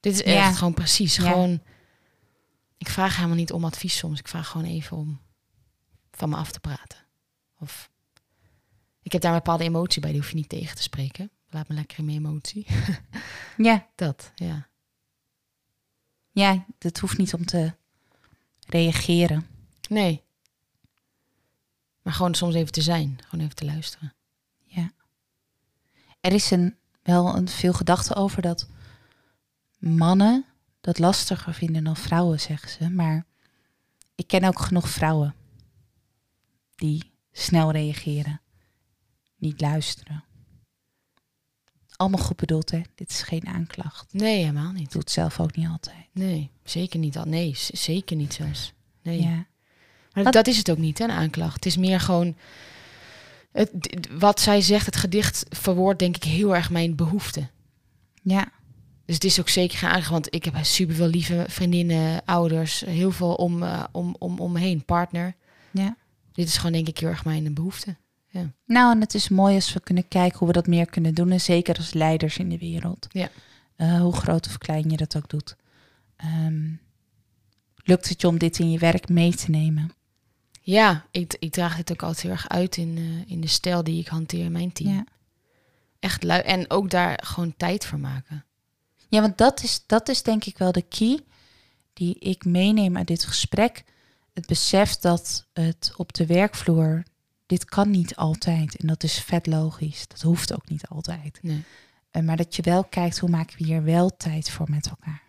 Dit 0.01 0.13
is 0.13 0.23
echt 0.23 0.35
Ja. 0.35 0.53
gewoon 0.53 0.75
precies. 0.75 1.17
Ja. 1.17 1.31
Gewoon, 1.31 1.63
ik 2.77 2.89
vraag 2.89 3.17
helemaal 3.17 3.37
niet 3.37 3.53
om 3.53 3.65
advies 3.65 3.97
soms. 3.97 4.19
Ik 4.19 4.29
vraag 4.29 4.49
gewoon 4.49 4.67
even 4.67 4.97
om 4.97 5.21
van 6.11 6.29
me 6.29 6.37
af 6.37 6.51
te 6.53 6.61
praten. 6.61 6.99
Of 7.59 7.91
ik 9.03 9.13
heb 9.13 9.21
daar 9.21 9.33
een 9.33 9.39
bepaalde 9.39 9.65
emotie 9.65 10.01
bij, 10.01 10.11
die 10.11 10.21
hoef 10.21 10.31
je 10.31 10.37
niet 10.37 10.49
tegen 10.49 10.77
te 10.77 10.83
spreken. 10.83 11.31
Laat 11.49 11.69
me 11.69 11.75
lekker 11.75 11.99
in 11.99 12.05
mijn 12.05 12.17
emotie. 12.19 12.67
Ja. 13.57 13.89
Dat, 13.95 14.33
ja. 14.35 14.69
Ja, 16.31 16.67
het 16.79 16.99
hoeft 16.99 17.19
niet 17.19 17.35
om 17.35 17.45
te 17.45 17.75
reageren. 18.73 19.47
Nee. 19.89 20.23
Maar 22.03 22.13
gewoon 22.13 22.35
soms 22.35 22.55
even 22.55 22.73
te 22.73 22.83
zijn. 22.83 23.19
Gewoon 23.25 23.45
even 23.45 23.57
te 23.57 23.65
luisteren. 23.65 24.15
Ja. 24.65 24.91
Er 26.21 26.33
is 26.33 26.51
een, 26.51 26.77
wel 27.03 27.37
een, 27.37 27.49
veel 27.49 27.73
gedachte 27.73 28.15
over 28.15 28.43
dat 28.43 28.69
mannen 29.79 30.45
dat 30.81 30.99
lastiger 30.99 31.55
vinden 31.55 31.85
dan 31.85 31.97
vrouwen, 31.97 32.41
zeggen 32.41 32.69
ze. 32.69 32.91
Maar 32.91 33.27
ik 34.15 34.27
ken 34.27 34.45
ook 34.45 34.61
genoeg 34.61 34.89
vrouwen 34.89 35.35
die 36.75 37.13
snel 37.33 37.71
reageren, 37.71 38.41
niet 39.37 39.61
luisteren. 39.61 40.25
Allemaal 42.03 42.25
goed 42.25 42.37
bedoeld, 42.37 42.71
hè? 42.71 42.81
Dit 42.95 43.11
is 43.11 43.23
geen 43.23 43.47
aanklacht. 43.47 44.07
Nee, 44.13 44.39
helemaal 44.39 44.73
niet. 44.73 44.93
doe 44.93 45.01
het 45.01 45.11
zelf 45.11 45.41
ook 45.41 45.57
niet 45.57 45.69
altijd. 45.69 46.07
Nee, 46.13 46.51
zeker 46.65 46.99
niet. 46.99 47.17
al. 47.19 47.25
Nee, 47.25 47.53
zeker 47.73 48.17
niet 48.17 48.35
zelfs. 48.35 48.73
Nee. 49.03 49.23
Ja. 49.23 49.47
Maar 50.13 50.25
Wat- 50.25 50.33
dat 50.33 50.47
is 50.47 50.57
het 50.57 50.71
ook 50.71 50.79
niet, 50.79 50.99
hè, 50.99 51.05
een 51.05 51.11
aanklacht. 51.11 51.55
Het 51.55 51.67
is 51.67 51.77
meer 51.77 52.01
gewoon... 52.01 52.37
Het, 53.53 53.71
wat 54.19 54.41
zij 54.41 54.61
zegt, 54.61 54.87
het 54.87 54.97
gedicht 54.97 55.45
verwoordt 55.49 55.99
denk 55.99 56.17
ik 56.17 56.25
heel 56.25 56.55
erg 56.57 56.71
mijn 56.71 56.95
behoeften. 56.97 57.51
Ja. 58.23 58.51
Dus 59.05 59.15
het 59.15 59.25
is 59.25 59.41
ook 59.41 59.49
zeker 59.49 59.79
geen 59.79 59.89
aanklacht, 59.89 60.11
want 60.11 60.35
ik 60.35 60.45
heb 60.45 60.55
super 60.63 60.95
veel 60.95 61.07
lieve 61.07 61.45
vriendinnen, 61.49 62.25
ouders, 62.25 62.81
heel 62.81 63.11
veel 63.11 63.35
om, 63.35 63.63
eh, 63.63 63.85
om, 63.93 64.17
om, 64.19 64.39
om 64.39 64.53
me 64.53 64.61
heen, 64.61 64.85
partner. 64.85 65.35
Ja. 65.71 65.97
Dit 66.33 66.49
is 66.49 66.57
gewoon 66.57 66.73
denk 66.73 66.89
ik 66.89 66.99
heel 66.99 67.09
erg 67.09 67.25
mijn 67.25 67.55
behoefte. 67.55 67.97
Nou, 68.65 68.95
en 68.95 69.01
het 69.01 69.15
is 69.15 69.29
mooi 69.29 69.55
als 69.55 69.73
we 69.73 69.81
kunnen 69.81 70.09
kijken 70.09 70.39
hoe 70.39 70.47
we 70.47 70.53
dat 70.53 70.67
meer 70.67 70.87
kunnen 70.87 71.15
doen. 71.15 71.31
En 71.31 71.41
zeker 71.41 71.77
als 71.77 71.93
leiders 71.93 72.39
in 72.39 72.49
de 72.49 72.59
wereld. 72.59 73.07
Ja. 73.11 73.29
Eh, 73.77 74.01
hoe 74.01 74.13
groot 74.13 74.47
of 74.47 74.59
klein 74.59 74.91
je 74.91 74.97
dat 74.97 75.17
ook 75.17 75.29
doet. 75.29 75.57
Ehm, 76.17 76.71
lukt 77.77 78.09
het 78.09 78.21
je 78.21 78.27
om 78.27 78.39
dit 78.39 78.59
in 78.59 78.71
je 78.71 78.79
werk 78.79 79.09
mee 79.09 79.35
te 79.35 79.51
nemen? 79.51 79.93
Ja, 80.61 81.07
ik, 81.11 81.37
ik 81.39 81.53
draag 81.53 81.77
dit 81.77 81.93
ook 81.93 82.03
altijd 82.03 82.23
heel 82.23 82.31
erg 82.31 82.49
uit 82.49 82.77
in, 82.77 82.97
eh, 82.97 83.33
in 83.33 83.41
de 83.41 83.47
stijl 83.47 83.85
die 83.85 84.01
ik 84.01 84.07
hanteer 84.07 84.45
in 84.45 84.53
mijn 84.53 84.73
team. 84.73 84.95
Ja. 84.95 85.05
Echt 85.99 86.23
lui 86.23 86.41
en 86.41 86.71
ook 86.71 86.91
daar 86.91 87.19
gewoon 87.25 87.57
tijd 87.57 87.87
voor 87.87 87.99
maken. 87.99 88.45
Ja, 89.09 89.21
want 89.21 89.39
dat 89.39 89.63
is, 89.63 89.85
dat 89.87 90.09
is 90.09 90.23
denk 90.23 90.45
ik 90.45 90.59
wel 90.59 90.73
de 90.73 90.83
key 90.83 91.21
die 91.93 92.19
ik 92.19 92.45
meeneem 92.45 92.97
uit 92.97 93.07
dit 93.07 93.25
gesprek. 93.25 93.85
Het 94.33 94.47
besef 94.47 94.97
dat 94.97 95.47
het 95.53 95.93
op 95.97 96.13
de 96.13 96.27
werkvloer, 96.27 97.03
dit 97.53 97.65
kan 97.65 97.91
niet 97.91 98.17
altijd. 98.17 98.77
En 98.77 98.87
dat 98.87 99.03
is 99.03 99.19
vet 99.19 99.47
logisch. 99.47 100.09
Dat 100.09 100.21
hoeft 100.21 100.55
ook 100.55 100.69
niet 100.69 100.87
altijd. 100.89 101.39
Nee. 101.43 101.63
Eh, 102.11 102.23
maar 102.23 102.37
dat 102.37 102.57
je 102.57 102.63
wel 102.63 102.85
kijkt, 102.85 103.19
hoe 103.19 103.31
maken 103.31 103.59
we 103.59 103.65
hier 103.65 103.85
wel 103.85 104.17
tijd 104.17 104.51
voor 104.51 104.67
met 104.71 104.87
elkaar? 104.89 105.23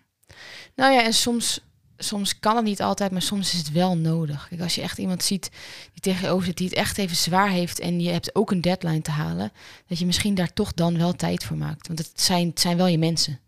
Nou 0.76 0.94
ja, 0.94 1.04
en 1.04 1.14
soms, 1.14 1.60
soms 1.98 2.40
kan 2.40 2.56
het 2.56 2.66
niet 2.66 2.82
altijd, 2.82 3.12
maar 3.12 3.22
soms 3.22 3.54
is 3.54 3.60
het 3.60 3.72
wel 3.72 3.98
nodig. 3.98 4.48
Kijk, 4.48 4.62
als 4.62 4.76
je 4.76 4.82
echt 4.82 4.98
iemand 4.98 5.24
ziet 5.24 5.50
die 5.92 6.02
tegen 6.02 6.22
je 6.28 6.34
over 6.34 6.46
zit, 6.46 6.58
die 6.58 6.68
het 6.68 6.78
echt 6.78 6.98
even 6.98 7.16
zwaar 7.16 7.50
heeft 7.50 7.80
en 7.80 8.00
je 8.00 8.10
hebt 8.10 8.36
ook 8.36 8.52
een 8.52 8.62
deadline 8.62 9.02
te 9.02 9.12
halen, 9.12 9.52
dat 9.88 10.00
je 10.00 10.06
misschien 10.06 10.36
daar 10.36 10.54
toch 10.54 10.74
dan 10.74 10.98
wel 10.98 11.14
tijd 11.14 11.44
voor 11.44 11.58
maakt. 11.58 11.88
Want 11.88 12.00
het 12.00 12.12
zijn, 12.22 12.48
het 12.48 12.60
zijn 12.60 12.78
wel 12.78 12.88
je 12.88 12.98
mensen. 12.98 13.40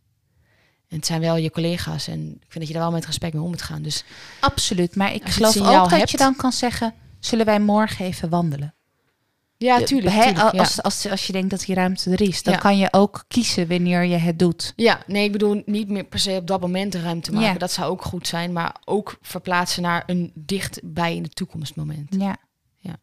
En 0.87 0.97
het 0.97 1.05
zijn 1.05 1.21
wel 1.21 1.35
je 1.35 1.51
collega's. 1.51 2.07
En 2.07 2.19
ik 2.27 2.45
vind 2.51 2.53
dat 2.53 2.67
je 2.67 2.73
daar 2.73 2.83
wel 2.83 2.91
met 2.91 3.05
respect 3.05 3.33
mee 3.33 3.41
om 3.43 3.49
moet 3.49 3.61
gaan. 3.61 3.81
Dus 3.81 4.03
Absoluut. 4.39 4.95
Maar 4.95 5.13
ik 5.13 5.29
geloof 5.29 5.57
ook 5.57 5.63
dat 5.89 5.89
hebt- 5.89 6.11
je 6.11 6.17
dan 6.17 6.35
kan 6.35 6.51
zeggen, 6.51 6.93
zullen 7.25 7.45
wij 7.45 7.59
morgen 7.59 8.05
even 8.05 8.29
wandelen? 8.29 8.73
ja, 9.57 9.83
tuurlijk. 9.83 10.15
hè, 10.15 10.21
tuurlijk, 10.23 10.53
ja. 10.53 10.59
als, 10.59 10.81
als, 10.81 11.07
als 11.09 11.27
je 11.27 11.33
denkt 11.33 11.49
dat 11.49 11.59
die 11.65 11.75
ruimte 11.75 12.11
er 12.11 12.21
is, 12.21 12.43
dan 12.43 12.53
Ja. 12.53 12.59
kan 12.59 12.77
je 12.77 12.87
ook 12.93 13.23
kiezen 13.27 13.67
wanneer 13.67 14.03
je 14.03 14.15
het 14.17 14.39
doet. 14.39 14.73
Ja, 14.75 15.03
nee, 15.07 15.23
ik 15.25 15.31
bedoel 15.31 15.61
niet 15.65 15.89
meer 15.89 16.03
per 16.03 16.19
se 16.19 16.31
op 16.31 16.47
dat 16.47 16.61
moment 16.61 16.91
de 16.91 17.01
ruimte 17.01 17.31
maken. 17.31 17.53
Ja. 17.53 17.57
Dat 17.57 17.71
zou 17.71 17.91
ook 17.91 18.01
goed 18.01 18.27
zijn, 18.27 18.53
maar 18.53 18.75
ook 18.85 19.17
verplaatsen 19.21 19.81
naar 19.81 20.03
een 20.05 20.31
dichtbij 20.35 21.15
in 21.15 21.23
de 21.23 21.29
toekomst 21.29 21.75
moment. 21.75 22.15
Ja. 22.19 22.37
Ja. 22.75 22.95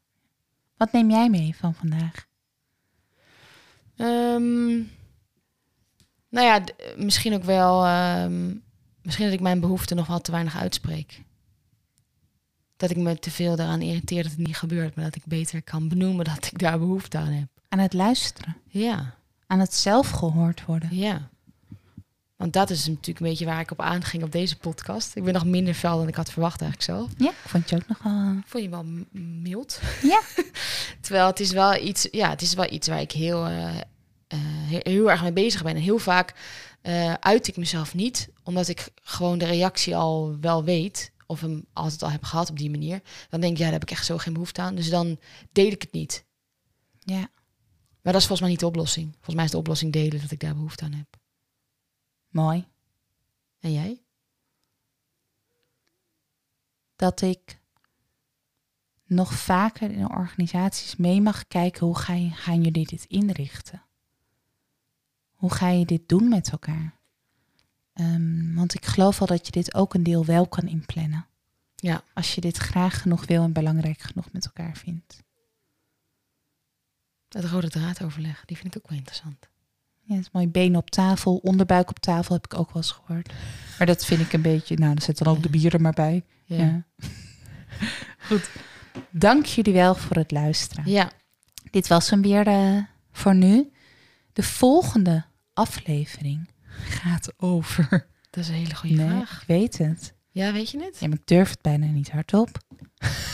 Wat 0.77 0.93
neem 0.93 1.11
jij 1.11 1.31
mee 1.31 1.55
van 1.57 1.75
vandaag? 1.75 2.27
Ehm, 3.97 4.73
nou 6.29 6.47
ja, 6.47 6.61
misschien 6.97 7.35
ook 7.35 7.45
wel. 7.45 7.85
ehm, 7.85 8.55
misschien 9.03 9.25
dat 9.25 9.35
ik 9.35 9.41
mijn 9.41 9.61
behoeften 9.61 9.97
nog 9.97 10.07
wel 10.07 10.21
te 10.21 10.31
weinig 10.31 10.57
uitspreek. 10.57 11.23
Dat 12.83 12.91
ik 12.91 12.97
me 12.97 13.19
te 13.19 13.31
veel 13.31 13.57
daaraan 13.57 13.81
irriteer 13.81 14.23
dat 14.23 14.33
het 14.33 14.47
niet 14.47 14.57
gebeurt, 14.57 14.95
maar 14.95 15.05
dat 15.05 15.15
ik 15.15 15.25
beter 15.25 15.63
kan 15.63 15.89
benoemen 15.89 16.25
dat 16.25 16.47
ik 16.47 16.59
daar 16.59 16.79
behoefte 16.79 17.19
aan 17.19 17.33
heb. 17.33 17.49
Aan 17.69 17.79
het 17.79 17.93
luisteren, 17.93 18.57
Ja, 18.69 19.15
aan 19.47 19.61
het 19.61 19.75
zelf 19.75 20.11
gehoord 20.11 20.65
worden. 20.65 20.89
ja. 20.97 21.29
Want 22.37 22.53
dat 22.53 22.71
is 22.71 22.87
natuurlijk 22.87 23.21
een 23.21 23.27
beetje 23.27 23.45
waar 23.45 23.61
ik 23.61 23.71
op 23.71 23.81
aanging 23.81 24.23
op 24.23 24.33
deze 24.33 24.57
podcast. 24.57 25.17
Ik 25.17 25.25
ben 25.25 25.33
nog 25.33 25.45
minder 25.45 25.75
fel 25.75 25.99
dan 25.99 26.09
ik 26.09 26.15
had 26.15 26.31
verwacht 26.31 26.61
eigenlijk 26.61 26.91
zelf. 26.91 27.11
Ja, 27.17 27.31
ik 27.31 27.49
vond 27.49 27.71
je 27.71 27.77
ook 27.77 27.89
nog 27.89 28.03
wel. 28.03 28.35
Vond 28.47 28.65
je 28.65 28.71
wel 28.71 28.85
mild? 29.43 29.81
Ja. 30.03 30.21
Terwijl 31.01 31.27
het 31.27 31.41
is 31.41 31.51
wel 31.51 31.77
iets, 31.77 32.09
ja, 32.11 32.31
het 32.31 32.43
is 32.43 32.55
wel 32.55 32.73
iets 32.73 32.89
waar 32.89 33.01
ik 33.01 33.13
heel, 33.13 33.47
eh, 33.47 33.69
eh, 34.27 34.39
heel, 34.41 34.81
heel 34.83 35.11
erg 35.11 35.23
mee 35.23 35.33
bezig 35.33 35.63
ben. 35.63 35.75
En 35.77 35.83
heel 35.83 35.99
vaak 35.99 36.35
eh, 36.81 37.15
uit 37.15 37.49
ik 37.49 37.57
mezelf 37.57 37.95
niet, 37.95 38.29
omdat 38.43 38.69
ik 38.69 38.89
gewoon 39.03 39.39
de 39.39 39.47
reactie 39.47 39.97
al 39.97 40.37
wel 40.41 40.65
weet. 40.65 41.12
Of 41.27 41.41
hem 41.41 41.65
altijd 41.73 42.03
al 42.03 42.11
heb 42.11 42.25
gehad 42.25 42.51
op 42.51 42.59
die 42.59 42.71
manier. 42.71 43.03
Dan 43.29 43.41
denk 43.41 43.53
ik, 43.53 43.59
ja, 43.59 43.65
daar 43.65 43.73
heb 43.73 43.83
ik 43.83 43.91
echt 43.91 44.07
zo 44.07 44.19
geen 44.19 44.33
behoefte 44.33 44.61
aan. 44.61 44.75
Dus 44.75 44.91
dan 44.91 45.19
deel 45.53 45.71
ik 45.71 45.83
het 45.83 45.93
niet. 45.93 46.25
Ja. 46.99 47.31
Maar 48.03 48.13
dat 48.13 48.21
is 48.21 48.27
volgens 48.27 48.41
mij 48.41 48.51
niet 48.51 48.61
de 48.61 48.67
oplossing. 48.67 49.13
Volgens 49.13 49.35
mij 49.35 49.45
is 49.45 49.51
de 49.51 49.57
oplossing 49.57 49.93
delen 49.93 50.21
dat 50.21 50.31
ik 50.31 50.41
daar 50.41 50.55
behoefte 50.55 50.85
aan 50.85 50.93
heb. 50.93 51.17
Mooi. 52.29 52.67
En 53.59 53.73
jij? 53.73 54.03
Dat 56.97 57.21
ik 57.21 57.61
nog 59.05 59.35
vaker 59.35 59.91
in 59.91 60.11
organisaties 60.11 60.97
mee 60.97 61.21
mag 61.21 61.49
kijken 61.49 61.87
hoe 61.87 61.99
ga 61.99 62.13
je, 62.13 62.31
gaan 62.31 62.63
jullie 62.63 62.87
dit 62.87 63.05
inrichten? 63.05 63.83
Hoe 65.35 65.53
ga 65.53 65.69
je 65.69 65.85
dit 65.85 66.09
doen 66.09 66.29
met 66.29 66.51
elkaar? 66.51 67.01
Ehm, 67.93 68.55
want 68.55 68.75
ik 68.75 68.87
geloof 68.87 69.19
wel 69.19 69.29
dat 69.29 69.47
je 69.47 69.53
dit 69.53 69.75
ook 69.75 69.95
een 69.95 70.03
deel 70.03 70.25
wel 70.25 70.47
kan 70.47 70.69
inplannen. 70.69 71.27
Ja. 71.77 72.03
Als 72.15 72.35
je 72.35 72.41
dit 72.41 72.57
graag 72.57 73.01
genoeg 73.01 73.27
wil 73.27 73.43
en 73.43 73.53
belangrijk 73.53 74.01
genoeg 74.01 74.33
met 74.33 74.45
elkaar 74.45 74.77
vindt. 74.77 75.23
Het 77.29 77.45
rode 77.45 77.69
draadoverleg, 77.69 78.45
die 78.45 78.57
vind 78.57 78.75
ik 78.75 78.83
ook 78.83 78.89
wel 78.89 78.99
interessant. 78.99 79.49
Ja, 80.01 80.15
het 80.15 80.25
is 80.25 80.31
mooi. 80.33 80.49
Benen 80.49 80.81
op 80.81 80.91
tafel, 80.91 81.37
onderbuik 81.37 81.91
op 81.91 81.99
tafel 81.99 82.35
heb 82.35 82.45
ik 82.45 82.55
ook 82.55 82.73
wel 82.73 82.83
eens 82.83 82.91
gehoord. 82.91 83.33
Maar 83.79 83.87
dat 83.87 84.05
vind 84.05 84.21
ik 84.21 84.33
een 84.33 84.43
beetje, 84.43 84.77
nou, 84.77 84.95
er 84.95 85.03
zit 85.03 85.19
dan 85.19 85.35
ook 85.37 85.43
de 85.43 85.51
bieren 85.51 85.83
maar 85.83 85.93
bij. 85.93 86.25
Ja. 86.45 86.57
Ja. 86.57 86.85
Goed. 88.29 88.51
dank 89.11 89.45
jullie 89.47 89.73
wel 89.73 89.95
voor 89.95 90.17
het 90.17 90.31
luisteren. 90.31 90.91
Ja, 90.91 91.13
Dit 91.73 91.89
was 91.89 92.11
hem 92.11 92.23
weer 92.23 92.47
eh, 92.47 92.79
voor 93.13 93.35
nu. 93.35 93.73
De 94.33 94.43
volgende 94.43 95.25
aflevering 95.53 96.49
gaat 96.79 97.33
over. 97.37 97.89
dat 98.31 98.45
is 98.45 98.49
een 98.49 98.55
hele 98.55 98.75
goede 98.75 98.95
Nee, 98.95 99.09
vraag. 99.09 99.41
ik 99.43 99.47
weet 99.47 99.79
het. 99.79 100.15
Ja, 100.31 100.53
weet 100.53 100.71
je 100.71 100.79
het? 100.83 100.97
Ja, 101.01 101.09
maar 101.09 101.17
ik 101.19 101.27
durf 101.27 101.51
het 101.51 101.61
bijna 101.63 101.87
niet 101.87 102.11
hardop. 102.11 102.49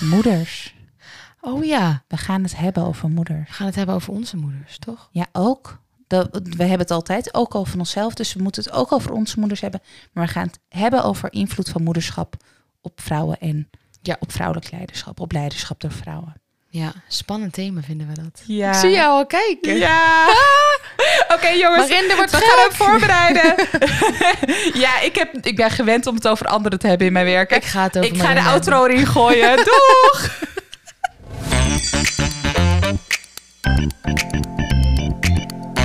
Moeders. 0.01 0.75
Oh 1.41 1.65
ja. 1.65 2.05
We 2.09 2.17
gaan 2.17 2.43
het 2.43 2.57
hebben 2.57 2.85
over 2.85 3.09
moeders. 3.09 3.49
We 3.49 3.55
gaan 3.55 3.67
het 3.67 3.75
hebben 3.75 3.95
over 3.95 4.13
onze 4.13 4.37
moeders, 4.37 4.79
toch? 4.79 5.09
Ja, 5.13 5.27
ook. 5.33 5.81
Dat, 6.07 6.29
we 6.33 6.63
hebben 6.63 6.79
het 6.79 6.91
altijd 6.91 7.35
ook 7.35 7.55
over 7.55 7.79
onszelf, 7.79 8.15
dus 8.15 8.33
we 8.35 8.43
moeten 8.43 8.63
het 8.65 8.73
ook 8.73 8.93
over 8.93 9.13
onze 9.13 9.39
moeders 9.39 9.61
hebben. 9.61 9.81
Maar 10.13 10.27
we 10.27 10.33
gaan 10.33 10.47
het 10.47 10.59
hebben 10.69 11.05
over 11.05 11.33
invloed 11.33 11.69
van 11.69 11.83
moederschap 11.83 12.37
op 12.81 13.01
vrouwen 13.01 13.39
en 13.41 13.69
Ja. 14.03 14.17
op 14.21 14.33
vrouwelijk 14.33 14.71
leiderschap, 14.71 15.21
op 15.21 15.33
leiderschap 15.33 15.81
door 15.81 15.93
vrouwen. 15.93 16.35
Ja, 16.71 16.93
spannend 17.09 17.53
thema 17.53 17.81
vinden 17.83 18.09
we 18.09 18.15
dat. 18.15 18.43
Ja. 18.47 18.69
Ik 18.69 18.75
zie 18.79 18.91
jou 18.91 19.09
al 19.11 19.27
kijken. 19.27 19.77
Ja. 19.77 20.27
Oké 21.35 21.49
jongens, 21.49 21.89
Marinde 21.89 22.17
wordt 22.17 22.31
we 22.31 22.37
gek. 22.37 22.47
gaan 22.47 22.59
hem 22.59 22.73
voorbereiden. 22.73 23.55
ja, 24.85 25.01
ik, 25.01 25.15
heb, 25.15 25.35
ik 25.47 25.57
ben 25.57 25.71
gewend 25.71 26.07
om 26.07 26.15
het 26.15 26.29
over 26.29 26.47
anderen 26.47 26.79
te 26.79 26.87
hebben 26.87 27.07
in 27.07 27.13
mijn 27.13 27.25
werk. 27.25 27.51
Ik 27.51 27.65
ga 27.65 27.83
het 27.83 27.99
over 27.99 28.11
Ik 28.11 28.21
ga 28.21 28.35
de 28.35 28.43
outro 28.43 28.87
erin 28.87 29.07
gooien. 29.07 29.57
Doeg! 29.65 30.31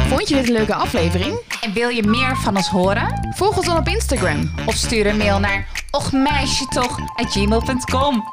Vond 0.08 0.30
je 0.30 0.36
dit 0.36 0.48
een 0.48 0.54
leuke 0.54 0.74
aflevering? 0.74 1.40
En 1.62 1.74
wil 1.74 1.90
je 1.90 2.04
meer 2.04 2.38
van 2.38 2.56
ons 2.56 2.68
horen? 2.68 3.30
Volg 3.36 3.58
ons 3.58 3.66
dan 3.66 3.78
op 3.78 3.88
Instagram. 3.88 4.54
Of 4.66 4.76
stuur 4.76 5.06
een 5.06 5.18
mail 5.18 5.40
naar 5.40 5.68
ochmeisjetoch@gmail.com. 5.92 8.24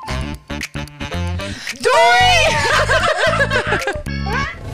Doei! 1.79 2.57